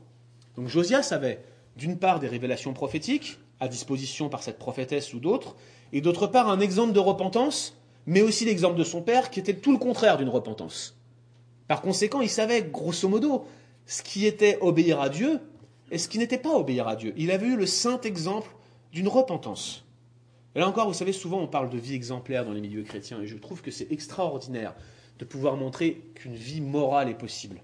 Donc 0.56 0.68
Josias 0.68 1.08
avait 1.10 1.42
d'une 1.76 1.98
part 1.98 2.20
des 2.20 2.28
révélations 2.28 2.72
prophétiques 2.72 3.38
à 3.60 3.68
disposition 3.68 4.28
par 4.28 4.42
cette 4.42 4.58
prophétesse 4.58 5.14
ou 5.14 5.20
d'autres, 5.20 5.56
et 5.92 6.00
d'autre 6.00 6.26
part 6.26 6.48
un 6.48 6.60
exemple 6.60 6.92
de 6.92 7.00
repentance, 7.00 7.76
mais 8.06 8.22
aussi 8.22 8.44
l'exemple 8.44 8.78
de 8.78 8.84
son 8.84 9.02
père 9.02 9.30
qui 9.30 9.40
était 9.40 9.54
tout 9.54 9.72
le 9.72 9.78
contraire 9.78 10.18
d'une 10.18 10.28
repentance. 10.28 10.98
Par 11.68 11.80
conséquent, 11.80 12.20
il 12.20 12.28
savait 12.28 12.62
grosso 12.62 13.08
modo 13.08 13.46
ce 13.86 14.02
qui 14.02 14.26
était 14.26 14.58
obéir 14.60 15.00
à 15.00 15.08
Dieu 15.08 15.40
et 15.90 15.98
ce 15.98 16.08
qui 16.08 16.18
n'était 16.18 16.38
pas 16.38 16.54
obéir 16.54 16.88
à 16.88 16.96
Dieu. 16.96 17.14
Il 17.16 17.30
avait 17.30 17.46
eu 17.46 17.56
le 17.56 17.66
saint 17.66 18.00
exemple 18.00 18.50
d'une 18.92 19.08
repentance. 19.08 19.83
Et 20.54 20.60
là 20.60 20.68
encore, 20.68 20.86
vous 20.86 20.94
savez, 20.94 21.12
souvent 21.12 21.40
on 21.40 21.46
parle 21.46 21.70
de 21.70 21.78
vie 21.78 21.94
exemplaire 21.94 22.44
dans 22.44 22.52
les 22.52 22.60
milieux 22.60 22.84
chrétiens, 22.84 23.20
et 23.20 23.26
je 23.26 23.36
trouve 23.36 23.62
que 23.62 23.70
c'est 23.70 23.90
extraordinaire 23.90 24.74
de 25.18 25.24
pouvoir 25.24 25.56
montrer 25.56 26.02
qu'une 26.14 26.34
vie 26.34 26.60
morale 26.60 27.08
est 27.08 27.18
possible. 27.18 27.60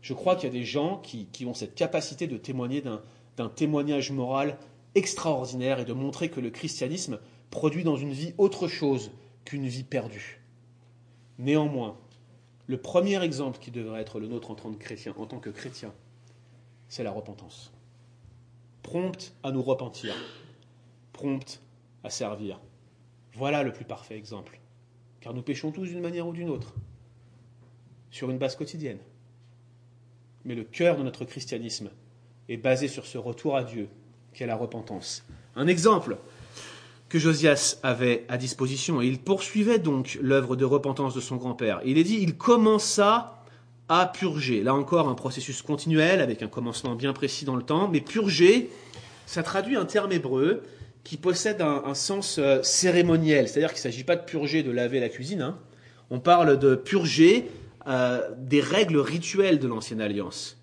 Je 0.00 0.12
crois 0.12 0.36
qu'il 0.36 0.44
y 0.44 0.52
a 0.52 0.58
des 0.58 0.64
gens 0.64 0.98
qui, 0.98 1.46
ont 1.46 1.54
cette 1.54 1.74
capacité 1.74 2.26
de 2.26 2.36
témoigner 2.36 2.82
d'un 2.82 3.48
témoignage 3.48 4.10
moral 4.10 4.58
extraordinaire 4.94 5.80
et 5.80 5.84
de 5.84 5.92
montrer 5.92 6.28
que 6.28 6.40
le 6.40 6.50
christianisme 6.50 7.18
produit 7.50 7.84
dans 7.84 7.96
une 7.96 8.12
vie 8.12 8.34
autre 8.38 8.68
chose 8.68 9.10
qu'une 9.44 9.66
vie 9.66 9.82
perdue. 9.82 10.40
Néanmoins, 11.38 11.96
le 12.66 12.76
premier 12.78 13.22
exemple 13.22 13.58
qui 13.58 13.70
devrait 13.70 14.00
être 14.00 14.20
le 14.20 14.28
nôtre 14.28 14.50
en 14.50 14.54
tant 14.54 14.72
que 14.72 14.78
chrétien, 14.78 15.14
en 15.18 15.26
tant 15.26 15.38
que 15.38 15.50
chrétien, 15.50 15.92
c'est 16.88 17.02
la 17.02 17.10
repentance. 17.10 17.72
Prompte 18.82 19.34
à 19.42 19.52
nous 19.52 19.62
repentir, 19.62 20.14
prompte 21.12 21.60
à 22.04 22.10
servir. 22.10 22.60
Voilà 23.34 23.62
le 23.62 23.72
plus 23.72 23.84
parfait 23.84 24.16
exemple. 24.16 24.60
Car 25.20 25.34
nous 25.34 25.42
péchons 25.42 25.72
tous 25.72 25.86
d'une 25.86 26.00
manière 26.00 26.28
ou 26.28 26.32
d'une 26.32 26.50
autre, 26.50 26.74
sur 28.10 28.30
une 28.30 28.38
base 28.38 28.56
quotidienne. 28.56 28.98
Mais 30.44 30.54
le 30.54 30.64
cœur 30.64 30.96
de 30.96 31.02
notre 31.02 31.24
christianisme 31.24 31.90
est 32.48 32.58
basé 32.58 32.88
sur 32.88 33.06
ce 33.06 33.18
retour 33.18 33.56
à 33.56 33.64
Dieu, 33.64 33.88
qu'est 34.34 34.46
la 34.46 34.56
repentance. 34.56 35.24
Un 35.56 35.66
exemple 35.66 36.18
que 37.08 37.18
Josias 37.18 37.78
avait 37.82 38.24
à 38.28 38.36
disposition, 38.36 39.00
et 39.00 39.06
il 39.06 39.18
poursuivait 39.18 39.78
donc 39.78 40.18
l'œuvre 40.20 40.56
de 40.56 40.64
repentance 40.64 41.14
de 41.14 41.20
son 41.20 41.36
grand-père. 41.36 41.80
Il 41.84 41.96
est 41.96 42.04
dit, 42.04 42.18
il 42.20 42.36
commença 42.36 43.42
à 43.88 44.06
purger. 44.06 44.62
Là 44.62 44.74
encore, 44.74 45.08
un 45.08 45.14
processus 45.14 45.62
continuel, 45.62 46.20
avec 46.20 46.42
un 46.42 46.48
commencement 46.48 46.94
bien 46.94 47.12
précis 47.12 47.44
dans 47.44 47.56
le 47.56 47.62
temps, 47.62 47.88
mais 47.88 48.00
purger, 48.00 48.70
ça 49.26 49.42
traduit 49.42 49.76
un 49.76 49.84
terme 49.84 50.12
hébreu 50.12 50.62
qui 51.04 51.18
possède 51.18 51.60
un, 51.60 51.94
sens 51.94 52.38
euh, 52.38 52.62
cérémoniel, 52.62 53.46
c'est-à-dire 53.46 53.68
qu'il 53.68 53.78
ne 53.78 53.92
s'agit 53.92 54.04
pas 54.04 54.16
de 54.16 54.24
purger, 54.24 54.62
de 54.62 54.70
laver 54.70 55.00
la 55.00 55.10
cuisine, 55.10 55.42
hein. 55.42 55.58
on 56.10 56.18
parle 56.18 56.58
de 56.58 56.74
purger 56.74 57.46
euh, 57.86 58.22
des 58.38 58.62
règles 58.62 58.96
rituelles 58.96 59.58
de 59.58 59.68
l'ancienne 59.68 60.00
alliance. 60.00 60.58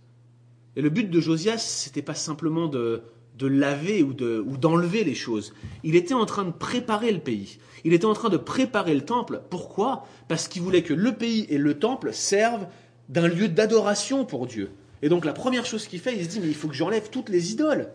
Et 0.76 0.82
le 0.82 0.90
but 0.90 1.10
de 1.10 1.20
Josias, 1.20 1.86
n'était 1.86 2.02
pas 2.02 2.16
simplement 2.16 2.68
de, 2.68 3.04
de 3.38 3.46
laver 3.46 4.02
ou, 4.02 4.14
de, 4.14 4.44
ou 4.46 4.58
d'enlever 4.58 5.04
les 5.04 5.14
choses. 5.14 5.54
Il 5.84 5.96
était 5.96 6.16
en 6.16 6.26
train 6.26 6.46
de 6.46 6.52
préparer 6.52 7.12
le 7.12 7.20
pays. 7.20 7.60
Il 7.84 7.94
était 7.94 8.06
en 8.06 8.14
train 8.14 8.30
de 8.30 8.38
préparer 8.38 8.96
le 8.96 9.02
temple. 9.02 9.42
Pourquoi? 9.50 10.06
Parce 10.28 10.48
qu'il 10.48 10.64
voulait 10.64 10.84
que 10.84 10.94
le 10.94 11.14
pays 11.14 11.46
et 11.50 11.60
le 11.60 11.78
temple 11.78 12.14
servent 12.14 12.68
d'un 13.10 13.28
lieu 13.28 13.48
d'adoration 13.48 14.26
pour 14.26 14.48
Dieu. 14.48 14.72
Et 15.02 15.10
donc 15.10 15.26
la 15.26 15.34
première 15.34 15.66
chose 15.66 15.88
qu'il 15.88 16.00
fait, 16.00 16.16
il 16.16 16.24
se 16.24 16.30
dit, 16.30 16.40
mais 16.40 16.48
il 16.48 16.56
faut 16.56 16.68
que 16.68 16.76
j'enlève 16.76 17.10
toutes 17.10 17.30
les 17.30 17.52
idoles. 17.52 17.90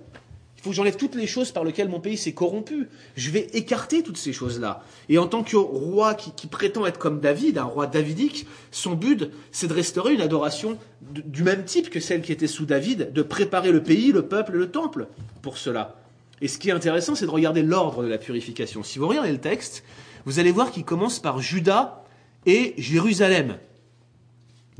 Faut 0.66 0.70
que 0.70 0.76
j'enlève 0.78 0.96
toutes 0.96 1.14
les 1.14 1.28
choses 1.28 1.52
par 1.52 1.62
lesquelles 1.62 1.88
mon 1.88 2.00
pays 2.00 2.16
s'est 2.16 2.32
corrompu. 2.32 2.88
Je 3.14 3.30
vais 3.30 3.46
écarter 3.52 4.02
toutes 4.02 4.16
ces 4.16 4.32
choses-là. 4.32 4.82
Et 5.08 5.16
en 5.16 5.28
tant 5.28 5.44
que 5.44 5.56
roi 5.56 6.14
qui, 6.14 6.48
prétend 6.48 6.84
être 6.86 6.98
comme 6.98 7.20
David, 7.20 7.56
un 7.56 7.62
roi 7.62 7.86
davidique, 7.86 8.48
son 8.72 8.94
but, 8.94 9.30
c'est 9.52 9.68
de 9.68 9.72
restaurer 9.72 10.14
une 10.14 10.20
adoration 10.20 10.76
du 11.02 11.44
même 11.44 11.64
type 11.64 11.88
que 11.88 12.00
celle 12.00 12.20
qui 12.20 12.32
était 12.32 12.48
sous 12.48 12.66
David, 12.66 13.12
de 13.12 13.22
préparer 13.22 13.70
le 13.70 13.80
pays, 13.80 14.10
le 14.10 14.26
peuple 14.26 14.56
et 14.56 14.58
le 14.58 14.68
temple 14.68 15.06
pour 15.40 15.56
cela. 15.56 16.00
Et 16.40 16.48
ce 16.48 16.58
qui 16.58 16.70
est 16.70 16.72
intéressant, 16.72 17.14
c'est 17.14 17.26
de 17.26 17.30
regarder 17.30 17.62
l'ordre 17.62 18.02
de 18.02 18.08
la 18.08 18.18
purification. 18.18 18.82
Si 18.82 18.98
vous 18.98 19.06
regardez 19.06 19.30
le 19.30 19.38
texte, 19.38 19.84
vous 20.24 20.40
allez 20.40 20.50
voir 20.50 20.72
qu'il 20.72 20.84
commence 20.84 21.20
par 21.20 21.40
Juda 21.40 22.02
et 22.44 22.74
Jérusalem. 22.76 23.58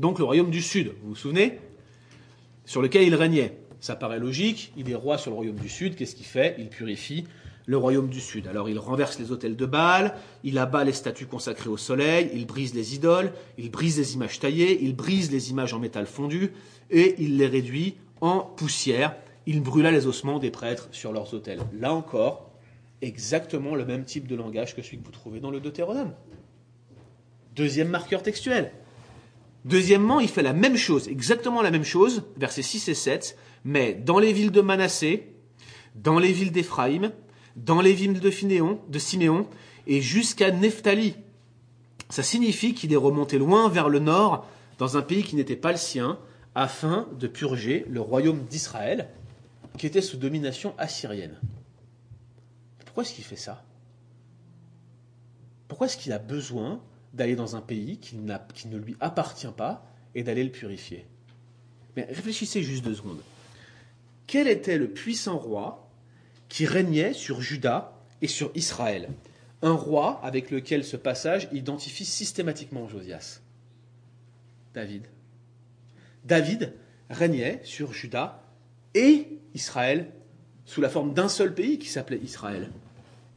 Donc 0.01 0.19
le 0.19 0.25
royaume 0.25 0.51
du 0.51 0.61
sud, 0.61 0.91
vous 1.01 1.11
vous 1.11 1.15
souvenez 1.15 1.59
Sur 2.65 2.81
lequel 2.81 3.03
il 3.03 3.15
régnait. 3.15 3.57
Ça 3.79 3.95
paraît 3.95 4.19
logique, 4.19 4.73
il 4.77 4.89
est 4.89 4.95
roi 4.95 5.17
sur 5.17 5.31
le 5.31 5.35
royaume 5.35 5.59
du 5.59 5.69
sud, 5.69 5.95
qu'est-ce 5.95 6.15
qu'il 6.15 6.25
fait? 6.25 6.55
Il 6.57 6.69
purifie 6.69 7.25
le 7.67 7.77
royaume 7.77 8.07
du 8.07 8.21
sud. 8.21 8.47
Alors 8.47 8.69
il 8.69 8.79
renverse 8.79 9.19
les 9.19 9.31
hôtels 9.31 9.55
de 9.55 9.65
Baal, 9.65 10.15
il 10.43 10.57
abat 10.57 10.83
les 10.83 10.93
statues 10.93 11.27
consacrées 11.27 11.69
au 11.69 11.77
soleil, 11.77 12.31
il 12.33 12.47
brise 12.47 12.73
les 12.73 12.95
idoles, 12.95 13.31
il 13.57 13.69
brise 13.69 13.97
les 13.97 14.15
images 14.15 14.39
taillées, 14.39 14.81
il 14.83 14.95
brise 14.95 15.31
les 15.31 15.51
images 15.51 15.73
en 15.73 15.79
métal 15.79 16.07
fondu, 16.07 16.53
et 16.89 17.15
il 17.19 17.37
les 17.37 17.47
réduit 17.47 17.95
en 18.21 18.39
poussière. 18.39 19.15
Il 19.45 19.61
brûla 19.61 19.91
les 19.91 20.07
ossements 20.07 20.39
des 20.39 20.49
prêtres 20.49 20.87
sur 20.91 21.11
leurs 21.11 21.33
autels. 21.33 21.59
Là 21.73 21.93
encore, 21.93 22.51
exactement 23.01 23.75
le 23.75 23.85
même 23.85 24.05
type 24.05 24.27
de 24.27 24.35
langage 24.35 24.75
que 24.75 24.81
celui 24.81 24.99
que 24.99 25.05
vous 25.05 25.11
trouvez 25.11 25.39
dans 25.39 25.51
le 25.51 25.59
Deutéronome. 25.59 26.13
Deuxième 27.55 27.89
marqueur 27.89 28.23
textuel. 28.23 28.71
Deuxièmement, 29.67 30.21
il 30.21 30.29
fait 30.29 30.43
la 30.43 30.53
même 30.53 30.77
chose, 30.77 31.09
exactement 31.09 31.61
la 31.61 31.71
même 31.71 31.83
chose, 31.83 32.23
versets 32.37 32.61
6 32.61 32.87
et 32.87 32.93
7, 32.93 33.37
mais 33.65 33.93
dans 33.93 34.17
les 34.17 34.31
villes 34.31 34.51
de 34.51 34.61
Manassé, 34.61 35.33
dans 35.95 36.19
les 36.19 36.31
villes 36.31 36.53
d'Éphraïm, 36.53 37.11
dans 37.57 37.81
les 37.81 37.91
villes 37.91 38.21
de, 38.21 38.29
Finéon, 38.29 38.79
de 38.87 38.97
Siméon, 38.97 39.45
et 39.85 39.99
jusqu'à 39.99 40.51
Nephtali. 40.51 41.15
Ça 42.09 42.23
signifie 42.23 42.73
qu'il 42.73 42.93
est 42.93 42.97
remonté 42.97 43.37
loin 43.37 43.67
vers 43.67 43.89
le 43.89 43.99
nord, 43.99 44.47
dans 44.77 44.95
un 44.95 45.01
pays 45.01 45.23
qui 45.23 45.35
n'était 45.35 45.57
pas 45.57 45.73
le 45.73 45.77
sien, 45.77 46.17
afin 46.55 47.05
de 47.19 47.27
purger 47.27 47.85
le 47.89 47.99
royaume 47.99 48.45
d'Israël, 48.45 49.09
qui 49.77 49.85
était 49.85 50.01
sous 50.01 50.15
domination 50.15 50.75
assyrienne. 50.77 51.37
Pourquoi 52.85 53.03
est-ce 53.03 53.13
qu'il 53.13 53.25
fait 53.25 53.35
ça? 53.35 53.65
Pourquoi 55.67 55.87
est-ce 55.87 55.97
qu'il 55.97 56.13
a 56.13 56.19
besoin 56.19 56.79
d'aller 57.17 57.35
dans 57.35 57.55
un 57.55 57.61
pays 57.61 57.97
qui, 57.97 58.15
ne 58.15 58.77
lui 58.77 58.95
appartient 59.01 59.51
pas 59.57 59.85
et 60.15 60.23
d'aller 60.23 60.43
le 60.43 60.51
purifier. 60.51 61.05
Mais 61.95 62.03
réfléchissez 62.03 62.63
juste 62.63 62.85
deux 62.85 62.95
secondes. 62.95 63.21
Quel 64.27 64.47
était 64.47 64.77
le 64.77 64.89
puissant 64.89 65.37
roi 65.37 65.89
qui 66.47 66.65
régnait 66.65 67.13
sur 67.13 67.41
Juda 67.41 67.93
et 68.21 68.27
sur 68.27 68.51
Israël? 68.55 69.09
Un 69.63 69.73
roi 69.73 70.21
avec 70.23 70.51
lequel 70.51 70.85
ce 70.85 70.95
passage 70.95 71.49
identifie 71.51 72.05
systématiquement 72.05 72.87
Josias. 72.87 73.41
David. 74.75 75.03
David 76.23 76.73
régnait 77.09 77.61
sur 77.63 77.93
Juda 77.93 78.43
et 78.93 79.39
Israël 79.55 80.11
sous 80.65 80.81
la 80.81 80.89
forme 80.89 81.13
d'un 81.13 81.29
seul 81.29 81.55
pays 81.55 81.79
qui 81.79 81.87
s'appelait 81.87 82.19
Israël. 82.23 82.69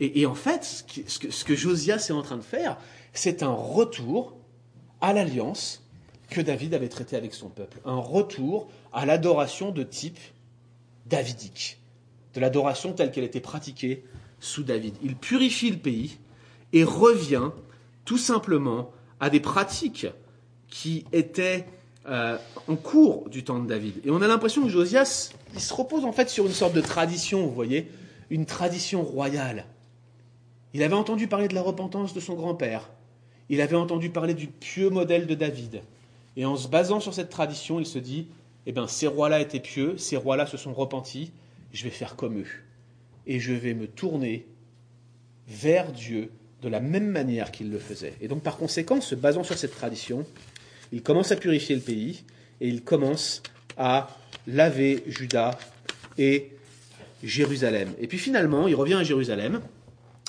Et, 0.02 0.24
en 0.24 0.34
fait, 0.34 0.64
ce 0.64 1.44
que 1.44 1.54
Josias 1.54 2.06
est 2.08 2.12
en 2.12 2.22
train 2.22 2.38
de 2.38 2.42
faire, 2.42 2.78
c'est 3.12 3.42
un 3.42 3.52
retour 3.52 4.36
à 5.00 5.12
l'alliance 5.12 5.82
que 6.28 6.40
David 6.40 6.74
avait 6.74 6.88
traitée 6.88 7.16
avec 7.16 7.34
son 7.34 7.48
peuple. 7.48 7.80
Un 7.84 7.96
retour 7.96 8.68
à 8.92 9.04
l'adoration 9.04 9.72
de 9.72 9.82
type 9.82 10.18
davidique, 11.06 11.78
de 12.34 12.40
l'adoration 12.40 12.92
telle 12.92 13.10
qu'elle 13.10 13.24
était 13.24 13.40
pratiquée 13.40 14.04
sous 14.38 14.62
David. 14.62 14.94
Il 15.02 15.16
purifie 15.16 15.70
le 15.70 15.78
pays 15.78 16.18
et 16.72 16.84
revient 16.84 17.50
tout 18.04 18.18
simplement 18.18 18.90
à 19.18 19.28
des 19.28 19.40
pratiques 19.40 20.06
qui 20.68 21.04
étaient 21.12 21.66
euh, 22.06 22.38
en 22.68 22.76
cours 22.76 23.28
du 23.28 23.44
temps 23.44 23.58
de 23.58 23.66
David. 23.66 24.00
Et 24.04 24.10
on 24.10 24.22
a 24.22 24.28
l'impression 24.28 24.62
que 24.62 24.68
Josias, 24.68 25.32
il 25.52 25.60
se 25.60 25.74
repose 25.74 26.04
en 26.04 26.12
fait 26.12 26.30
sur 26.30 26.46
une 26.46 26.52
sorte 26.52 26.72
de 26.72 26.80
tradition, 26.80 27.46
vous 27.46 27.52
voyez, 27.52 27.90
une 28.30 28.46
tradition 28.46 29.02
royale. 29.02 29.66
Il 30.72 30.82
avait 30.82 30.94
entendu 30.94 31.26
parler 31.26 31.48
de 31.48 31.54
la 31.54 31.62
repentance 31.62 32.14
de 32.14 32.20
son 32.20 32.34
grand-père. 32.34 32.88
Il 33.50 33.60
avait 33.60 33.76
entendu 33.76 34.08
parler 34.08 34.32
du 34.32 34.46
pieux 34.46 34.88
modèle 34.88 35.26
de 35.26 35.34
David. 35.34 35.82
Et 36.36 36.46
en 36.46 36.56
se 36.56 36.68
basant 36.68 37.00
sur 37.00 37.12
cette 37.12 37.28
tradition, 37.28 37.80
il 37.80 37.84
se 37.84 37.98
dit, 37.98 38.28
eh 38.64 38.72
bien, 38.72 38.86
ces 38.86 39.08
rois-là 39.08 39.40
étaient 39.40 39.60
pieux, 39.60 39.98
ces 39.98 40.16
rois-là 40.16 40.46
se 40.46 40.56
sont 40.56 40.72
repentis, 40.72 41.32
je 41.72 41.84
vais 41.84 41.90
faire 41.90 42.14
comme 42.14 42.38
eux. 42.38 42.46
Et 43.26 43.40
je 43.40 43.52
vais 43.52 43.74
me 43.74 43.88
tourner 43.88 44.46
vers 45.48 45.90
Dieu 45.90 46.30
de 46.62 46.68
la 46.68 46.78
même 46.78 47.08
manière 47.08 47.50
qu'il 47.50 47.70
le 47.70 47.78
faisait. 47.80 48.14
Et 48.20 48.28
donc, 48.28 48.42
par 48.42 48.56
conséquent, 48.56 49.00
se 49.00 49.16
basant 49.16 49.42
sur 49.42 49.58
cette 49.58 49.74
tradition, 49.74 50.24
il 50.92 51.02
commence 51.02 51.32
à 51.32 51.36
purifier 51.36 51.74
le 51.74 51.82
pays 51.82 52.22
et 52.60 52.68
il 52.68 52.82
commence 52.82 53.42
à 53.76 54.16
laver 54.46 55.02
Juda 55.06 55.58
et 56.18 56.50
Jérusalem. 57.24 57.92
Et 57.98 58.06
puis 58.06 58.18
finalement, 58.18 58.68
il 58.68 58.76
revient 58.76 58.94
à 58.94 59.02
Jérusalem 59.02 59.60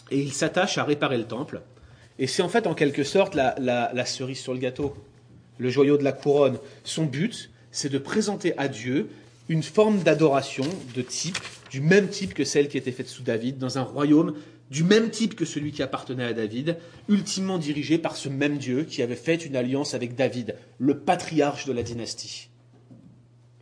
et 0.10 0.20
il 0.20 0.34
s'attache 0.34 0.80
à 0.80 0.84
réparer 0.84 1.18
le 1.18 1.26
temple. 1.26 1.62
Et 2.20 2.28
c'est 2.28 2.42
en 2.42 2.50
fait 2.50 2.68
en 2.68 2.74
quelque 2.74 3.04
sorte 3.04 3.36
la, 3.36 3.56
la, 3.60 4.06
cerise 4.06 4.40
sur 4.40 4.54
le 4.54 4.60
gâteau, 4.60 4.96
le 5.58 5.70
joyau 5.70 5.98
de 5.98 6.04
la 6.04 6.12
couronne. 6.12 6.60
Son 6.84 7.06
but, 7.06 7.52
c'est 7.72 7.90
de 7.90 7.98
présenter 7.98 8.58
à 8.58 8.68
Dieu 8.68 9.10
une 9.50 9.64
forme 9.64 10.00
d'adoration 10.00 10.66
de 10.96 11.02
type, 11.02 11.38
du 11.70 11.82
même 11.82 12.10
type 12.10 12.34
que 12.34 12.44
celle 12.44 12.68
qui 12.68 12.78
était 12.78 12.92
faite 12.92 13.08
sous 13.08 13.24
David, 13.24 13.58
dans 13.58 13.78
un 13.78 13.84
royaume 13.84 14.36
du 14.72 14.86
même 14.86 15.10
type 15.10 15.36
que 15.36 15.44
celui 15.44 15.74
qui 15.74 15.84
appartenait 15.84 16.24
à 16.24 16.34
David, 16.34 16.78
ultimement 17.10 17.58
dirigé 17.58 17.98
par 17.98 18.16
ce 18.16 18.30
même 18.30 18.58
Dieu 18.58 18.86
qui 18.86 19.02
avait 19.02 19.18
fait 19.18 19.46
une 19.46 19.58
alliance 19.58 19.94
avec 19.94 20.16
David, 20.16 20.56
le 20.80 21.00
patriarche 21.00 21.66
de 21.66 21.74
la 21.74 21.84
dynastie. 21.84 22.48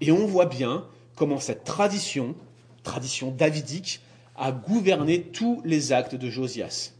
Et 0.02 0.12
on 0.12 0.28
voit 0.28 0.46
bien 0.46 0.86
comment 1.16 1.40
cette 1.40 1.64
tradition, 1.64 2.36
tradition 2.84 3.32
davidique, 3.32 4.02
a 4.38 4.52
gouverné 4.52 5.24
tous 5.24 5.62
les 5.66 5.92
actes 5.92 6.16
de 6.16 6.30
Josias. 6.30 6.94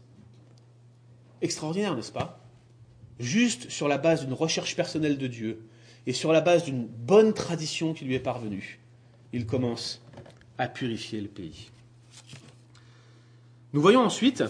Extraordinaire, 1.42 1.96
n'est-ce 1.96 2.12
pas? 2.12 2.44
Juste 3.18 3.70
sur 3.70 3.88
la 3.88 3.98
base 3.98 4.24
d'une 4.24 4.34
recherche 4.34 4.76
personnelle 4.76 5.18
de 5.18 5.26
Dieu 5.26 5.62
et 6.06 6.12
sur 6.12 6.32
la 6.32 6.40
base 6.40 6.64
d'une 6.64 6.86
bonne 6.86 7.34
tradition 7.34 7.92
qui 7.92 8.04
lui 8.04 8.14
est 8.14 8.20
parvenue, 8.20 8.80
il 9.32 9.46
commence 9.46 10.02
à 10.58 10.68
purifier 10.68 11.20
le 11.20 11.28
pays. 11.28 11.70
Nous 13.72 13.80
voyons 13.80 14.00
ensuite 14.00 14.42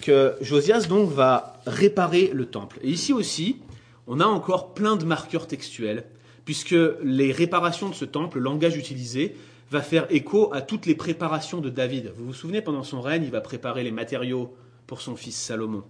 que 0.00 0.36
Josias 0.40 0.86
donc 0.88 1.10
va 1.10 1.60
réparer 1.66 2.30
le 2.32 2.46
temple. 2.46 2.78
Et 2.82 2.90
ici 2.90 3.12
aussi, 3.12 3.58
on 4.06 4.20
a 4.20 4.26
encore 4.26 4.74
plein 4.74 4.96
de 4.96 5.04
marqueurs 5.04 5.46
textuels, 5.46 6.04
puisque 6.44 6.76
les 7.02 7.30
réparations 7.30 7.88
de 7.88 7.94
ce 7.94 8.04
temple, 8.04 8.38
le 8.38 8.44
langage 8.44 8.76
utilisé, 8.76 9.36
va 9.70 9.82
faire 9.82 10.06
écho 10.08 10.52
à 10.54 10.62
toutes 10.62 10.86
les 10.86 10.94
préparations 10.94 11.60
de 11.60 11.68
David. 11.68 12.12
Vous 12.16 12.24
vous 12.24 12.34
souvenez, 12.34 12.62
pendant 12.62 12.84
son 12.84 13.02
règne, 13.02 13.24
il 13.24 13.30
va 13.30 13.42
préparer 13.42 13.84
les 13.84 13.90
matériaux 13.90 14.56
pour 14.86 15.02
son 15.02 15.14
fils 15.14 15.36
Salomon. 15.36 15.84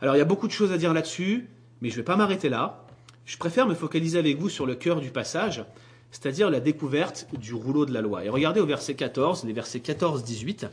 Alors 0.00 0.14
il 0.14 0.18
y 0.18 0.22
a 0.22 0.26
beaucoup 0.26 0.46
de 0.46 0.52
choses 0.52 0.72
à 0.72 0.78
dire 0.78 0.92
là-dessus, 0.92 1.48
mais 1.80 1.88
je 1.88 1.94
ne 1.94 1.98
vais 1.98 2.04
pas 2.04 2.16
m'arrêter 2.16 2.48
là. 2.48 2.84
Je 3.24 3.36
préfère 3.36 3.66
me 3.66 3.74
focaliser 3.74 4.18
avec 4.18 4.38
vous 4.38 4.48
sur 4.48 4.66
le 4.66 4.74
cœur 4.74 5.00
du 5.00 5.10
passage, 5.10 5.64
c'est-à-dire 6.10 6.50
la 6.50 6.60
découverte 6.60 7.26
du 7.38 7.54
rouleau 7.54 7.86
de 7.86 7.92
la 7.92 8.00
loi. 8.00 8.24
Et 8.24 8.28
regardez 8.28 8.60
au 8.60 8.66
verset 8.66 8.94
14, 8.94 9.44
les 9.44 9.52
versets 9.52 9.78
14-18, 9.78 10.68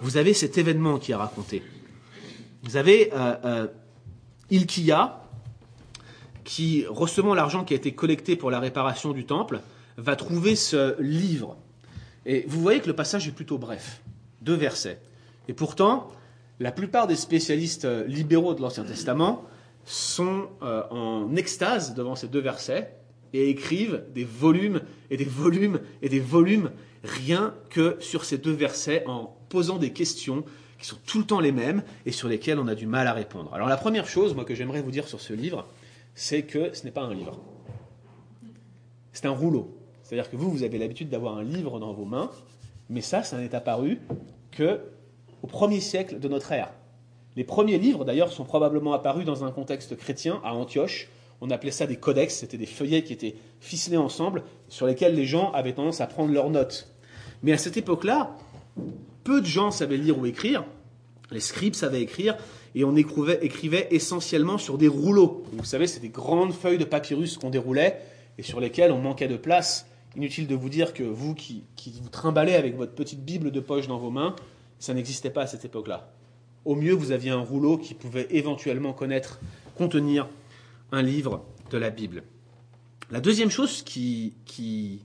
vous 0.00 0.16
avez 0.16 0.34
cet 0.34 0.58
événement 0.58 0.98
qui 0.98 1.12
est 1.12 1.16
raconté. 1.16 1.62
Vous 2.62 2.76
avez 2.76 3.12
euh, 3.12 3.34
euh, 3.44 3.66
Ilkia, 4.50 5.20
qui, 6.44 6.86
recevant 6.88 7.34
l'argent 7.34 7.64
qui 7.64 7.74
a 7.74 7.76
été 7.76 7.92
collecté 7.92 8.36
pour 8.36 8.50
la 8.50 8.58
réparation 8.60 9.12
du 9.12 9.24
temple, 9.24 9.60
va 9.96 10.16
trouver 10.16 10.56
ce 10.56 11.00
livre. 11.00 11.56
Et 12.26 12.44
vous 12.48 12.60
voyez 12.60 12.80
que 12.80 12.86
le 12.86 12.96
passage 12.96 13.28
est 13.28 13.32
plutôt 13.32 13.58
bref, 13.58 14.02
deux 14.40 14.54
versets. 14.54 15.00
Et 15.48 15.52
pourtant, 15.52 16.10
la 16.62 16.72
plupart 16.72 17.06
des 17.06 17.16
spécialistes 17.16 17.84
euh, 17.84 18.06
libéraux 18.06 18.54
de 18.54 18.62
l'Ancien 18.62 18.84
Testament 18.84 19.44
sont 19.84 20.48
en 20.62 21.34
extase 21.34 21.92
devant 21.94 22.14
ces 22.14 22.28
deux 22.28 22.38
versets 22.38 22.94
et 23.32 23.48
écrivent 23.48 24.04
des 24.14 24.22
volumes 24.22 24.80
et 25.10 25.16
des 25.16 25.24
volumes 25.24 25.80
et 26.02 26.08
des 26.08 26.20
volumes 26.20 26.70
rien 27.02 27.52
que 27.68 27.96
sur 27.98 28.24
ces 28.24 28.38
deux 28.38 28.52
versets 28.52 29.02
en 29.06 29.36
posant 29.48 29.78
des 29.78 29.92
questions 29.92 30.44
qui 30.78 30.86
sont 30.86 30.98
tout 31.06 31.18
le 31.18 31.24
temps 31.24 31.40
les 31.40 31.52
mêmes 31.52 31.82
et 32.06 32.12
sur 32.12 32.28
lesquelles 32.28 32.58
on 32.58 32.68
a 32.68 32.74
du 32.74 32.86
mal 32.86 33.06
à 33.06 33.12
répondre. 33.12 33.52
Alors 33.54 33.68
la 33.68 33.76
première 33.76 34.06
chose, 34.06 34.34
moi, 34.34 34.44
que 34.44 34.54
j'aimerais 34.54 34.82
vous 34.82 34.90
dire 34.90 35.08
sur 35.08 35.20
ce 35.20 35.32
livre, 35.32 35.66
c'est 36.14 36.42
que 36.42 36.74
ce 36.74 36.84
n'est 36.84 36.90
pas 36.90 37.02
un 37.02 37.14
livre. 37.14 37.40
C'est 39.12 39.26
un 39.26 39.30
rouleau. 39.30 39.76
C'est-à-dire 40.02 40.30
que 40.30 40.36
vous, 40.36 40.50
vous 40.50 40.62
avez 40.62 40.78
l'habitude 40.78 41.08
d'avoir 41.08 41.38
un 41.38 41.44
livre 41.44 41.78
dans 41.78 41.92
vos 41.92 42.04
mains, 42.04 42.30
mais 42.88 43.00
ça, 43.00 43.22
ça 43.22 43.38
n'est 43.38 43.54
apparu 43.54 44.00
que 44.50 44.80
au 45.42 45.46
premier 45.46 45.80
siècle 45.80 46.18
de 46.18 46.28
notre 46.28 46.52
ère. 46.52 46.70
Les 47.36 47.44
premiers 47.44 47.78
livres, 47.78 48.04
d'ailleurs, 48.04 48.32
sont 48.32 48.44
probablement 48.44 48.92
apparus 48.92 49.24
dans 49.24 49.44
un 49.44 49.50
contexte 49.50 49.96
chrétien 49.96 50.40
à 50.44 50.54
Antioche, 50.54 51.08
on 51.44 51.50
appelait 51.50 51.72
ça 51.72 51.88
des 51.88 51.96
codex, 51.96 52.36
c'était 52.36 52.56
des 52.56 52.66
feuillets 52.66 53.02
qui 53.02 53.12
étaient 53.12 53.34
ficelés 53.58 53.96
ensemble, 53.96 54.44
sur 54.68 54.86
lesquels 54.86 55.16
les 55.16 55.26
gens 55.26 55.50
avaient 55.50 55.72
tendance 55.72 56.00
à 56.00 56.06
prendre 56.06 56.32
leurs 56.32 56.50
notes. 56.50 56.88
Mais 57.42 57.52
à 57.52 57.58
cette 57.58 57.76
époque-là, 57.76 58.36
peu 59.24 59.40
de 59.40 59.46
gens 59.46 59.72
savaient 59.72 59.96
lire 59.96 60.16
ou 60.16 60.24
écrire, 60.26 60.64
les 61.32 61.40
scribes 61.40 61.74
savaient 61.74 62.00
écrire, 62.00 62.36
et 62.76 62.84
on 62.84 62.94
écrivait, 62.94 63.88
essentiellement 63.90 64.56
sur 64.56 64.78
des 64.78 64.86
rouleaux. 64.86 65.42
Vous 65.52 65.64
savez, 65.64 65.88
c'est 65.88 65.98
des 65.98 66.10
grandes 66.10 66.52
feuilles 66.52 66.78
de 66.78 66.84
papyrus 66.84 67.38
qu'on 67.38 67.50
déroulait, 67.50 68.00
et 68.38 68.44
sur 68.44 68.60
lesquelles 68.60 68.92
on 68.92 68.98
manquait 68.98 69.26
de 69.26 69.36
place. 69.36 69.86
Inutile 70.14 70.46
de 70.46 70.54
vous 70.54 70.68
dire 70.68 70.94
que 70.94 71.02
vous 71.02 71.34
qui, 71.34 71.64
qui 71.74 71.92
vous 72.00 72.08
trimballez 72.08 72.54
avec 72.54 72.76
votre 72.76 72.92
petite 72.92 73.24
Bible 73.24 73.50
de 73.50 73.60
poche 73.60 73.88
dans 73.88 73.98
vos 73.98 74.10
mains, 74.10 74.36
ça 74.82 74.94
n'existait 74.94 75.30
pas 75.30 75.42
à 75.42 75.46
cette 75.46 75.64
époque-là. 75.64 76.12
Au 76.64 76.74
mieux, 76.74 76.92
vous 76.92 77.12
aviez 77.12 77.30
un 77.30 77.38
rouleau 77.38 77.78
qui 77.78 77.94
pouvait 77.94 78.26
éventuellement 78.30 78.92
contenir 79.76 80.28
un 80.90 81.02
livre 81.02 81.44
de 81.70 81.78
la 81.78 81.90
Bible. 81.90 82.24
La 83.08 83.20
deuxième 83.20 83.48
chose 83.50 83.82
qui, 83.82 85.04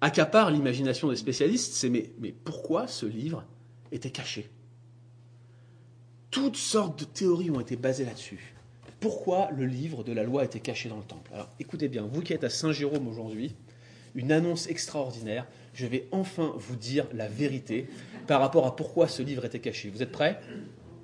accapare 0.00 0.50
l'imagination 0.50 1.08
des 1.08 1.14
spécialistes, 1.14 1.74
c'est 1.74 1.88
mais, 1.88 2.10
mais 2.18 2.32
pourquoi 2.32 2.88
ce 2.88 3.06
livre 3.06 3.44
était 3.92 4.10
caché? 4.10 4.50
Toutes 6.32 6.56
sortes 6.56 6.98
de 6.98 7.04
théories 7.04 7.52
ont 7.52 7.60
été 7.60 7.76
basées 7.76 8.04
là-dessus. 8.04 8.56
Pourquoi 8.98 9.50
le 9.52 9.66
livre 9.66 10.02
de 10.02 10.12
la 10.12 10.24
loi 10.24 10.44
était 10.44 10.58
caché 10.58 10.88
dans 10.88 10.96
le 10.96 11.04
temple? 11.04 11.30
Alors 11.32 11.48
écoutez 11.60 11.86
bien, 11.86 12.08
vous 12.10 12.22
qui 12.22 12.32
êtes 12.32 12.42
à 12.42 12.50
Saint-Jérôme 12.50 13.06
aujourd'hui, 13.06 13.54
une 14.16 14.32
annonce 14.32 14.66
extraordinaire, 14.66 15.46
je 15.74 15.86
vais 15.86 16.08
enfin 16.10 16.52
vous 16.56 16.76
dire 16.76 17.06
la 17.12 17.28
vérité 17.28 17.86
par 18.26 18.40
rapport 18.40 18.66
à 18.66 18.76
pourquoi 18.76 19.08
ce 19.08 19.22
livre 19.22 19.44
était 19.44 19.60
caché. 19.60 19.90
Vous 19.90 20.02
êtes 20.02 20.12
prêts? 20.12 20.40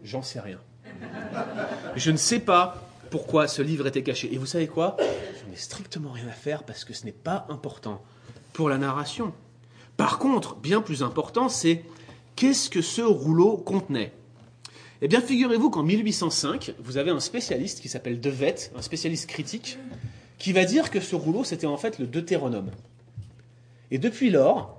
J'en 0.04 0.22
sais 0.22 0.40
rien. 0.40 0.58
Je 1.96 2.10
ne 2.10 2.16
sais 2.16 2.40
pas 2.40 2.88
pourquoi 3.10 3.48
ce 3.48 3.62
livre 3.62 3.86
était 3.86 4.02
caché. 4.02 4.32
Et 4.32 4.38
vous 4.38 4.46
savez 4.46 4.66
quoi? 4.66 4.96
Je 5.00 5.50
n'ai 5.50 5.56
strictement 5.56 6.10
rien 6.10 6.28
à 6.28 6.32
faire 6.32 6.64
parce 6.64 6.84
que 6.84 6.92
ce 6.94 7.04
n'est 7.04 7.12
pas 7.12 7.46
important 7.48 8.02
pour 8.52 8.68
la 8.68 8.78
narration. 8.78 9.32
Par 9.96 10.18
contre, 10.18 10.56
bien 10.56 10.80
plus 10.80 11.02
important, 11.02 11.48
c'est 11.48 11.84
qu'est-ce 12.36 12.70
que 12.70 12.82
ce 12.82 13.02
rouleau 13.02 13.56
contenait? 13.56 14.12
Eh 15.00 15.08
bien, 15.08 15.20
figurez-vous 15.20 15.70
qu'en 15.70 15.82
1805, 15.82 16.74
vous 16.78 16.96
avez 16.96 17.10
un 17.10 17.20
spécialiste 17.20 17.80
qui 17.80 17.88
s'appelle 17.88 18.20
Devet, 18.20 18.72
un 18.76 18.82
spécialiste 18.82 19.28
critique, 19.28 19.78
qui 20.38 20.52
va 20.52 20.64
dire 20.64 20.90
que 20.90 21.00
ce 21.00 21.16
rouleau, 21.16 21.44
c'était 21.44 21.66
en 21.66 21.76
fait 21.76 21.98
le 21.98 22.06
Deutéronome. 22.06 22.70
Et 23.90 23.98
depuis 23.98 24.30
lors, 24.30 24.77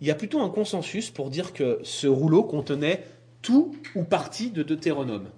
il 0.00 0.06
y 0.06 0.10
a 0.10 0.14
plutôt 0.14 0.40
un 0.40 0.48
consensus 0.48 1.10
pour 1.10 1.30
dire 1.30 1.52
que 1.52 1.80
ce 1.82 2.06
rouleau 2.06 2.42
contenait 2.42 3.04
tout 3.42 3.74
ou 3.94 4.04
partie 4.04 4.50
de 4.50 4.62
Deutéronome. 4.62 5.28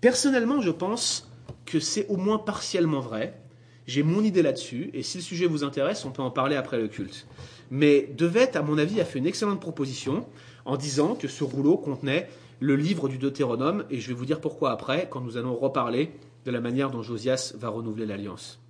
Personnellement, 0.00 0.60
je 0.60 0.70
pense 0.70 1.30
que 1.66 1.80
c'est 1.80 2.06
au 2.08 2.16
moins 2.16 2.38
partiellement 2.38 3.00
vrai. 3.00 3.38
J'ai 3.86 4.02
mon 4.02 4.22
idée 4.22 4.42
là-dessus, 4.42 4.90
et 4.94 5.02
si 5.02 5.18
le 5.18 5.22
sujet 5.22 5.46
vous 5.46 5.64
intéresse, 5.64 6.04
on 6.04 6.10
peut 6.10 6.22
en 6.22 6.30
parler 6.30 6.56
après 6.56 6.78
le 6.78 6.88
culte. 6.88 7.26
Mais 7.70 8.08
Devet, 8.16 8.56
à 8.56 8.62
mon 8.62 8.78
avis, 8.78 9.00
a 9.00 9.04
fait 9.04 9.18
une 9.18 9.26
excellente 9.26 9.60
proposition 9.60 10.26
en 10.64 10.76
disant 10.76 11.14
que 11.14 11.28
ce 11.28 11.42
rouleau 11.42 11.76
contenait 11.76 12.28
le 12.60 12.76
livre 12.76 13.08
du 13.08 13.18
Deutéronome, 13.18 13.84
et 13.90 13.98
je 13.98 14.08
vais 14.08 14.14
vous 14.14 14.26
dire 14.26 14.40
pourquoi 14.40 14.70
après, 14.70 15.08
quand 15.10 15.20
nous 15.20 15.36
allons 15.36 15.56
reparler 15.56 16.12
de 16.44 16.50
la 16.50 16.60
manière 16.60 16.90
dont 16.90 17.02
Josias 17.02 17.54
va 17.56 17.68
renouveler 17.68 18.06
l'alliance. 18.06 18.60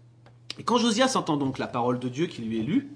Et 0.58 0.62
quand 0.62 0.78
Josias 0.78 1.12
entend 1.14 1.36
donc 1.36 1.58
la 1.58 1.66
parole 1.66 1.98
de 1.98 2.08
Dieu 2.08 2.26
qui 2.26 2.42
lui 2.42 2.60
est 2.60 2.62
lue, 2.62 2.90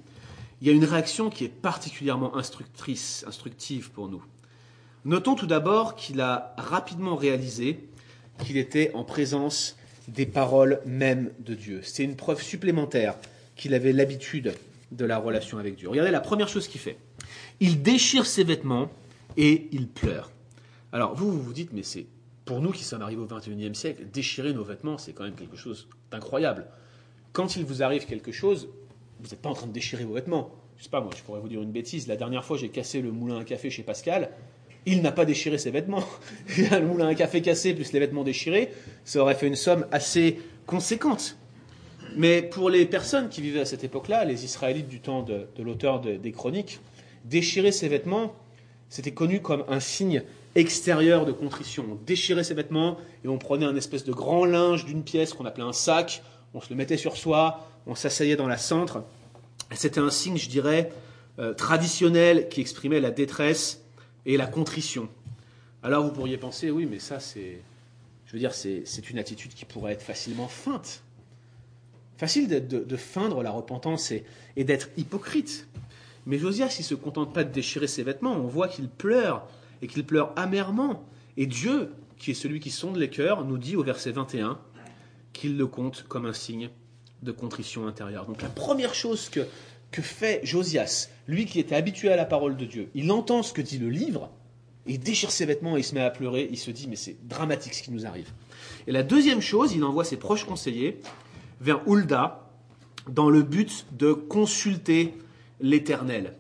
il 0.61 0.67
y 0.67 0.71
a 0.71 0.73
une 0.73 0.85
réaction 0.85 1.31
qui 1.31 1.45
est 1.45 1.49
particulièrement 1.49 2.37
instructrice, 2.37 3.25
instructive 3.27 3.91
pour 3.91 4.09
nous. 4.09 4.25
Notons 5.05 5.35
tout 5.35 5.47
d'abord 5.47 5.95
qu'il 5.95 6.21
a 6.21 6.55
rapidement 6.57 7.17
réalisé 7.17 7.89
qu'il 8.43 8.57
était 8.57 8.91
en 8.95 9.05
présence 9.05 9.77
des 10.09 10.27
paroles 10.27 10.81
mêmes 10.87 11.33
de 11.41 11.55
Dieu. 11.55 11.81
C'est 11.83 12.05
une 12.05 12.17
preuve 12.17 12.43
supplémentaire 12.43 13.17
qu'il 13.55 13.75
avait 13.75 13.93
l'habitude 13.93 14.55
de 14.93 15.05
la 15.05 15.19
relation 15.19 15.59
avec 15.59 15.77
Dieu. 15.77 15.89
Regardez 15.89 16.11
la 16.11 16.21
première 16.21 16.49
chose 16.49 16.69
qu'il 16.69 16.81
fait. 16.81 16.99
Il 17.61 17.83
déchire 17.83 18.27
ses 18.27 18.45
vêtements 18.45 18.91
et 19.37 19.69
il 19.73 19.89
pleure. 19.89 20.31
Alors 20.93 21.15
vous, 21.15 21.31
vous 21.31 21.43
vous 21.43 21.53
dites, 21.53 21.73
mais 21.73 21.83
c'est 21.83 22.07
pour 22.45 22.61
nous 22.61 22.71
qui 22.71 22.85
sommes 22.85 23.03
arrivés 23.03 23.21
au 23.21 23.27
XXIe 23.27 23.75
siècle, 23.75 24.07
déchirer 24.13 24.53
nos 24.53 24.65
vêtements, 24.65 24.99
c'est 24.99 25.13
quand 25.13 25.25
même 25.25 25.35
quelque 25.35 25.57
chose 25.57 25.89
d'incroyable. 26.11 26.67
Quand 27.33 27.57
il 27.57 27.65
vous 27.65 27.83
arrive 27.83 28.07
quelque 28.07 28.33
chose, 28.33 28.69
vous 29.21 29.29
n'êtes 29.29 29.41
pas 29.41 29.49
en 29.49 29.55
train 29.55 29.67
de 29.67 29.73
déchirer 29.73 30.05
vos 30.05 30.15
vêtements. 30.15 30.51
Je 30.79 30.85
sais 30.85 30.91
pas 30.91 31.01
moi, 31.01 31.11
je 31.17 31.23
pourrais 31.23 31.41
vous 31.41 31.49
dire 31.49 31.63
une 31.63 31.73
bêtise. 31.73 32.07
La 32.07 32.17
dernière 32.17 32.45
fois, 32.45 32.57
j'ai 32.57 32.69
cassé 32.69 33.01
le 33.01 33.11
moulin 33.11 33.39
à 33.39 33.45
café 33.45 33.71
chez 33.71 33.83
Pascal. 33.83 34.31
Il 34.85 35.03
n'a 35.03 35.13
pas 35.13 35.25
déchiré 35.25 35.59
ses 35.59 35.71
vêtements. 35.71 36.05
le 36.59 36.87
moulin 36.87 37.09
à 37.09 37.15
café 37.15 37.41
cassé 37.43 37.75
plus 37.75 37.93
les 37.93 38.01
vêtements 38.01 38.25
déchirés, 38.25 38.71
ça 39.05 39.21
aurait 39.21 39.35
fait 39.35 39.47
une 39.49 39.57
somme 39.57 39.87
assez 39.91 40.39
conséquente. 40.67 41.37
Mais 42.17 42.43
pour 42.43 42.71
les 42.71 42.87
personnes 42.87 43.29
qui 43.29 43.41
vivaient 43.41 43.61
à 43.61 43.65
cette 43.65 43.85
époque-là, 43.85 44.25
les 44.25 44.45
Israélites 44.45 44.89
du 44.89 45.01
temps 45.01 45.23
de, 45.23 45.49
l'auteur 45.59 46.01
des 46.01 46.33
chroniques, 46.33 46.81
déchirer 47.25 47.73
ses 47.73 47.89
vêtements, 47.89 48.35
c'était 48.89 49.11
connu 49.11 49.41
comme 49.41 49.65
un 49.69 49.81
signe 49.81 50.23
extérieur 50.55 51.27
de 51.27 51.33
contrition. 51.33 51.85
On 51.93 51.95
déchirait 52.07 52.45
ses 52.45 52.55
vêtements 52.55 52.97
et 53.25 53.29
on 53.29 53.39
prenait 53.39 53.67
un 53.67 53.77
espèce 53.77 54.05
de 54.05 54.13
grand 54.13 54.45
linge 54.45 54.87
d'une 54.87 55.03
pièce 55.03 55.35
qu'on 55.35 55.45
appelait 55.45 55.65
un 55.65 55.73
sac, 55.73 56.23
on 56.57 56.61
se 56.63 56.71
le 56.71 56.77
mettait 56.77 56.97
sur 56.97 57.19
soi, 57.19 57.69
on 57.87 57.95
s'asseyait 57.95 58.35
dans 58.35 58.49
la 58.49 58.57
centre. 58.57 59.05
C'était 59.73 60.01
un 60.01 60.11
signe, 60.11 60.39
je 60.39 60.49
dirais, 60.49 60.91
euh, 61.39 61.53
traditionnel 61.53 62.49
qui 62.49 62.63
exprimait 62.63 62.99
la 62.99 63.11
détresse 63.11 63.83
et 64.25 64.39
la 64.39 64.47
contrition. 64.47 65.11
Alors 65.83 66.03
vous 66.03 66.13
pourriez 66.13 66.39
penser, 66.39 66.71
oui, 66.71 66.89
mais 66.91 66.99
ça, 66.99 67.21
c'est, 67.21 67.61
je 68.25 68.33
veux 68.33 68.39
dire, 68.39 68.55
c'est, 68.55 69.11
une 69.11 69.19
attitude 69.19 69.53
qui 69.53 69.67
pourrait 69.67 69.93
être 69.93 70.03
facilement 70.03 70.49
feinte. 70.49 71.03
Facile 72.17 72.49
de, 72.49 72.97
feindre 72.97 73.43
la 73.43 73.51
repentance 73.51 74.11
et, 74.11 74.25
et 74.57 74.65
d'être 74.65 74.89
hypocrite. 74.97 75.69
Mais 76.25 76.39
Josias, 76.39 76.75
il 76.79 76.83
ne 76.83 76.87
se 76.87 76.95
contente 76.95 77.35
pas 77.35 77.45
de 77.45 77.53
déchirer 77.53 77.87
ses 77.87 78.03
vêtements, 78.03 78.33
on 78.33 78.47
voit 78.47 78.69
qu'il 78.69 78.89
pleure, 78.89 79.47
et 79.83 79.89
qu'il 79.89 80.07
pleure 80.07 80.33
amèrement. 80.37 81.05
Et 81.37 81.45
Dieu, 81.47 81.93
qui 82.17 82.31
est 82.31 82.35
celui 82.35 82.61
qui 82.61 82.71
sonde 82.71 82.97
les 82.97 83.11
cœurs, 83.11 83.45
nous 83.45 83.59
dit 83.59 83.77
au 83.77 83.83
verset 83.83 84.13
21 84.13 84.59
qu'il 85.37 85.57
le 85.57 85.67
compte 85.67 86.05
comme 86.09 86.27
un 86.27 86.33
signe 86.33 86.71
de 87.23 87.33
contrition 87.33 87.87
intérieure. 87.87 88.27
Donc 88.27 88.43
la 88.43 88.49
première 88.49 88.95
chose 88.95 89.29
que, 89.29 89.47
que 89.91 90.03
fait 90.03 90.41
Josias, 90.45 91.09
lui 91.27 91.47
qui 91.47 91.61
était 91.61 91.75
habitué 91.75 92.11
à 92.11 92.17
la 92.17 92.25
parole 92.25 92.57
de 92.57 92.65
Dieu, 92.65 92.89
il 92.95 93.11
entend 93.11 93.43
ce 93.43 93.53
que 93.53 93.63
dit 93.63 93.79
le 93.79 93.89
livre, 93.89 94.31
il 94.87 95.01
déchire 95.01 95.31
ses 95.31 95.47
vêtements 95.47 95.77
et 95.77 95.81
il 95.81 95.85
se 95.85 95.95
met 95.95 96.03
à 96.03 96.11
pleurer, 96.11 96.49
il 96.51 96.59
se 96.59 96.71
dit 96.71 96.87
mais 96.89 96.97
c'est 96.97 97.17
dramatique 97.27 97.75
ce 97.75 97.83
qui 97.83 97.91
nous 97.91 98.07
arrive. 98.07 98.31
Et 98.87 98.93
la 98.93 99.03
deuxième 99.03 99.41
chose, 99.41 99.73
il 99.73 99.85
envoie 99.85 100.05
ses 100.05 100.17
proches 100.17 100.45
conseillers 100.45 101.01
vers 101.61 101.87
Hulda 101.89 102.43
dans 103.09 103.31
le 103.31 103.43
but 103.43 103.87
de 103.93 104.13
consulter 104.13 105.15
l'Éternel. 105.61 106.35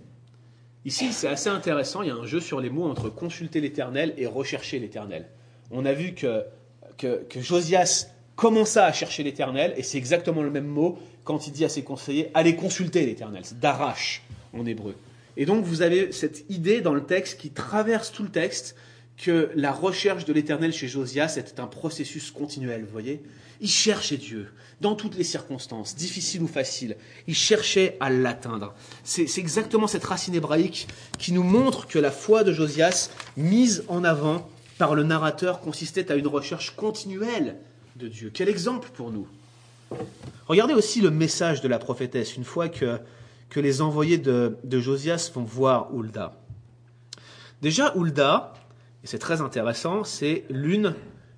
Ici, 0.84 1.12
c'est 1.12 1.28
assez 1.28 1.48
intéressant, 1.48 2.02
il 2.02 2.08
y 2.08 2.10
a 2.12 2.14
un 2.14 2.26
jeu 2.26 2.38
sur 2.38 2.60
les 2.60 2.70
mots 2.70 2.84
entre 2.84 3.08
consulter 3.08 3.60
l'Éternel 3.60 4.14
et 4.16 4.26
rechercher 4.26 4.78
l'Éternel. 4.78 5.28
On 5.72 5.84
a 5.84 5.92
vu 5.92 6.14
que, 6.14 6.44
que, 6.96 7.24
que 7.24 7.40
Josias 7.40 8.06
commença 8.36 8.84
à 8.84 8.92
chercher 8.92 9.22
l'Éternel, 9.22 9.74
et 9.76 9.82
c'est 9.82 9.98
exactement 9.98 10.42
le 10.42 10.50
même 10.50 10.66
mot 10.66 10.98
quand 11.24 11.46
il 11.46 11.52
dit 11.52 11.64
à 11.64 11.68
ses 11.68 11.82
conseillers, 11.82 12.30
allez 12.34 12.54
consulter 12.54 13.04
l'Éternel, 13.04 13.42
c'est 13.44 13.58
d'arrache 13.58 14.22
en 14.52 14.64
hébreu. 14.64 14.94
Et 15.36 15.46
donc 15.46 15.64
vous 15.64 15.82
avez 15.82 16.12
cette 16.12 16.44
idée 16.48 16.80
dans 16.80 16.94
le 16.94 17.04
texte 17.04 17.40
qui 17.40 17.50
traverse 17.50 18.12
tout 18.12 18.22
le 18.22 18.28
texte, 18.28 18.76
que 19.16 19.50
la 19.54 19.72
recherche 19.72 20.26
de 20.26 20.32
l'Éternel 20.32 20.72
chez 20.72 20.88
Josias 20.88 21.36
était 21.38 21.60
un 21.60 21.66
processus 21.66 22.30
continuel, 22.30 22.82
vous 22.84 22.92
voyez 22.92 23.22
Il 23.60 23.68
cherchait 23.68 24.18
Dieu 24.18 24.48
dans 24.82 24.94
toutes 24.94 25.16
les 25.16 25.24
circonstances, 25.24 25.96
difficiles 25.96 26.42
ou 26.42 26.46
faciles. 26.46 26.96
Il 27.26 27.34
cherchait 27.34 27.96
à 27.98 28.10
l'atteindre. 28.10 28.74
C'est 29.04 29.38
exactement 29.38 29.86
cette 29.86 30.04
racine 30.04 30.34
hébraïque 30.34 30.86
qui 31.18 31.32
nous 31.32 31.42
montre 31.42 31.86
que 31.86 31.98
la 31.98 32.10
foi 32.10 32.44
de 32.44 32.52
Josias, 32.52 33.10
mise 33.38 33.84
en 33.88 34.04
avant 34.04 34.50
par 34.76 34.94
le 34.94 35.02
narrateur, 35.02 35.60
consistait 35.60 36.12
à 36.12 36.16
une 36.16 36.26
recherche 36.26 36.76
continuelle 36.76 37.56
Quel 38.34 38.48
exemple 38.48 38.90
pour 38.92 39.10
nous 39.10 39.26
Regardez 40.48 40.74
aussi 40.74 41.00
le 41.00 41.10
message 41.10 41.60
de 41.60 41.68
la 41.68 41.78
prophétesse 41.78 42.36
une 42.36 42.44
fois 42.44 42.68
que, 42.68 42.98
les 43.54 43.80
envoyés 43.80 44.18
de, 44.18 44.58
de 44.64 44.80
Josias 44.80 45.30
vont 45.34 45.44
voir 45.44 45.88
Hulda. 45.94 46.36
Déjà, 47.62 47.94
Hulda, 47.94 48.52
et 49.02 49.06
c'est 49.06 49.18
très 49.18 49.40
intéressant, 49.40 50.04
c'est 50.04 50.44
l'une 50.50 50.94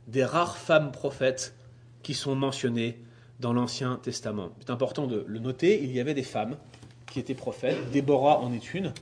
des 0.08 0.24
rares 0.24 0.56
femmes 0.56 0.90
prophètes 0.90 1.54
qui 2.02 2.14
sont 2.14 2.34
mentionnées 2.34 2.98
dans 3.38 3.52
l'Ancien 3.52 4.00
Testament. 4.02 4.50
C'est 4.58 4.70
important 4.70 5.06
de 5.06 5.24
le 5.28 5.38
noter, 5.38 5.80
il 5.82 5.92
y 5.92 6.00
avait 6.00 6.14
des 6.14 6.24
femmes 6.24 6.56
qui 7.06 7.20
étaient 7.20 7.34
prophètes, 7.34 7.90
Déborah 7.92 8.40
en 8.40 8.52
est 8.52 8.74
une, 8.74 8.92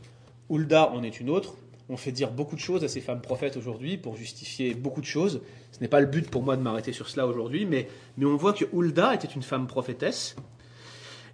Hulda 0.51 0.91
en 0.91 1.03
est 1.03 1.21
une 1.21 1.31
autre, 1.31 1.55
on 1.89 1.97
fait 1.97 2.13
dire 2.13 2.31
beaucoup 2.31 2.57
de 2.57 2.61
choses 2.61 2.85
à 2.85 2.89
ces 2.89 3.01
femmes 3.01 3.21
prophètes 3.21 3.57
aujourd'hui 3.57 3.97
pour 3.97 4.17
justifier 4.17 4.75
beaucoup 4.75 5.01
de 5.01 5.07
choses. 5.07 5.41
Ce 5.77 5.83
n'est 5.83 5.89
pas 5.89 6.01
le 6.01 6.07
but 6.07 6.31
pour 6.31 6.43
moi 6.43 6.57
de 6.57 6.63
m'arrêter 6.63 6.95
sur 6.95 7.07
cela 7.07 7.27
aujourd'hui, 7.27 7.67
mais, 7.67 7.87
on 8.19 8.35
voit 8.37 8.55
que 8.55 8.65
Hulda 8.73 9.15
était 9.15 9.29
une 9.29 9.43
femme 9.43 9.67
prophétesse, 9.67 10.35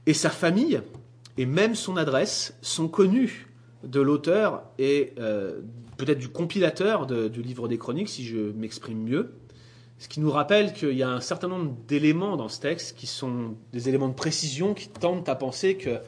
et 0.07 0.15
sa 0.15 0.31
famille, 0.31 0.81
et 1.39 1.47
même 1.47 1.77
son 1.77 1.97
adresse, 1.97 2.53
sont 2.61 2.89
connues 2.89 3.47
de 3.85 4.01
l'auteur 4.01 4.65
et 4.81 5.13
euh, 5.21 5.61
peut-être 5.97 6.19
du 6.19 6.29
compilateur 6.29 7.07
du 7.07 7.41
livre 7.41 7.69
des 7.69 7.79
chroniques, 7.79 8.09
si 8.09 8.25
je 8.25 8.51
m'exprime 8.51 9.05
mieux. 9.05 9.33
Ce 9.99 10.09
qui 10.09 10.19
nous 10.19 10.33
rappelle 10.33 10.73
qu'il 10.73 10.95
y 10.95 11.05
a 11.05 11.09
un 11.09 11.21
certain 11.21 11.47
nombre 11.47 11.77
d'éléments 11.87 12.37
dans 12.37 12.49
ce 12.49 12.59
texte 12.59 12.97
qui 12.97 13.07
sont 13.07 13.55
des 13.73 13.89
éléments 13.89 14.09
de 14.09 14.15
précision 14.15 14.75
qui 14.75 14.89
tendent 14.89 15.29
à 15.29 15.37
penser 15.37 15.77
que 15.77 16.01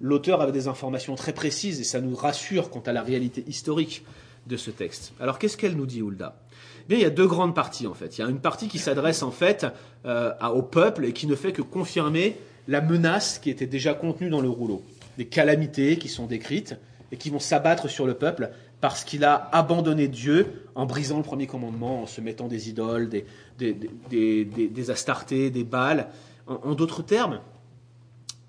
l'auteur 0.00 0.40
avait 0.40 0.52
des 0.52 0.66
informations 0.66 1.14
très 1.14 1.34
précises 1.34 1.78
et 1.78 1.84
ça 1.84 2.00
nous 2.00 2.14
rassure 2.16 2.70
quant 2.70 2.80
à 2.86 2.92
la 2.92 3.02
réalité 3.02 3.44
historique 3.46 4.02
de 4.46 4.56
ce 4.56 4.70
texte. 4.70 5.12
Alors 5.20 5.38
qu'est-ce 5.38 5.58
qu'elle 5.58 5.76
nous 5.76 5.84
dit, 5.84 6.00
Hulda? 6.00 6.40
Bien, 6.88 6.98
il 6.98 7.02
y 7.02 7.06
a 7.06 7.10
deux 7.10 7.26
grandes 7.26 7.54
parties 7.54 7.86
en 7.86 7.94
fait. 7.94 8.18
Il 8.18 8.20
y 8.22 8.24
a 8.24 8.28
une 8.28 8.40
partie 8.40 8.68
qui 8.68 8.78
s'adresse 8.78 9.22
en 9.22 9.30
fait 9.30 9.66
euh, 10.04 10.32
au 10.54 10.62
peuple 10.62 11.04
et 11.04 11.12
qui 11.12 11.26
ne 11.26 11.34
fait 11.34 11.52
que 11.52 11.62
confirmer 11.62 12.36
la 12.68 12.80
menace 12.80 13.38
qui 13.38 13.50
était 13.50 13.66
déjà 13.66 13.94
contenue 13.94 14.30
dans 14.30 14.40
le 14.40 14.48
rouleau. 14.48 14.82
Des 15.18 15.26
calamités 15.26 15.98
qui 15.98 16.08
sont 16.08 16.26
décrites 16.26 16.76
et 17.10 17.16
qui 17.16 17.30
vont 17.30 17.38
s'abattre 17.38 17.88
sur 17.88 18.06
le 18.06 18.14
peuple 18.14 18.50
parce 18.80 19.04
qu'il 19.04 19.24
a 19.24 19.48
abandonné 19.52 20.08
Dieu 20.08 20.66
en 20.74 20.86
brisant 20.86 21.18
le 21.18 21.22
premier 21.22 21.46
commandement, 21.46 22.02
en 22.02 22.06
se 22.06 22.20
mettant 22.20 22.48
des 22.48 22.68
idoles, 22.68 23.08
des, 23.08 23.24
des, 23.58 24.44
des, 24.44 24.90
astartés, 24.90 25.50
des 25.50 25.62
Baals. 25.62 26.08
En, 26.48 26.74
d'autres 26.74 27.02
termes, 27.02 27.40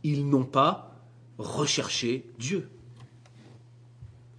ils 0.04 0.28
n'ont 0.28 0.46
pas 0.46 0.96
recherché 1.38 2.26
Dieu. 2.40 2.68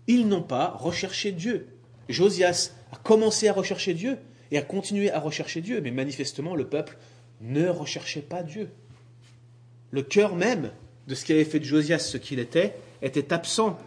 Ils 0.09 0.27
n'ont 0.27 0.43
pas 0.43 0.75
recherché 0.77 1.31
Dieu. 1.31 1.69
Josias 2.09 2.73
a 2.95 2.97
commencé 3.03 3.49
à 3.49 3.53
rechercher 3.53 3.93
Dieu 3.93 4.19
et 4.53 4.59
a 4.59 4.63
continué 4.63 5.11
à 5.11 5.19
rechercher 5.19 5.61
Dieu, 5.61 5.81
mais 5.81 5.91
manifestement 5.91 6.55
le 6.55 6.69
peuple 6.69 6.97
ne 7.41 7.69
recherchait 7.69 8.23
pas 8.23 8.45
Dieu. 8.45 8.71
Le 9.91 10.03
cœur 10.03 10.37
même 10.37 10.71
de 11.09 11.15
ce 11.17 11.25
qui 11.25 11.33
avait 11.33 11.45
fait 11.45 11.59
de 11.59 11.65
Josias 11.65 11.99
ce 11.99 12.17
qu'il 12.17 12.39
était 12.39 12.77
était 13.03 13.33
absent 13.33 13.79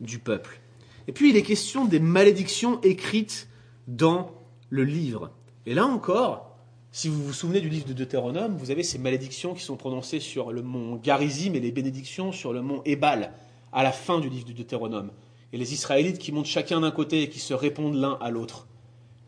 du 0.00 0.18
peuple. 0.18 0.60
Et 1.08 1.12
puis 1.12 1.28
il 1.28 1.36
est 1.36 1.42
question 1.42 1.84
des 1.84 2.00
malédictions 2.00 2.80
écrites 2.80 3.48
dans 3.86 4.30
le 4.70 4.84
livre. 4.84 5.30
Et 5.66 5.74
là 5.74 5.84
encore, 5.84 6.56
si 6.90 7.08
vous 7.08 7.22
vous 7.22 7.34
souvenez 7.34 7.60
du 7.60 7.68
livre 7.68 7.86
de 7.86 7.92
Deutéronome, 7.92 8.56
vous 8.56 8.70
avez 8.70 8.82
ces 8.82 8.98
malédictions 8.98 9.52
qui 9.52 9.62
sont 9.62 9.76
prononcées 9.76 10.20
sur 10.20 10.52
le 10.52 10.62
mont 10.62 10.96
Garizim 10.96 11.52
et 11.54 11.60
les 11.60 11.70
bénédictions 11.70 12.32
sur 12.32 12.54
le 12.54 12.62
mont 12.62 12.80
Ebal 12.86 13.32
à 13.74 13.82
la 13.82 13.92
fin 13.92 14.20
du 14.20 14.30
livre 14.30 14.46
de 14.46 14.54
Deutéronome. 14.54 15.10
Et 15.54 15.56
les 15.56 15.72
Israélites 15.72 16.18
qui 16.18 16.32
montent 16.32 16.46
chacun 16.46 16.80
d'un 16.80 16.90
côté 16.90 17.22
et 17.22 17.28
qui 17.28 17.38
se 17.38 17.54
répondent 17.54 17.94
l'un 17.94 18.18
à 18.20 18.32
l'autre. 18.32 18.66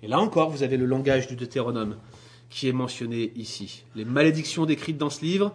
Et 0.02 0.08
là 0.08 0.18
encore, 0.18 0.50
vous 0.50 0.64
avez 0.64 0.76
le 0.76 0.84
langage 0.84 1.28
du 1.28 1.36
Deutéronome 1.36 1.98
qui 2.50 2.68
est 2.68 2.72
mentionné 2.72 3.30
ici. 3.36 3.84
Les 3.94 4.04
malédictions 4.04 4.66
décrites 4.66 4.98
dans 4.98 5.08
ce 5.08 5.24
livre, 5.24 5.54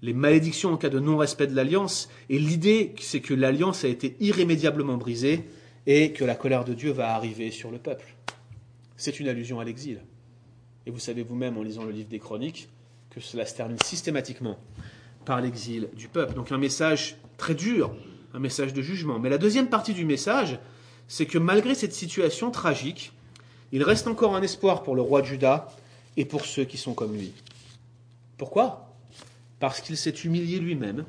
les 0.00 0.12
malédictions 0.12 0.72
en 0.72 0.76
cas 0.76 0.90
de 0.90 1.00
non-respect 1.00 1.48
de 1.48 1.56
l'alliance, 1.56 2.08
et 2.30 2.38
l'idée 2.38 2.94
c'est 3.00 3.18
que 3.18 3.34
l'alliance 3.34 3.82
a 3.82 3.88
été 3.88 4.16
irrémédiablement 4.20 4.96
brisée 4.96 5.42
et 5.88 6.12
que 6.12 6.24
la 6.24 6.36
colère 6.36 6.64
de 6.64 6.74
Dieu 6.74 6.92
va 6.92 7.16
arriver 7.16 7.50
sur 7.50 7.72
le 7.72 7.78
peuple. 7.78 8.14
C'est 8.96 9.18
une 9.18 9.26
allusion 9.26 9.58
à 9.58 9.64
l'exil. 9.64 10.02
Et 10.86 10.92
vous 10.92 11.00
savez 11.00 11.24
vous-même 11.24 11.58
en 11.58 11.64
lisant 11.64 11.82
le 11.82 11.90
livre 11.90 12.08
des 12.08 12.20
Chroniques 12.20 12.68
que 13.10 13.18
cela 13.18 13.44
se 13.44 13.56
termine 13.56 13.78
systématiquement 13.84 14.56
par 15.24 15.40
l'exil 15.40 15.88
du 15.96 16.06
peuple. 16.06 16.34
Donc 16.34 16.52
un 16.52 16.58
message 16.58 17.16
très 17.38 17.56
dur, 17.56 17.92
un 18.34 18.38
message 18.38 18.72
de 18.72 18.82
jugement. 18.82 19.18
Mais 19.18 19.28
la 19.28 19.38
deuxième 19.38 19.68
partie 19.68 19.94
du 19.94 20.04
message, 20.04 20.58
c'est 21.08 21.26
que 21.26 21.38
malgré 21.38 21.74
cette 21.74 21.92
situation 21.92 22.50
tragique, 22.50 23.12
il 23.72 23.82
reste 23.82 24.06
encore 24.06 24.34
un 24.34 24.42
espoir 24.42 24.82
pour 24.82 24.94
le 24.94 25.02
roi 25.02 25.22
de 25.22 25.26
Juda 25.26 25.68
et 26.16 26.24
pour 26.24 26.44
ceux 26.44 26.64
qui 26.64 26.76
sont 26.76 26.94
comme 26.94 27.14
lui. 27.14 27.32
Pourquoi? 28.38 28.94
Parce 29.60 29.80
qu'il 29.80 29.96
s'est 29.96 30.10
humilié 30.10 30.58
lui-même 30.58 31.04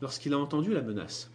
lorsqu'il 0.00 0.32
a 0.32 0.38
entendu 0.38 0.72
la 0.72 0.82
menace. 0.82 1.30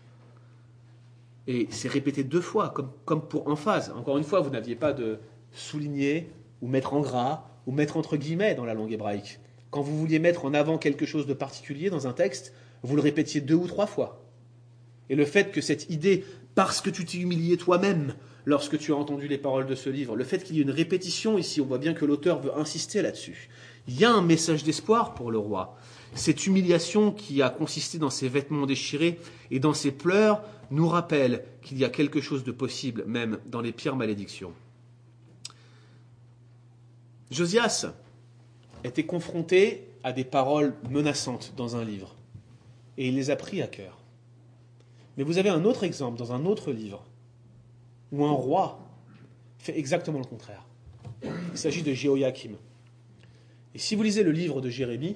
Et 1.47 1.67
c'est 1.69 1.89
répété 1.89 2.23
deux 2.23 2.41
fois, 2.41 2.69
comme, 2.69 2.89
comme 3.05 3.21
pour 3.21 3.47
emphase. 3.47 3.93
Encore 3.95 4.17
une 4.17 4.23
fois, 4.23 4.39
vous 4.39 4.49
n'aviez 4.49 4.76
pas 4.76 4.93
de 4.93 5.19
souligner 5.53 6.30
ou 6.61 6.67
mettre 6.67 6.93
en 6.93 7.01
gras 7.01 7.47
ou 7.67 7.71
mettre 7.71 7.97
entre 7.97 8.17
guillemets 8.17 8.55
dans 8.55 8.65
la 8.65 8.73
langue 8.73 8.91
hébraïque. 8.91 9.39
Quand 9.69 9.82
vous 9.82 9.97
vouliez 9.97 10.19
mettre 10.19 10.45
en 10.45 10.53
avant 10.53 10.78
quelque 10.78 11.05
chose 11.05 11.28
de 11.28 11.34
particulier 11.34 11.89
dans 11.89 12.07
un 12.07 12.13
texte, 12.13 12.53
vous 12.82 12.95
le 12.95 13.01
répétiez 13.01 13.41
deux 13.41 13.55
ou 13.55 13.67
trois 13.67 13.88
fois. 13.88 14.24
Et 15.10 15.16
le 15.16 15.26
fait 15.26 15.51
que 15.51 15.62
cette 15.62 15.89
idée, 15.89 16.24
parce 16.56 16.82
que 16.82 16.89
tu 16.89 17.06
t'es 17.06 17.18
humilié 17.18 17.58
toi-même 17.58 18.16
lorsque 18.45 18.78
tu 18.78 18.93
as 18.93 18.95
entendu 18.95 19.28
les 19.28 19.38
paroles 19.38 19.68
de 19.68 19.76
ce 19.76 19.89
livre, 19.89 20.16
le 20.16 20.24
fait 20.24 20.43
qu'il 20.43 20.56
y 20.56 20.60
ait 20.60 20.64
une 20.64 20.72
répétition 20.72 21.38
ici, 21.38 21.62
on 21.62 21.66
voit 21.66 21.78
bien 21.78 21.93
que 21.93 22.06
l'auteur 22.06 22.39
veut 22.39 22.58
insister 22.58 23.01
là-dessus. 23.01 23.49
Il 23.88 23.99
y 23.99 24.06
a 24.06 24.12
un 24.12 24.22
message 24.22 24.64
d'espoir 24.64 25.14
pour 25.14 25.32
le 25.32 25.38
roi. 25.38 25.78
Cette 26.16 26.47
humiliation 26.47 27.12
qui 27.12 27.41
a 27.41 27.49
consisté 27.49 27.97
dans 27.97 28.10
ses 28.10 28.30
vêtements 28.30 28.66
déchirés 28.66 29.20
et 29.51 29.60
dans 29.60 29.74
ses 29.74 29.91
pleurs 29.91 30.41
nous 30.72 30.88
rappelle 30.88 31.43
qu'il 31.62 31.78
y 31.78 31.86
a 31.86 31.89
quelque 31.89 32.22
chose 32.22 32.43
de 32.43 32.51
possible 32.51 33.03
même 33.06 33.38
dans 33.47 33.62
les 33.62 33.72
pires 33.72 33.95
malédictions. 33.95 34.53
Josias 37.32 37.88
était 38.84 39.06
confronté 39.06 39.88
à 40.03 40.14
des 40.14 40.24
paroles 40.24 40.74
menaçantes 40.89 41.53
dans 41.58 41.76
un 41.76 41.84
livre 41.84 42.16
et 42.97 43.10
il 43.10 43.16
les 43.16 43.30
a 43.30 43.36
pris 43.36 43.62
à 43.62 43.68
cœur. 43.68 44.05
Mais 45.18 45.24
vous 45.24 45.38
avez 45.38 45.49
un 45.49 45.63
autre 45.66 45.84
exemple 45.84 46.18
dans 46.18 46.34
un 46.34 46.45
autre 46.45 46.72
livre 46.72 47.03
où 48.11 48.26
un 48.26 48.32
roi 48.32 48.80
fait 49.57 49.78
exactement 49.78 50.20
le 50.20 50.26
contraire. 50.26 50.66
Il 51.24 51.57
s'agit 51.57 51.82
de 51.82 51.93
Jéhoiakim. 51.93 52.55
Et 53.74 53.80
si 53.80 53.95
vous 53.95 54.03
lisez 54.03 54.24
le 54.24 54.32
livre 54.32 54.61
de 54.61 54.70
Jérémie 54.70 55.16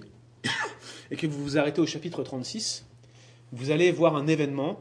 et 1.12 1.16
que 1.16 1.28
vous 1.28 1.42
vous 1.42 1.58
arrêtez 1.58 1.82
au 1.82 1.86
chapitre 1.86 2.24
36, 2.24 2.86
vous 3.52 3.72
allez 3.72 3.92
voir 3.92 4.16
un 4.16 4.28
événement 4.28 4.80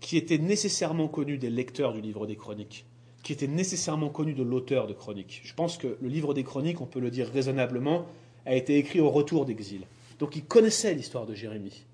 qui 0.00 0.16
était 0.16 0.38
nécessairement 0.38 1.08
connu 1.08 1.38
des 1.38 1.50
lecteurs 1.50 1.92
du 1.92 2.00
livre 2.00 2.26
des 2.26 2.36
chroniques, 2.36 2.84
qui 3.22 3.32
était 3.32 3.48
nécessairement 3.48 4.08
connu 4.08 4.34
de 4.34 4.42
l'auteur 4.42 4.86
de 4.86 4.92
chroniques. 4.92 5.40
Je 5.44 5.54
pense 5.54 5.78
que 5.78 5.96
le 6.00 6.08
livre 6.08 6.34
des 6.34 6.44
chroniques, 6.44 6.80
on 6.80 6.86
peut 6.86 7.00
le 7.00 7.10
dire 7.10 7.28
raisonnablement, 7.28 8.06
a 8.44 8.54
été 8.54 8.78
écrit 8.78 9.00
au 9.00 9.10
retour 9.10 9.44
d'exil. 9.44 9.82
Donc 10.18 10.36
il 10.36 10.44
connaissait 10.44 10.94
l'histoire 10.94 11.26
de 11.26 11.34
Jérémie. 11.34 11.84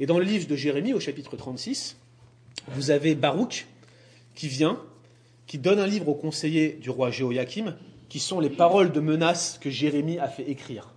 Et 0.00 0.06
dans 0.06 0.18
le 0.18 0.24
livre 0.24 0.46
de 0.46 0.56
Jérémie, 0.56 0.92
au 0.92 1.00
chapitre 1.00 1.36
36, 1.36 1.96
vous 2.68 2.90
avez 2.90 3.14
Baruch 3.14 3.66
qui 4.34 4.48
vient, 4.48 4.80
qui 5.46 5.58
donne 5.58 5.78
un 5.78 5.86
livre 5.86 6.08
au 6.08 6.14
conseiller 6.14 6.78
du 6.80 6.90
roi 6.90 7.10
Jéhoiakim, 7.10 7.76
qui 8.08 8.18
sont 8.18 8.40
les 8.40 8.50
paroles 8.50 8.92
de 8.92 9.00
menaces 9.00 9.58
que 9.60 9.70
Jérémie 9.70 10.18
a 10.18 10.28
fait 10.28 10.48
écrire. 10.50 10.94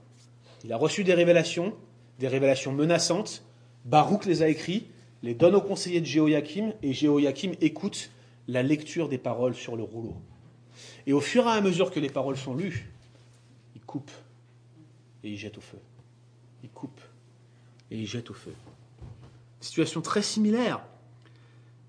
Il 0.64 0.74
a 0.74 0.78
reçu 0.78 1.04
des 1.04 1.14
révélations, 1.14 1.74
des 2.20 2.28
révélations 2.28 2.74
menaçantes. 2.74 3.44
Baruch 3.86 4.26
les 4.26 4.42
a 4.42 4.50
écrits, 4.50 4.88
les 5.24 5.34
donne 5.34 5.56
au 5.56 5.62
conseiller 5.62 6.02
de 6.02 6.06
Jéhoiakim, 6.06 6.74
et 6.82 6.94
Jéhoiakim 6.94 7.54
écoute 7.62 8.12
la 8.48 8.64
lecture 8.64 9.10
des 9.10 9.18
paroles 9.18 9.56
sur 9.56 9.76
le 9.76 9.84
rouleau. 9.84 10.16
Et 11.06 11.14
au 11.14 11.22
fur 11.22 11.46
et 11.46 11.52
à 11.52 11.62
mesure 11.62 11.92
que 11.92 12.00
les 12.00 12.10
paroles 12.10 12.38
sont 12.38 12.56
lues, 12.56 12.90
il 13.76 13.82
coupe 13.82 14.12
et 15.24 15.30
il 15.30 15.38
jette 15.38 15.58
au 15.58 15.62
feu. 15.62 15.80
Il 16.64 16.70
coupe 16.70 17.00
et 17.92 17.98
il 17.98 18.08
jette 18.08 18.30
au 18.30 18.34
feu. 18.34 18.54
Situation 19.60 20.02
très 20.02 20.22
similaire, 20.22 20.84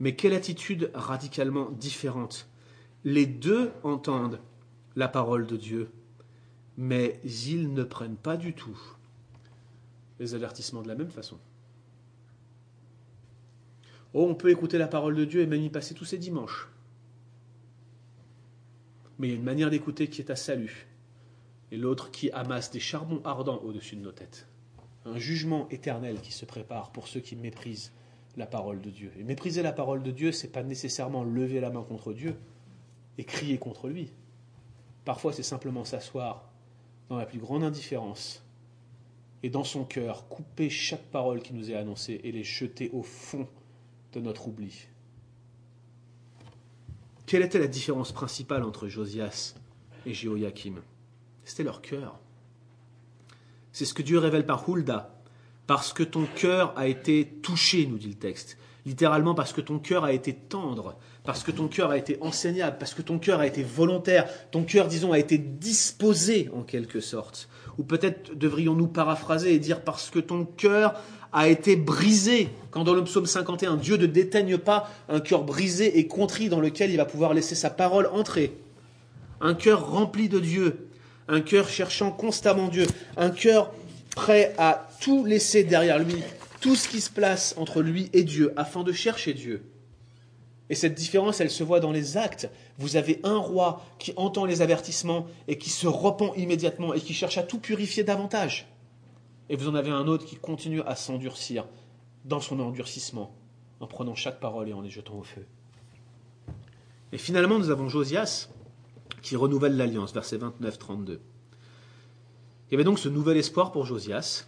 mais 0.01 0.15
quelle 0.15 0.35
attitude 0.35 0.91
radicalement 0.95 1.71
différente. 1.71 2.49
Les 3.05 3.27
deux 3.27 3.71
entendent 3.83 4.41
la 4.97 5.09
parole 5.09 5.47
de 5.47 5.57
Dieu, 5.57 5.91
mais 6.77 7.21
ils 7.25 7.73
ne 7.73 7.85
prennent 7.85 8.17
pas 8.17 8.37
du 8.37 8.55
tout 8.55 8.79
les 10.19 10.35
avertissements 10.35 10.83
de 10.83 10.89
la 10.89 10.95
même 10.95 11.11
façon. 11.11 11.39
Oh, 14.15 14.27
on 14.29 14.35
peut 14.35 14.51
écouter 14.51 14.79
la 14.79 14.89
parole 14.89 15.15
de 15.15 15.25
Dieu 15.25 15.43
et 15.43 15.47
même 15.47 15.63
y 15.63 15.71
passer 15.71 15.95
tous 15.95 16.05
ces 16.05 16.19
dimanches. 16.19 16.69
Mais 19.19 19.29
il 19.29 19.31
y 19.31 19.35
a 19.35 19.37
une 19.37 19.45
manière 19.45 19.71
d'écouter 19.71 20.09
qui 20.09 20.21
est 20.21 20.31
à 20.31 20.37
salut, 20.37 20.87
et 21.71 21.77
l'autre 21.77 22.11
qui 22.11 22.31
amasse 22.31 22.71
des 22.71 22.81
charbons 22.81 23.21
ardents 23.25 23.61
au-dessus 23.63 23.97
de 23.97 24.01
nos 24.01 24.13
têtes 24.13 24.47
un 25.09 25.19
jugement 25.19 25.69
éternel 25.71 26.21
qui 26.21 26.33
se 26.33 26.45
prépare 26.45 26.91
pour 26.93 27.09
ceux 27.09 27.21
qui 27.21 27.37
méprisent 27.37 27.93
la 28.37 28.47
parole 28.47 28.81
de 28.81 28.91
Dieu. 28.91 29.13
Et 29.19 29.25
mépriser 29.25 29.63
la 29.63 29.73
parole 29.73 30.03
de 30.03 30.11
Dieu, 30.11 30.33
c'est 30.33 30.53
pas 30.53 30.63
nécessairement 30.63 31.25
lever 31.25 31.61
la 31.61 31.71
main 31.71 31.83
contre 31.83 32.13
Dieu 32.13 32.37
et 33.19 33.25
crier 33.25 33.59
contre 33.59 33.89
lui. 33.89 34.13
Parfois, 35.05 35.33
c'est 35.33 35.43
simplement 35.43 35.85
s'asseoir 35.85 36.49
dans 37.09 37.17
la 37.17 37.27
plus 37.27 37.39
grande 37.39 37.65
indifférence 37.65 38.45
et 39.43 39.51
dans 39.51 39.65
son 39.65 39.85
cœur 39.85 40.29
couper 40.29 40.71
chaque 40.71 41.05
parole 41.11 41.43
qui 41.43 41.55
nous 41.55 41.71
est 41.71 41.75
annoncée 41.75 42.21
et 42.23 42.33
les 42.33 42.45
jeter 42.45 42.91
au 42.93 43.03
fond 43.03 43.49
de 44.13 44.21
notre 44.21 44.49
oubli. 44.49 44.87
Quelle 47.27 47.43
était 47.43 47.59
la 47.59 47.67
différence 47.67 48.13
principale 48.13 48.63
entre 48.63 48.89
Josias 48.89 49.55
et 50.07 50.15
Jéhoiakim? 50.15 50.81
C'était 51.45 51.65
leur 51.65 51.83
cœur. 51.83 52.19
C'est 53.73 53.85
ce 53.85 53.95
que 53.95 54.03
Dieu 54.03 54.19
révèle 54.19 54.47
par 54.47 54.69
Hulda. 54.69 55.15
Parce 55.67 55.93
que 55.93 56.03
ton 56.03 56.27
cœur 56.35 56.73
a 56.77 56.87
été 56.87 57.27
touché, 57.43 57.87
nous 57.87 57.99
dit 57.99 58.09
le 58.09 58.15
texte. 58.15 58.57
Littéralement 58.87 59.35
parce 59.35 59.53
que 59.53 59.61
ton 59.61 59.79
cœur 59.79 60.05
a 60.05 60.13
été 60.13 60.33
tendre, 60.33 60.97
parce 61.25 61.43
que 61.43 61.51
ton 61.51 61.69
cœur 61.69 61.91
a 61.91 61.99
été 61.99 62.17
enseignable, 62.23 62.77
parce 62.79 62.95
que 62.95 63.03
ton 63.03 63.19
cœur 63.19 63.41
a 63.41 63.47
été 63.47 63.63
volontaire, 63.63 64.27
ton 64.51 64.65
cœur, 64.65 64.89
disons, 64.89 65.13
a 65.13 65.19
été 65.19 65.37
disposé 65.37 66.49
en 66.57 66.63
quelque 66.63 67.01
sorte. 67.01 67.51
Ou 67.77 67.83
peut-être 67.83 68.35
devrions-nous 68.35 68.87
paraphraser 68.87 69.53
et 69.53 69.59
dire 69.59 69.83
parce 69.83 70.09
que 70.09 70.21
ton 70.21 70.47
cœur 70.47 70.95
a 71.33 71.49
été 71.49 71.77
brisé. 71.77 72.49
Quand 72.71 72.85
dans 72.85 72.95
le 72.95 73.05
psaume 73.05 73.27
51, 73.27 73.77
Dieu 73.77 73.99
ne 73.99 74.07
déteigne 74.07 74.57
pas 74.57 74.89
un 75.11 75.21
cœur 75.21 75.45
brisé 75.45 75.99
et 75.99 76.07
contrit 76.07 76.49
dans 76.49 76.61
lequel 76.61 76.91
il 76.91 76.97
va 76.97 77.05
pouvoir 77.05 77.35
laisser 77.35 77.55
sa 77.55 77.69
parole 77.69 78.09
entrer. 78.13 78.57
Un 79.43 79.55
cœur 79.55 79.91
rempli 79.91 80.29
de 80.29 80.41
Dieu, 80.41 80.88
un 81.29 81.41
cœur 81.41 81.69
cherchant 81.69 82.11
constamment 82.11 82.69
Dieu, 82.69 82.87
un 83.17 83.31
cœur 83.31 83.73
prêt 84.17 84.55
à 84.59 84.89
tout 85.01 85.25
laisser 85.25 85.63
derrière 85.63 85.99
lui, 85.99 86.23
tout 86.61 86.75
ce 86.75 86.89
qui 86.89 87.01
se 87.01 87.11
place 87.11 87.55
entre 87.57 87.83
lui 87.83 88.11
et 88.13 88.25
Dieu, 88.25 88.53
afin 88.57 88.83
de 88.83 88.93
chercher 88.93 89.35
Dieu. 89.35 89.63
Et 90.71 90.75
cette 90.75 90.95
différence, 90.95 91.41
elle 91.41 91.51
se 91.51 91.65
voit 91.65 91.81
dans 91.81 91.93
les 91.93 92.17
actes. 92.17 92.51
Vous 92.79 92.97
avez 92.97 93.21
un 93.23 93.39
roi 93.39 93.83
qui 93.99 94.13
entend 94.17 94.45
les 94.45 94.61
avertissements 94.61 95.27
et 95.47 95.57
qui 95.57 95.71
se 95.71 95.87
repent 95.87 96.33
immédiatement 96.37 96.93
et 96.93 97.01
qui 97.01 97.15
cherche 97.15 97.39
à 97.39 97.43
tout 97.43 97.59
purifier 97.59 98.05
davantage. 98.05 98.69
Et 99.49 99.57
vous 99.57 99.69
en 99.69 99.75
avez 99.75 99.91
un 99.91 100.07
autre 100.07 100.27
qui 100.27 100.37
continue 100.37 100.83
à 100.83 100.95
s'endurcir 100.95 101.67
dans 102.25 102.41
son 102.41 102.61
endurcissement, 102.61 103.33
en 103.81 103.87
prenant 103.87 104.15
chaque 104.15 104.41
parole 104.41 104.69
et 104.69 104.75
en 104.75 104.83
les 104.83 104.91
jetant 104.91 105.15
au 105.15 105.23
feu. 105.23 105.47
Et 107.13 107.19
finalement, 107.19 107.59
nous 107.59 107.71
avons 107.71 107.89
Josias, 107.89 108.51
qui 109.23 109.37
renouvelle 109.37 109.77
l'alliance, 109.77 110.13
verset 110.13 110.39
29-32. 110.39 111.19
Il 112.69 112.73
y 112.73 112.75
avait 112.75 112.85
donc 112.85 112.99
ce 112.99 113.09
nouvel 113.09 113.37
espoir 113.37 113.73
pour 113.73 113.87
Josias, 113.87 114.47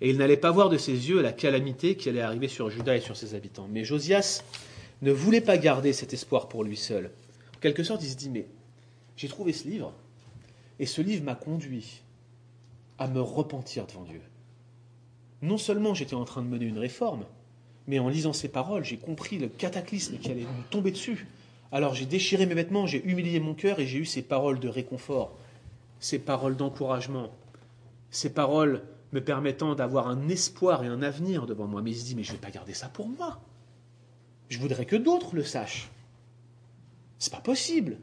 et 0.00 0.10
il 0.10 0.18
n'allait 0.18 0.36
pas 0.36 0.50
voir 0.50 0.68
de 0.68 0.78
ses 0.78 1.08
yeux 1.08 1.22
la 1.22 1.32
calamité 1.32 1.96
qui 1.96 2.08
allait 2.08 2.20
arriver 2.20 2.48
sur 2.48 2.70
Juda 2.70 2.96
et 2.96 3.00
sur 3.00 3.16
ses 3.16 3.34
habitants. 3.34 3.68
Mais 3.70 3.84
Josias 3.84 4.42
ne 5.02 5.12
voulait 5.12 5.40
pas 5.40 5.56
garder 5.56 5.92
cet 5.92 6.12
espoir 6.12 6.48
pour 6.48 6.64
lui 6.64 6.76
seul. 6.76 7.10
En 7.56 7.60
quelque 7.60 7.82
sorte, 7.82 8.02
il 8.02 8.10
se 8.10 8.16
dit, 8.16 8.30
mais 8.30 8.46
j'ai 9.16 9.28
trouvé 9.28 9.52
ce 9.52 9.68
livre, 9.68 9.92
et 10.78 10.86
ce 10.86 11.00
livre 11.00 11.24
m'a 11.24 11.34
conduit 11.34 12.02
à 12.98 13.08
me 13.08 13.20
repentir 13.20 13.86
devant 13.86 14.04
Dieu. 14.04 14.20
Non 15.42 15.58
seulement 15.58 15.94
j'étais 15.94 16.14
en 16.14 16.24
train 16.24 16.42
de 16.42 16.48
mener 16.48 16.66
une 16.66 16.78
réforme, 16.78 17.24
mais 17.86 17.98
en 17.98 18.08
lisant 18.08 18.32
ces 18.32 18.48
paroles, 18.48 18.84
j'ai 18.84 18.96
compris 18.96 19.38
le 19.38 19.48
cataclysme 19.48 20.18
qui 20.18 20.30
allait 20.30 20.42
me 20.42 20.70
tomber 20.70 20.90
dessus. 20.90 21.26
Alors 21.74 21.92
j'ai 21.92 22.06
déchiré 22.06 22.46
mes 22.46 22.54
vêtements, 22.54 22.86
j'ai 22.86 23.04
humilié 23.04 23.40
mon 23.40 23.52
cœur 23.52 23.80
et 23.80 23.86
j'ai 23.86 23.98
eu 23.98 24.04
ces 24.04 24.22
paroles 24.22 24.60
de 24.60 24.68
réconfort, 24.68 25.36
ces 25.98 26.20
paroles 26.20 26.56
d'encouragement, 26.56 27.34
ces 28.10 28.30
paroles 28.30 28.84
me 29.12 29.20
permettant 29.20 29.74
d'avoir 29.74 30.06
un 30.06 30.28
espoir 30.28 30.84
et 30.84 30.86
un 30.86 31.02
avenir 31.02 31.46
devant 31.46 31.66
moi. 31.66 31.82
Mais 31.82 31.90
il 31.90 31.96
se 31.96 32.04
dit, 32.04 32.14
mais 32.14 32.22
je 32.22 32.30
ne 32.30 32.36
vais 32.36 32.40
pas 32.40 32.52
garder 32.52 32.74
ça 32.74 32.88
pour 32.88 33.08
moi. 33.08 33.40
Je 34.50 34.60
voudrais 34.60 34.86
que 34.86 34.94
d'autres 34.94 35.34
le 35.34 35.42
sachent. 35.42 35.90
C'est 37.18 37.32
pas 37.32 37.40
possible. 37.40 37.98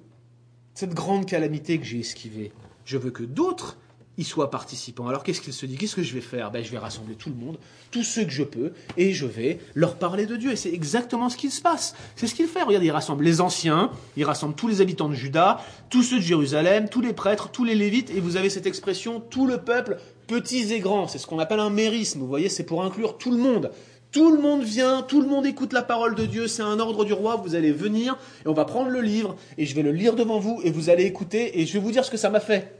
Cette 0.73 0.93
grande 0.93 1.25
calamité 1.25 1.79
que 1.79 1.85
j'ai 1.85 1.99
esquivée, 1.99 2.51
je 2.83 2.97
veux 2.97 3.11
que 3.11 3.23
d'autres 3.23 3.77
y 4.17 4.23
soient 4.23 4.51
participants. 4.51 5.07
Alors 5.07 5.23
qu'est-ce 5.23 5.41
qu'il 5.41 5.53
se 5.53 5.65
dit? 5.65 5.77
Qu'est-ce 5.77 5.95
que 5.95 6.03
je 6.03 6.13
vais 6.13 6.21
faire? 6.21 6.51
Ben, 6.51 6.63
Je 6.63 6.71
vais 6.71 6.77
rassembler 6.77 7.15
tout 7.15 7.29
le 7.29 7.35
monde, 7.35 7.57
tous 7.91 8.03
ceux 8.03 8.23
que 8.23 8.31
je 8.31 8.43
peux, 8.43 8.73
et 8.97 9.13
je 9.13 9.25
vais 9.25 9.59
leur 9.73 9.95
parler 9.95 10.25
de 10.25 10.35
Dieu. 10.35 10.51
Et 10.51 10.55
c'est 10.55 10.73
exactement 10.73 11.29
ce 11.29 11.37
qui 11.37 11.49
se 11.49 11.61
passe. 11.61 11.95
C'est 12.15 12.27
ce 12.27 12.35
qu'il 12.35 12.47
fait. 12.47 12.63
Regardez, 12.63 12.87
il 12.87 12.91
rassemble 12.91 13.23
les 13.23 13.41
anciens, 13.41 13.91
il 14.17 14.23
rassemble 14.23 14.55
tous 14.55 14.67
les 14.67 14.81
habitants 14.81 15.09
de 15.09 15.15
Juda, 15.15 15.61
tous 15.89 16.03
ceux 16.03 16.17
de 16.17 16.23
Jérusalem, 16.23 16.89
tous 16.89 17.01
les 17.01 17.13
prêtres, 17.13 17.49
tous 17.49 17.63
les 17.63 17.75
lévites, 17.75 18.09
et 18.11 18.19
vous 18.19 18.37
avez 18.37 18.49
cette 18.49 18.67
expression, 18.67 19.19
tout 19.19 19.47
le 19.47 19.57
peuple, 19.59 19.97
petits 20.27 20.73
et 20.73 20.79
grands. 20.79 21.07
C'est 21.07 21.17
ce 21.17 21.27
qu'on 21.27 21.39
appelle 21.39 21.59
un 21.59 21.69
mérisme. 21.69 22.19
Vous 22.19 22.27
voyez, 22.27 22.49
c'est 22.49 22.63
pour 22.63 22.83
inclure 22.83 23.17
tout 23.17 23.31
le 23.31 23.37
monde. 23.37 23.71
Tout 24.11 24.35
le 24.35 24.41
monde 24.41 24.61
vient, 24.61 25.03
tout 25.03 25.21
le 25.21 25.27
monde 25.27 25.45
écoute 25.45 25.71
la 25.71 25.83
parole 25.83 26.15
de 26.15 26.25
Dieu, 26.25 26.47
c'est 26.47 26.61
un 26.61 26.81
ordre 26.81 27.05
du 27.05 27.13
roi, 27.13 27.37
vous 27.37 27.55
allez 27.55 27.71
venir 27.71 28.17
et 28.43 28.49
on 28.49 28.53
va 28.53 28.65
prendre 28.65 28.89
le 28.89 28.99
livre 28.99 29.37
et 29.57 29.65
je 29.65 29.73
vais 29.73 29.83
le 29.83 29.93
lire 29.93 30.15
devant 30.15 30.37
vous 30.37 30.59
et 30.65 30.69
vous 30.69 30.89
allez 30.89 31.05
écouter 31.05 31.61
et 31.61 31.65
je 31.65 31.71
vais 31.71 31.79
vous 31.79 31.93
dire 31.93 32.03
ce 32.03 32.11
que 32.11 32.17
ça 32.17 32.29
m'a 32.29 32.41
fait. 32.41 32.75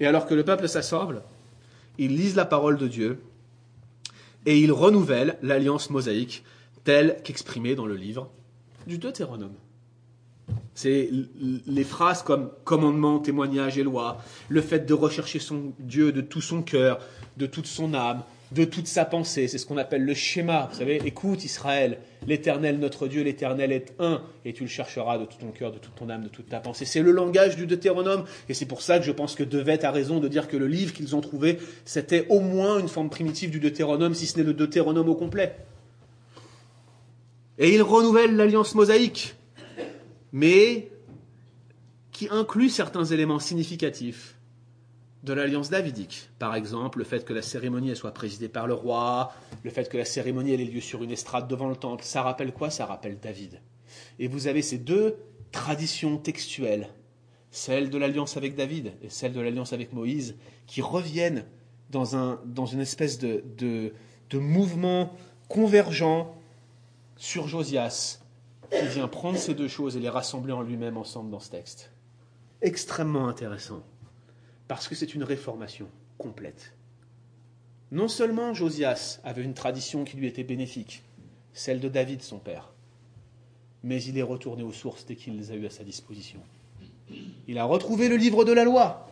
Et 0.00 0.06
alors 0.06 0.26
que 0.26 0.34
le 0.34 0.44
peuple 0.44 0.68
s'assemble, 0.68 1.22
ils 1.98 2.16
lisent 2.16 2.36
la 2.36 2.44
parole 2.44 2.76
de 2.76 2.88
Dieu 2.88 3.20
et 4.44 4.58
ils 4.58 4.72
renouvellent 4.72 5.38
l'alliance 5.42 5.90
mosaïque 5.90 6.44
tel 6.84 7.18
qu'exprimé 7.24 7.74
dans 7.74 7.86
le 7.86 7.96
livre 7.96 8.30
du 8.86 8.98
Deutéronome. 8.98 9.54
C'est 10.74 11.10
les 11.66 11.84
phrases 11.84 12.22
comme 12.22 12.50
commandement, 12.64 13.18
témoignage 13.18 13.78
et 13.78 13.82
loi, 13.82 14.18
le 14.48 14.60
fait 14.60 14.80
de 14.80 14.94
rechercher 14.94 15.38
son 15.38 15.72
Dieu 15.78 16.12
de 16.12 16.20
tout 16.20 16.42
son 16.42 16.62
cœur, 16.62 17.00
de 17.38 17.46
toute 17.46 17.66
son 17.66 17.94
âme, 17.94 18.22
de 18.52 18.64
toute 18.64 18.86
sa 18.86 19.04
pensée. 19.04 19.48
C'est 19.48 19.58
ce 19.58 19.66
qu'on 19.66 19.76
appelle 19.76 20.04
le 20.04 20.14
schéma. 20.14 20.68
Vous 20.70 20.78
savez, 20.78 21.00
écoute 21.04 21.44
Israël, 21.44 21.98
l'Éternel 22.26 22.78
notre 22.78 23.08
Dieu, 23.08 23.22
l'Éternel 23.22 23.72
est 23.72 23.94
un, 23.98 24.22
et 24.44 24.52
tu 24.52 24.62
le 24.64 24.68
chercheras 24.68 25.18
de 25.18 25.24
tout 25.24 25.38
ton 25.38 25.50
cœur, 25.50 25.72
de 25.72 25.78
toute 25.78 25.94
ton 25.94 26.08
âme, 26.08 26.24
de 26.24 26.28
toute 26.28 26.48
ta 26.48 26.60
pensée. 26.60 26.84
C'est 26.84 27.02
le 27.02 27.10
langage 27.10 27.56
du 27.56 27.66
Deutéronome, 27.66 28.24
et 28.48 28.54
c'est 28.54 28.66
pour 28.66 28.82
ça 28.82 28.98
que 28.98 29.04
je 29.04 29.12
pense 29.12 29.34
que 29.34 29.44
Devet 29.44 29.84
a 29.84 29.90
raison 29.90 30.20
de 30.20 30.28
dire 30.28 30.48
que 30.48 30.56
le 30.56 30.66
livre 30.66 30.92
qu'ils 30.92 31.16
ont 31.16 31.20
trouvé, 31.20 31.58
c'était 31.84 32.26
au 32.28 32.40
moins 32.40 32.78
une 32.78 32.88
forme 32.88 33.10
primitive 33.10 33.50
du 33.50 33.60
Deutéronome, 33.60 34.14
si 34.14 34.26
ce 34.26 34.38
n'est 34.38 34.44
le 34.44 34.54
Deutéronome 34.54 35.08
au 35.08 35.14
complet. 35.14 35.56
Et 37.58 37.74
il 37.74 37.82
renouvelle 37.82 38.36
l'alliance 38.36 38.74
mosaïque, 38.74 39.34
mais 40.32 40.90
qui 42.12 42.28
inclut 42.30 42.70
certains 42.70 43.04
éléments 43.04 43.38
significatifs 43.38 44.35
de 45.22 45.32
l'alliance 45.32 45.70
davidique. 45.70 46.30
Par 46.38 46.54
exemple, 46.54 46.98
le 46.98 47.04
fait 47.04 47.24
que 47.24 47.32
la 47.32 47.42
cérémonie 47.42 47.94
soit 47.96 48.12
présidée 48.12 48.48
par 48.48 48.66
le 48.66 48.74
roi, 48.74 49.32
le 49.64 49.70
fait 49.70 49.88
que 49.88 49.96
la 49.96 50.04
cérémonie 50.04 50.52
ait 50.52 50.56
lieu 50.56 50.80
sur 50.80 51.02
une 51.02 51.10
estrade 51.10 51.48
devant 51.48 51.68
le 51.68 51.76
temple. 51.76 52.04
Ça 52.04 52.22
rappelle 52.22 52.52
quoi? 52.52 52.70
Ça 52.70 52.86
rappelle 52.86 53.18
David. 53.18 53.60
Et 54.18 54.28
vous 54.28 54.46
avez 54.46 54.62
ces 54.62 54.78
deux 54.78 55.16
traditions 55.52 56.18
textuelles, 56.18 56.88
celle 57.50 57.90
de 57.90 57.98
l'alliance 57.98 58.36
avec 58.36 58.54
David 58.54 58.92
et 59.02 59.08
celle 59.08 59.32
de 59.32 59.40
l'alliance 59.40 59.72
avec 59.72 59.92
Moïse, 59.92 60.36
qui 60.66 60.82
reviennent 60.82 61.44
dans, 61.90 62.16
un, 62.16 62.40
dans 62.44 62.66
une 62.66 62.80
espèce 62.80 63.18
de, 63.18 63.42
de, 63.56 63.94
de 64.30 64.38
mouvement 64.38 65.12
convergent 65.48 66.26
sur 67.16 67.48
Josias, 67.48 68.20
qui 68.70 68.86
vient 68.88 69.08
prendre 69.08 69.38
ces 69.38 69.54
deux 69.54 69.68
choses 69.68 69.96
et 69.96 70.00
les 70.00 70.08
rassembler 70.08 70.52
en 70.52 70.62
lui-même 70.62 70.96
ensemble 70.96 71.30
dans 71.30 71.40
ce 71.40 71.50
texte. 71.50 71.90
Extrêmement 72.60 73.28
intéressant 73.28 73.82
parce 74.68 74.88
que 74.88 74.94
c'est 74.94 75.14
une 75.14 75.24
réformation 75.24 75.88
complète. 76.18 76.74
Non 77.92 78.08
seulement 78.08 78.52
Josias 78.52 79.20
avait 79.22 79.44
une 79.44 79.54
tradition 79.54 80.04
qui 80.04 80.16
lui 80.16 80.26
était 80.26 80.44
bénéfique, 80.44 81.02
celle 81.52 81.80
de 81.80 81.88
David 81.88 82.22
son 82.22 82.38
père, 82.38 82.72
mais 83.82 84.02
il 84.02 84.18
est 84.18 84.22
retourné 84.22 84.62
aux 84.62 84.72
sources 84.72 85.06
dès 85.06 85.14
qu'il 85.14 85.36
les 85.36 85.52
a 85.52 85.54
eues 85.54 85.66
à 85.66 85.70
sa 85.70 85.84
disposition. 85.84 86.40
Il 87.46 87.58
a 87.58 87.64
retrouvé 87.64 88.08
le 88.08 88.16
livre 88.16 88.44
de 88.44 88.52
la 88.52 88.64
loi 88.64 89.08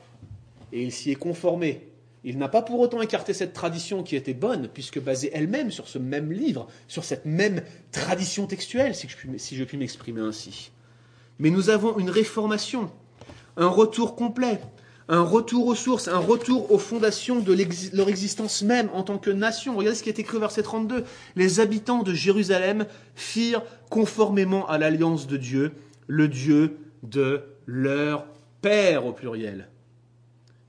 et 0.72 0.82
il 0.82 0.92
s'y 0.92 1.12
est 1.12 1.16
conformé. 1.16 1.88
Il 2.24 2.38
n'a 2.38 2.48
pas 2.48 2.62
pour 2.62 2.80
autant 2.80 3.02
écarté 3.02 3.34
cette 3.34 3.52
tradition 3.52 4.02
qui 4.02 4.16
était 4.16 4.34
bonne, 4.34 4.68
puisque 4.68 4.98
basée 4.98 5.30
elle-même 5.34 5.70
sur 5.70 5.88
ce 5.88 5.98
même 5.98 6.32
livre, 6.32 6.66
sur 6.88 7.04
cette 7.04 7.26
même 7.26 7.62
tradition 7.92 8.46
textuelle, 8.46 8.94
si 8.94 9.08
je 9.08 9.64
puis, 9.64 9.76
m'exprimer 9.76 10.22
ainsi. 10.22 10.72
Mais 11.38 11.50
nous 11.50 11.68
avons 11.68 11.98
une 11.98 12.08
réformation, 12.08 12.90
un 13.58 13.68
retour 13.68 14.16
complet, 14.16 14.58
un 15.08 15.22
retour 15.22 15.66
aux 15.66 15.74
sources, 15.74 16.08
un 16.08 16.18
retour 16.18 16.72
aux 16.72 16.78
fondations 16.78 17.40
de 17.40 17.56
leur 17.92 18.08
existence 18.08 18.62
même 18.62 18.88
en 18.94 19.02
tant 19.02 19.18
que 19.18 19.30
nation. 19.30 19.76
Regardez 19.76 19.98
ce 19.98 20.02
qui 20.02 20.08
est 20.08 20.18
écrit 20.18 20.36
au 20.36 20.40
verset 20.40 20.62
32. 20.62 21.04
Les 21.36 21.60
habitants 21.60 22.02
de 22.02 22.14
Jérusalem 22.14 22.86
firent 23.14 23.62
conformément 23.90 24.66
à 24.66 24.78
l'alliance 24.78 25.26
de 25.26 25.36
Dieu, 25.36 25.72
le 26.06 26.28
Dieu 26.28 26.78
de 27.02 27.42
leur 27.66 28.26
Père 28.62 29.04
au 29.04 29.12
pluriel. 29.12 29.68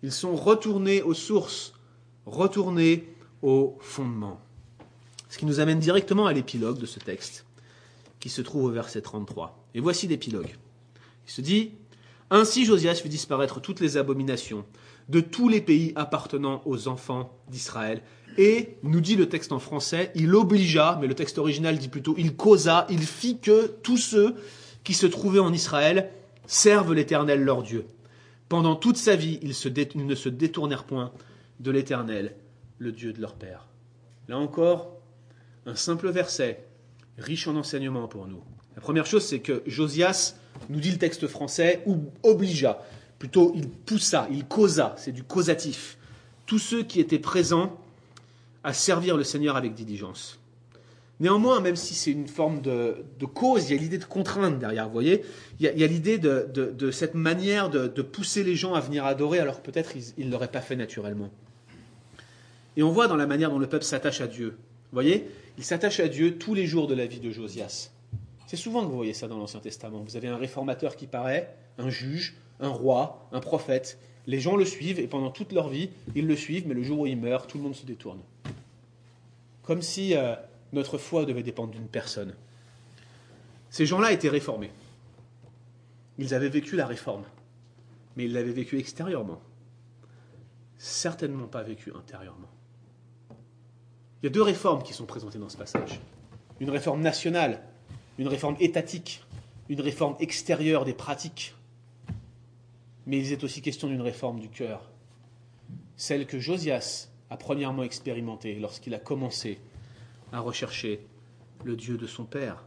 Ils 0.04 0.12
sont 0.12 0.36
retournés 0.36 1.02
aux 1.02 1.14
sources, 1.14 1.74
retournés 2.26 3.08
aux 3.42 3.78
fondements. 3.80 4.42
Ce 5.30 5.38
qui 5.38 5.46
nous 5.46 5.62
amène 5.62 5.80
directement 5.80 6.28
à 6.28 6.34
l'épilogue 6.34 6.78
de 6.78 6.86
ce 6.86 7.00
texte, 7.00 7.46
qui 8.20 8.30
se 8.30 8.42
trouve 8.42 8.66
au 8.66 8.70
verset 8.70 9.02
33. 9.02 9.66
Et 9.74 9.80
voici 9.80 10.08
l'épilogue. 10.08 10.56
Il 11.28 11.32
se 11.32 11.42
dit, 11.42 11.72
ainsi 12.32 12.66
Josias 12.66 12.96
fit 12.96 13.10
disparaître 13.10 13.62
toutes 13.62 13.80
les 13.80 13.98
abominations 13.98 14.66
de 15.10 15.20
tous 15.20 15.50
les 15.50 15.62
pays 15.62 15.94
appartenant 15.96 16.62
aux 16.66 16.88
enfants 16.88 17.38
d'Israël. 17.50 18.02
Et, 18.38 18.78
nous 18.84 19.02
dit 19.02 19.16
le 19.16 19.30
texte 19.30 19.52
en 19.52 19.60
français, 19.60 20.12
il 20.16 20.34
obligea, 20.36 20.98
mais 21.00 21.08
le 21.08 21.14
texte 21.14 21.38
original 21.38 21.78
dit 21.78 21.88
plutôt 21.88 22.16
il 22.18 22.36
causa, 22.36 22.86
il 22.90 23.02
fit 23.02 23.38
que 23.40 23.68
tous 23.84 23.98
ceux 23.98 24.36
qui 24.84 24.94
se 24.94 25.06
trouvaient 25.06 25.40
en 25.40 25.54
Israël 25.54 26.12
servent 26.46 26.94
l'Éternel 26.94 27.44
leur 27.44 27.64
Dieu. 27.64 27.86
Pendant 28.50 28.76
toute 28.76 28.98
sa 28.98 29.16
vie, 29.16 29.40
ils, 29.42 29.56
ils 29.96 30.06
ne 30.06 30.16
se 30.16 30.30
détournèrent 30.30 30.84
point 30.84 31.12
de 31.60 31.72
l'Éternel, 31.72 32.36
le 32.80 32.92
Dieu 32.92 33.14
de 33.14 33.22
leur 33.22 33.36
Père. 33.36 33.68
Là 34.28 34.38
encore, 34.38 34.98
un 35.66 35.76
simple 35.76 36.10
verset, 36.10 36.66
riche 37.18 37.48
en 37.48 37.56
enseignements 37.56 38.08
pour 38.08 38.28
nous. 38.28 38.44
La 38.76 38.82
première 38.82 39.06
chose, 39.06 39.26
c'est 39.26 39.40
que 39.40 39.64
Josias 39.66 40.36
nous 40.70 40.80
dit 40.80 40.92
le 40.92 40.98
texte 40.98 41.28
français, 41.28 41.82
ou 41.86 41.98
obligea. 42.24 42.80
Plutôt, 43.20 43.54
il 43.56 43.70
poussa, 43.70 44.28
il 44.32 44.46
causa, 44.46 44.96
c'est 44.98 45.12
du 45.12 45.24
causatif. 45.24 45.98
Tous 46.46 46.60
ceux 46.60 46.84
qui 46.84 47.00
étaient 47.00 47.20
présents 47.20 47.80
à 48.64 48.74
servir 48.74 49.18
le 49.18 49.24
Seigneur 49.24 49.56
avec 49.56 49.74
diligence. 49.74 50.40
Néanmoins, 51.22 51.62
même 51.62 51.78
si 51.78 51.94
c'est 51.94 52.12
une 52.12 52.28
forme 52.28 52.62
de, 52.62 52.96
cause, 53.34 53.70
il 53.70 53.76
y 53.76 53.78
a 53.78 53.82
l'idée 53.82 53.98
de 53.98 54.06
contrainte 54.06 54.60
derrière, 54.60 54.88
vous 54.88 54.94
voyez 54.94 55.24
Il 55.60 55.66
y 55.66 55.84
a, 55.84 55.88
l'idée 55.88 56.18
de, 56.18 56.92
cette 56.92 57.16
manière 57.16 57.70
de, 57.70 58.02
pousser 58.02 58.44
les 58.44 58.56
gens 58.56 58.74
à 58.74 58.82
venir 58.82 59.06
adorer, 59.06 59.40
alors 59.40 59.62
peut-être 59.62 59.94
ils 60.18 60.26
ne 60.26 60.32
l'auraient 60.32 60.50
pas 60.50 60.62
fait 60.62 60.76
naturellement. 60.76 61.32
Et 62.76 62.84
on 62.84 62.92
voit 62.92 63.08
dans 63.08 63.16
la 63.16 63.28
manière 63.28 63.50
dont 63.50 63.60
le 63.60 63.68
peuple 63.68 63.86
s'attache 63.86 64.20
à 64.20 64.28
Dieu. 64.28 64.58
Vous 64.92 64.96
voyez 64.96 65.26
Il 65.58 65.64
s'attache 65.64 66.02
à 66.02 66.10
Dieu 66.10 66.38
tous 66.38 66.54
les 66.54 66.66
jours 66.66 66.88
de 66.88 66.96
la 66.96 67.06
vie 67.06 67.22
de 67.22 67.32
Josias. 67.32 67.92
C'est 68.56 68.62
souvent 68.62 68.84
que 68.84 68.88
vous 68.88 68.96
voyez 68.96 69.14
ça 69.14 69.28
dans 69.28 69.38
l'Ancien 69.38 69.60
Testament. 69.60 70.02
Vous 70.02 70.16
avez 70.16 70.30
un 70.30 70.38
réformateur 70.38 70.96
qui 70.96 71.08
paraît, 71.08 71.54
un 71.78 71.90
juge, 71.90 72.38
un 72.62 72.70
roi, 72.70 73.28
un 73.34 73.42
prophète. 73.42 74.00
Les 74.28 74.40
gens 74.40 74.56
le 74.56 74.64
suivent 74.64 74.98
et 74.98 75.08
pendant 75.08 75.30
toute 75.30 75.52
leur 75.52 75.68
vie, 75.68 75.90
ils 76.16 76.26
le 76.26 76.38
suivent, 76.38 76.66
mais 76.66 76.74
le 76.74 76.82
jour 76.82 77.00
où 77.00 77.06
il 77.06 77.18
meurt, 77.18 77.50
tout 77.50 77.58
le 77.58 77.66
monde 77.66 77.76
se 77.76 77.86
détourne. 77.86 78.22
Comme 79.62 79.82
si 79.82 80.16
euh, 80.16 80.36
notre 80.72 80.98
foi 80.98 81.26
devait 81.26 81.44
dépendre 81.44 81.74
d'une 81.74 81.90
personne. 81.90 82.34
Ces 83.70 83.86
gens-là 83.86 84.14
étaient 84.14 84.30
réformés. 84.30 84.72
Ils 86.18 86.34
avaient 86.34 86.48
vécu 86.48 86.78
la 86.78 86.86
réforme, 86.86 87.26
mais 88.16 88.24
ils 88.24 88.32
l'avaient 88.32 88.54
vécu 88.54 88.80
extérieurement. 88.80 89.42
Certainement 90.78 91.48
pas 91.48 91.62
vécu 91.62 91.92
intérieurement. 91.94 92.48
Il 94.24 94.28
y 94.28 94.28
a 94.28 94.30
deux 94.30 94.44
réformes 94.44 94.82
qui 94.82 94.94
sont 94.94 95.06
présentées 95.06 95.40
dans 95.40 95.50
ce 95.50 95.58
passage. 95.58 96.00
Une 96.62 96.70
réforme 96.70 97.02
nationale 97.02 97.62
une 98.18 98.28
réforme 98.28 98.56
étatique, 98.60 99.24
une 99.70 99.82
réforme 99.82 100.16
extérieure 100.20 100.86
des 100.86 100.94
pratiques. 100.94 101.56
Mais 103.06 103.20
il 103.20 103.32
est 103.32 103.44
aussi 103.44 103.62
question 103.62 103.88
d'une 103.88 104.02
réforme 104.02 104.40
du 104.40 104.50
cœur, 104.50 104.90
celle 105.96 106.26
que 106.26 106.40
Josias 106.40 107.10
a 107.30 107.38
premièrement 107.38 107.84
expérimentée 107.84 108.56
lorsqu'il 108.56 108.94
a 108.94 109.00
commencé 109.00 109.60
à 110.32 110.40
rechercher 110.40 111.06
le 111.64 111.76
Dieu 111.76 111.98
de 111.98 112.08
son 112.08 112.26
père. 112.26 112.66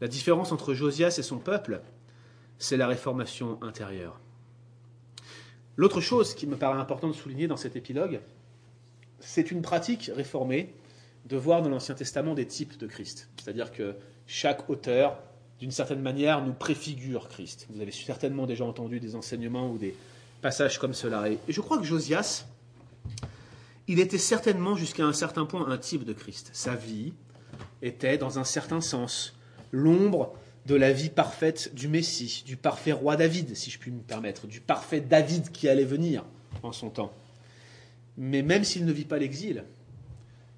La 0.00 0.08
différence 0.08 0.52
entre 0.52 0.74
Josias 0.74 1.16
et 1.18 1.22
son 1.22 1.38
peuple, 1.38 1.80
c'est 2.58 2.76
la 2.76 2.86
réformation 2.86 3.62
intérieure. 3.62 4.20
L'autre 5.76 6.00
chose 6.00 6.34
qui 6.34 6.46
me 6.46 6.56
paraît 6.56 6.80
important 6.80 7.08
de 7.08 7.12
souligner 7.12 7.48
dans 7.48 7.56
cet 7.56 7.76
épilogue, 7.76 8.20
c'est 9.20 9.50
une 9.50 9.62
pratique 9.62 10.10
réformée 10.14 10.74
de 11.26 11.36
voir 11.36 11.62
dans 11.62 11.68
l'Ancien 11.68 11.94
Testament 11.94 12.34
des 12.34 12.46
types 12.46 12.78
de 12.78 12.86
Christ. 12.86 13.28
C'est-à-dire 13.36 13.72
que 13.72 13.96
chaque 14.26 14.68
auteur, 14.68 15.18
d'une 15.58 15.70
certaine 15.70 16.00
manière, 16.00 16.44
nous 16.44 16.52
préfigure 16.52 17.28
Christ. 17.28 17.66
Vous 17.70 17.80
avez 17.80 17.92
certainement 17.92 18.46
déjà 18.46 18.64
entendu 18.64 19.00
des 19.00 19.14
enseignements 19.14 19.70
ou 19.70 19.78
des 19.78 19.94
passages 20.42 20.78
comme 20.78 20.94
cela. 20.94 21.28
Et 21.28 21.38
je 21.48 21.60
crois 21.60 21.78
que 21.78 21.84
Josias, 21.84 22.46
il 23.88 24.00
était 24.00 24.18
certainement 24.18 24.76
jusqu'à 24.76 25.04
un 25.04 25.12
certain 25.12 25.46
point 25.46 25.68
un 25.68 25.78
type 25.78 26.04
de 26.04 26.12
Christ. 26.12 26.50
Sa 26.52 26.74
vie 26.74 27.12
était, 27.82 28.18
dans 28.18 28.38
un 28.38 28.44
certain 28.44 28.80
sens, 28.80 29.34
l'ombre 29.72 30.34
de 30.66 30.74
la 30.74 30.92
vie 30.92 31.10
parfaite 31.10 31.74
du 31.74 31.86
Messie, 31.86 32.42
du 32.44 32.56
parfait 32.56 32.92
roi 32.92 33.16
David, 33.16 33.56
si 33.56 33.70
je 33.70 33.78
puis 33.78 33.92
me 33.92 34.00
permettre, 34.00 34.46
du 34.46 34.60
parfait 34.60 35.00
David 35.00 35.52
qui 35.52 35.68
allait 35.68 35.84
venir 35.84 36.24
en 36.62 36.72
son 36.72 36.90
temps. 36.90 37.12
Mais 38.16 38.42
même 38.42 38.64
s'il 38.64 38.84
ne 38.84 38.92
vit 38.92 39.04
pas 39.04 39.18
l'exil, 39.18 39.64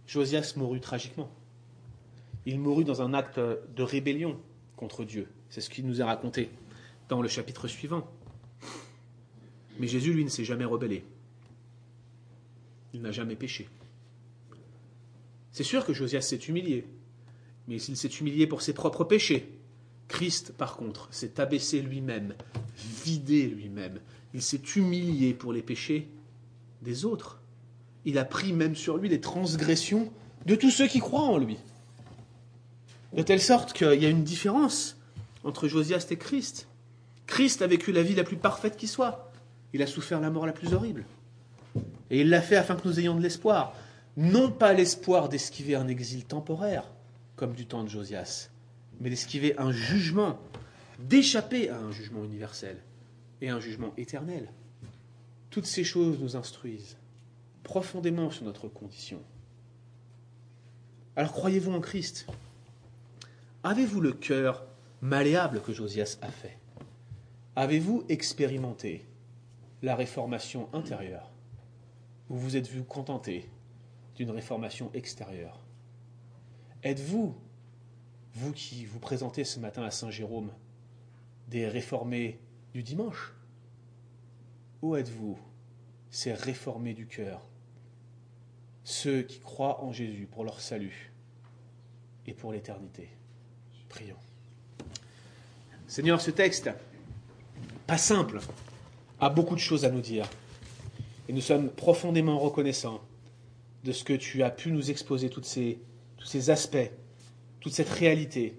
Josias 0.06 0.54
mourut 0.56 0.80
tragiquement. 0.80 1.30
Il 2.48 2.58
mourut 2.58 2.84
dans 2.84 3.02
un 3.02 3.12
acte 3.12 3.38
de 3.38 3.82
rébellion 3.82 4.40
contre 4.74 5.04
Dieu. 5.04 5.28
C'est 5.50 5.60
ce 5.60 5.68
qui 5.68 5.82
nous 5.82 6.00
est 6.00 6.04
raconté 6.04 6.48
dans 7.10 7.20
le 7.20 7.28
chapitre 7.28 7.68
suivant. 7.68 8.10
Mais 9.78 9.86
Jésus, 9.86 10.14
lui, 10.14 10.24
ne 10.24 10.30
s'est 10.30 10.46
jamais 10.46 10.64
rebellé. 10.64 11.04
Il 12.94 13.02
n'a 13.02 13.12
jamais 13.12 13.36
péché. 13.36 13.68
C'est 15.52 15.62
sûr 15.62 15.84
que 15.84 15.92
Josias 15.92 16.22
s'est 16.22 16.36
humilié, 16.36 16.86
mais 17.66 17.76
il 17.82 17.98
s'est 17.98 18.08
humilié 18.08 18.46
pour 18.46 18.62
ses 18.62 18.72
propres 18.72 19.04
péchés. 19.04 19.50
Christ, 20.08 20.54
par 20.56 20.78
contre, 20.78 21.12
s'est 21.12 21.38
abaissé 21.38 21.82
lui-même, 21.82 22.34
vidé 23.04 23.46
lui-même. 23.46 24.00
Il 24.32 24.40
s'est 24.40 24.62
humilié 24.74 25.34
pour 25.34 25.52
les 25.52 25.60
péchés 25.60 26.08
des 26.80 27.04
autres. 27.04 27.42
Il 28.06 28.16
a 28.16 28.24
pris 28.24 28.54
même 28.54 28.74
sur 28.74 28.96
lui 28.96 29.10
les 29.10 29.20
transgressions 29.20 30.10
de 30.46 30.54
tous 30.54 30.70
ceux 30.70 30.86
qui 30.86 31.00
croient 31.00 31.20
en 31.20 31.36
lui. 31.36 31.58
De 33.12 33.22
telle 33.22 33.40
sorte 33.40 33.72
qu'il 33.72 34.02
y 34.02 34.06
a 34.06 34.10
une 34.10 34.24
différence 34.24 34.96
entre 35.44 35.68
Josias 35.68 36.06
et 36.10 36.16
Christ. 36.16 36.68
Christ 37.26 37.62
a 37.62 37.66
vécu 37.66 37.92
la 37.92 38.02
vie 38.02 38.14
la 38.14 38.24
plus 38.24 38.36
parfaite 38.36 38.76
qui 38.76 38.86
soit. 38.86 39.30
Il 39.72 39.82
a 39.82 39.86
souffert 39.86 40.20
la 40.20 40.30
mort 40.30 40.46
la 40.46 40.52
plus 40.52 40.74
horrible. 40.74 41.04
Et 42.10 42.20
il 42.20 42.30
l'a 42.30 42.42
fait 42.42 42.56
afin 42.56 42.74
que 42.74 42.86
nous 42.86 42.98
ayons 42.98 43.14
de 43.14 43.22
l'espoir. 43.22 43.74
Non 44.16 44.50
pas 44.50 44.72
l'espoir 44.72 45.28
d'esquiver 45.28 45.74
un 45.74 45.88
exil 45.88 46.24
temporaire, 46.24 46.90
comme 47.36 47.52
du 47.52 47.66
temps 47.66 47.84
de 47.84 47.88
Josias, 47.88 48.50
mais 49.00 49.10
d'esquiver 49.10 49.54
un 49.58 49.70
jugement, 49.70 50.38
d'échapper 50.98 51.68
à 51.68 51.78
un 51.78 51.92
jugement 51.92 52.24
universel 52.24 52.78
et 53.40 53.48
un 53.48 53.60
jugement 53.60 53.92
éternel. 53.96 54.50
Toutes 55.50 55.66
ces 55.66 55.84
choses 55.84 56.18
nous 56.18 56.36
instruisent 56.36 56.96
profondément 57.62 58.30
sur 58.30 58.44
notre 58.44 58.68
condition. 58.68 59.20
Alors 61.14 61.32
croyez-vous 61.32 61.72
en 61.72 61.80
Christ? 61.80 62.26
Avez-vous 63.64 64.00
le 64.00 64.12
cœur 64.12 64.64
malléable 65.00 65.60
que 65.60 65.72
Josias 65.72 66.16
a 66.22 66.30
fait? 66.30 66.56
Avez-vous 67.56 68.04
expérimenté 68.08 69.04
la 69.82 69.96
réformation 69.96 70.72
intérieure? 70.72 71.32
Ou 72.30 72.36
vous 72.36 72.56
êtes-vous 72.56 72.84
contenté 72.84 73.50
d'une 74.14 74.30
réformation 74.30 74.92
extérieure? 74.94 75.58
Êtes-vous, 76.84 77.34
vous 78.34 78.52
qui 78.52 78.84
vous 78.84 79.00
présentez 79.00 79.42
ce 79.42 79.58
matin 79.58 79.82
à 79.82 79.90
Saint-Jérôme, 79.90 80.52
des 81.48 81.66
réformés 81.66 82.38
du 82.72 82.84
dimanche? 82.84 83.34
Où 84.82 84.94
êtes-vous, 84.94 85.36
ces 86.10 86.32
réformés 86.32 86.94
du 86.94 87.08
cœur, 87.08 87.44
ceux 88.84 89.22
qui 89.22 89.40
croient 89.40 89.82
en 89.82 89.92
Jésus 89.92 90.28
pour 90.30 90.44
leur 90.44 90.60
salut 90.60 91.12
et 92.24 92.34
pour 92.34 92.52
l'éternité? 92.52 93.17
Prions. 93.88 94.16
Seigneur, 95.86 96.20
ce 96.20 96.30
texte, 96.30 96.70
pas 97.86 97.98
simple, 97.98 98.40
a 99.20 99.30
beaucoup 99.30 99.54
de 99.54 99.60
choses 99.60 99.84
à 99.84 99.90
nous 99.90 100.00
dire. 100.00 100.28
Et 101.28 101.32
nous 101.32 101.40
sommes 101.40 101.70
profondément 101.70 102.38
reconnaissants 102.38 103.00
de 103.84 103.92
ce 103.92 104.04
que 104.04 104.12
tu 104.12 104.42
as 104.42 104.50
pu 104.50 104.70
nous 104.70 104.90
exposer, 104.90 105.30
toutes 105.30 105.44
ces, 105.44 105.78
tous 106.16 106.26
ces 106.26 106.50
aspects, 106.50 106.90
toute 107.60 107.72
cette 107.72 107.88
réalité 107.88 108.56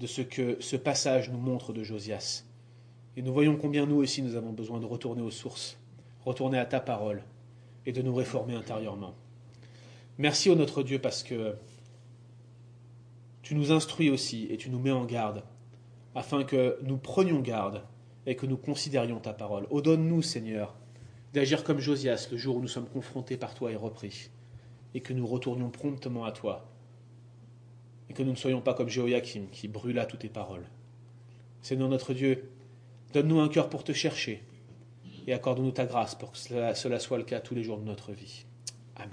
de 0.00 0.06
ce 0.06 0.22
que 0.22 0.56
ce 0.60 0.76
passage 0.76 1.30
nous 1.30 1.38
montre 1.38 1.72
de 1.72 1.82
Josias. 1.82 2.44
Et 3.16 3.22
nous 3.22 3.32
voyons 3.32 3.56
combien 3.56 3.86
nous 3.86 3.96
aussi 3.96 4.22
nous 4.22 4.34
avons 4.34 4.52
besoin 4.52 4.80
de 4.80 4.86
retourner 4.86 5.22
aux 5.22 5.30
sources, 5.30 5.78
retourner 6.24 6.58
à 6.58 6.66
ta 6.66 6.80
parole 6.80 7.22
et 7.86 7.92
de 7.92 8.02
nous 8.02 8.14
réformer 8.14 8.54
intérieurement. 8.54 9.14
Merci 10.18 10.50
au 10.50 10.56
notre 10.56 10.82
Dieu 10.82 10.98
parce 10.98 11.22
que 11.22 11.54
tu 13.44 13.54
nous 13.54 13.72
instruis 13.72 14.08
aussi 14.08 14.46
et 14.50 14.56
tu 14.56 14.70
nous 14.70 14.80
mets 14.80 14.90
en 14.90 15.04
garde 15.04 15.44
afin 16.14 16.44
que 16.44 16.78
nous 16.82 16.96
prenions 16.96 17.40
garde 17.40 17.82
et 18.26 18.36
que 18.36 18.46
nous 18.46 18.56
considérions 18.56 19.20
ta 19.20 19.34
parole. 19.34 19.66
Ordonne-nous, 19.70 20.22
Seigneur, 20.22 20.74
d'agir 21.34 21.62
comme 21.62 21.78
Josias 21.78 22.28
le 22.32 22.38
jour 22.38 22.56
où 22.56 22.60
nous 22.60 22.68
sommes 22.68 22.88
confrontés 22.88 23.36
par 23.36 23.54
toi 23.54 23.70
et 23.70 23.76
repris, 23.76 24.30
et 24.94 25.00
que 25.00 25.12
nous 25.12 25.26
retournions 25.26 25.68
promptement 25.68 26.24
à 26.24 26.32
toi, 26.32 26.66
et 28.08 28.14
que 28.14 28.22
nous 28.22 28.30
ne 28.30 28.36
soyons 28.36 28.62
pas 28.62 28.72
comme 28.72 28.88
Jéhoiakim 28.88 29.48
qui 29.52 29.68
brûla 29.68 30.06
toutes 30.06 30.20
tes 30.20 30.28
paroles. 30.30 30.64
Seigneur 31.60 31.90
notre 31.90 32.14
Dieu, 32.14 32.50
donne-nous 33.12 33.40
un 33.40 33.48
cœur 33.48 33.68
pour 33.68 33.84
te 33.84 33.92
chercher, 33.92 34.42
et 35.26 35.34
accorde-nous 35.34 35.72
ta 35.72 35.84
grâce 35.84 36.14
pour 36.14 36.32
que 36.32 36.38
cela 36.38 36.98
soit 36.98 37.18
le 37.18 37.24
cas 37.24 37.40
tous 37.40 37.54
les 37.54 37.64
jours 37.64 37.78
de 37.78 37.84
notre 37.84 38.12
vie. 38.12 38.46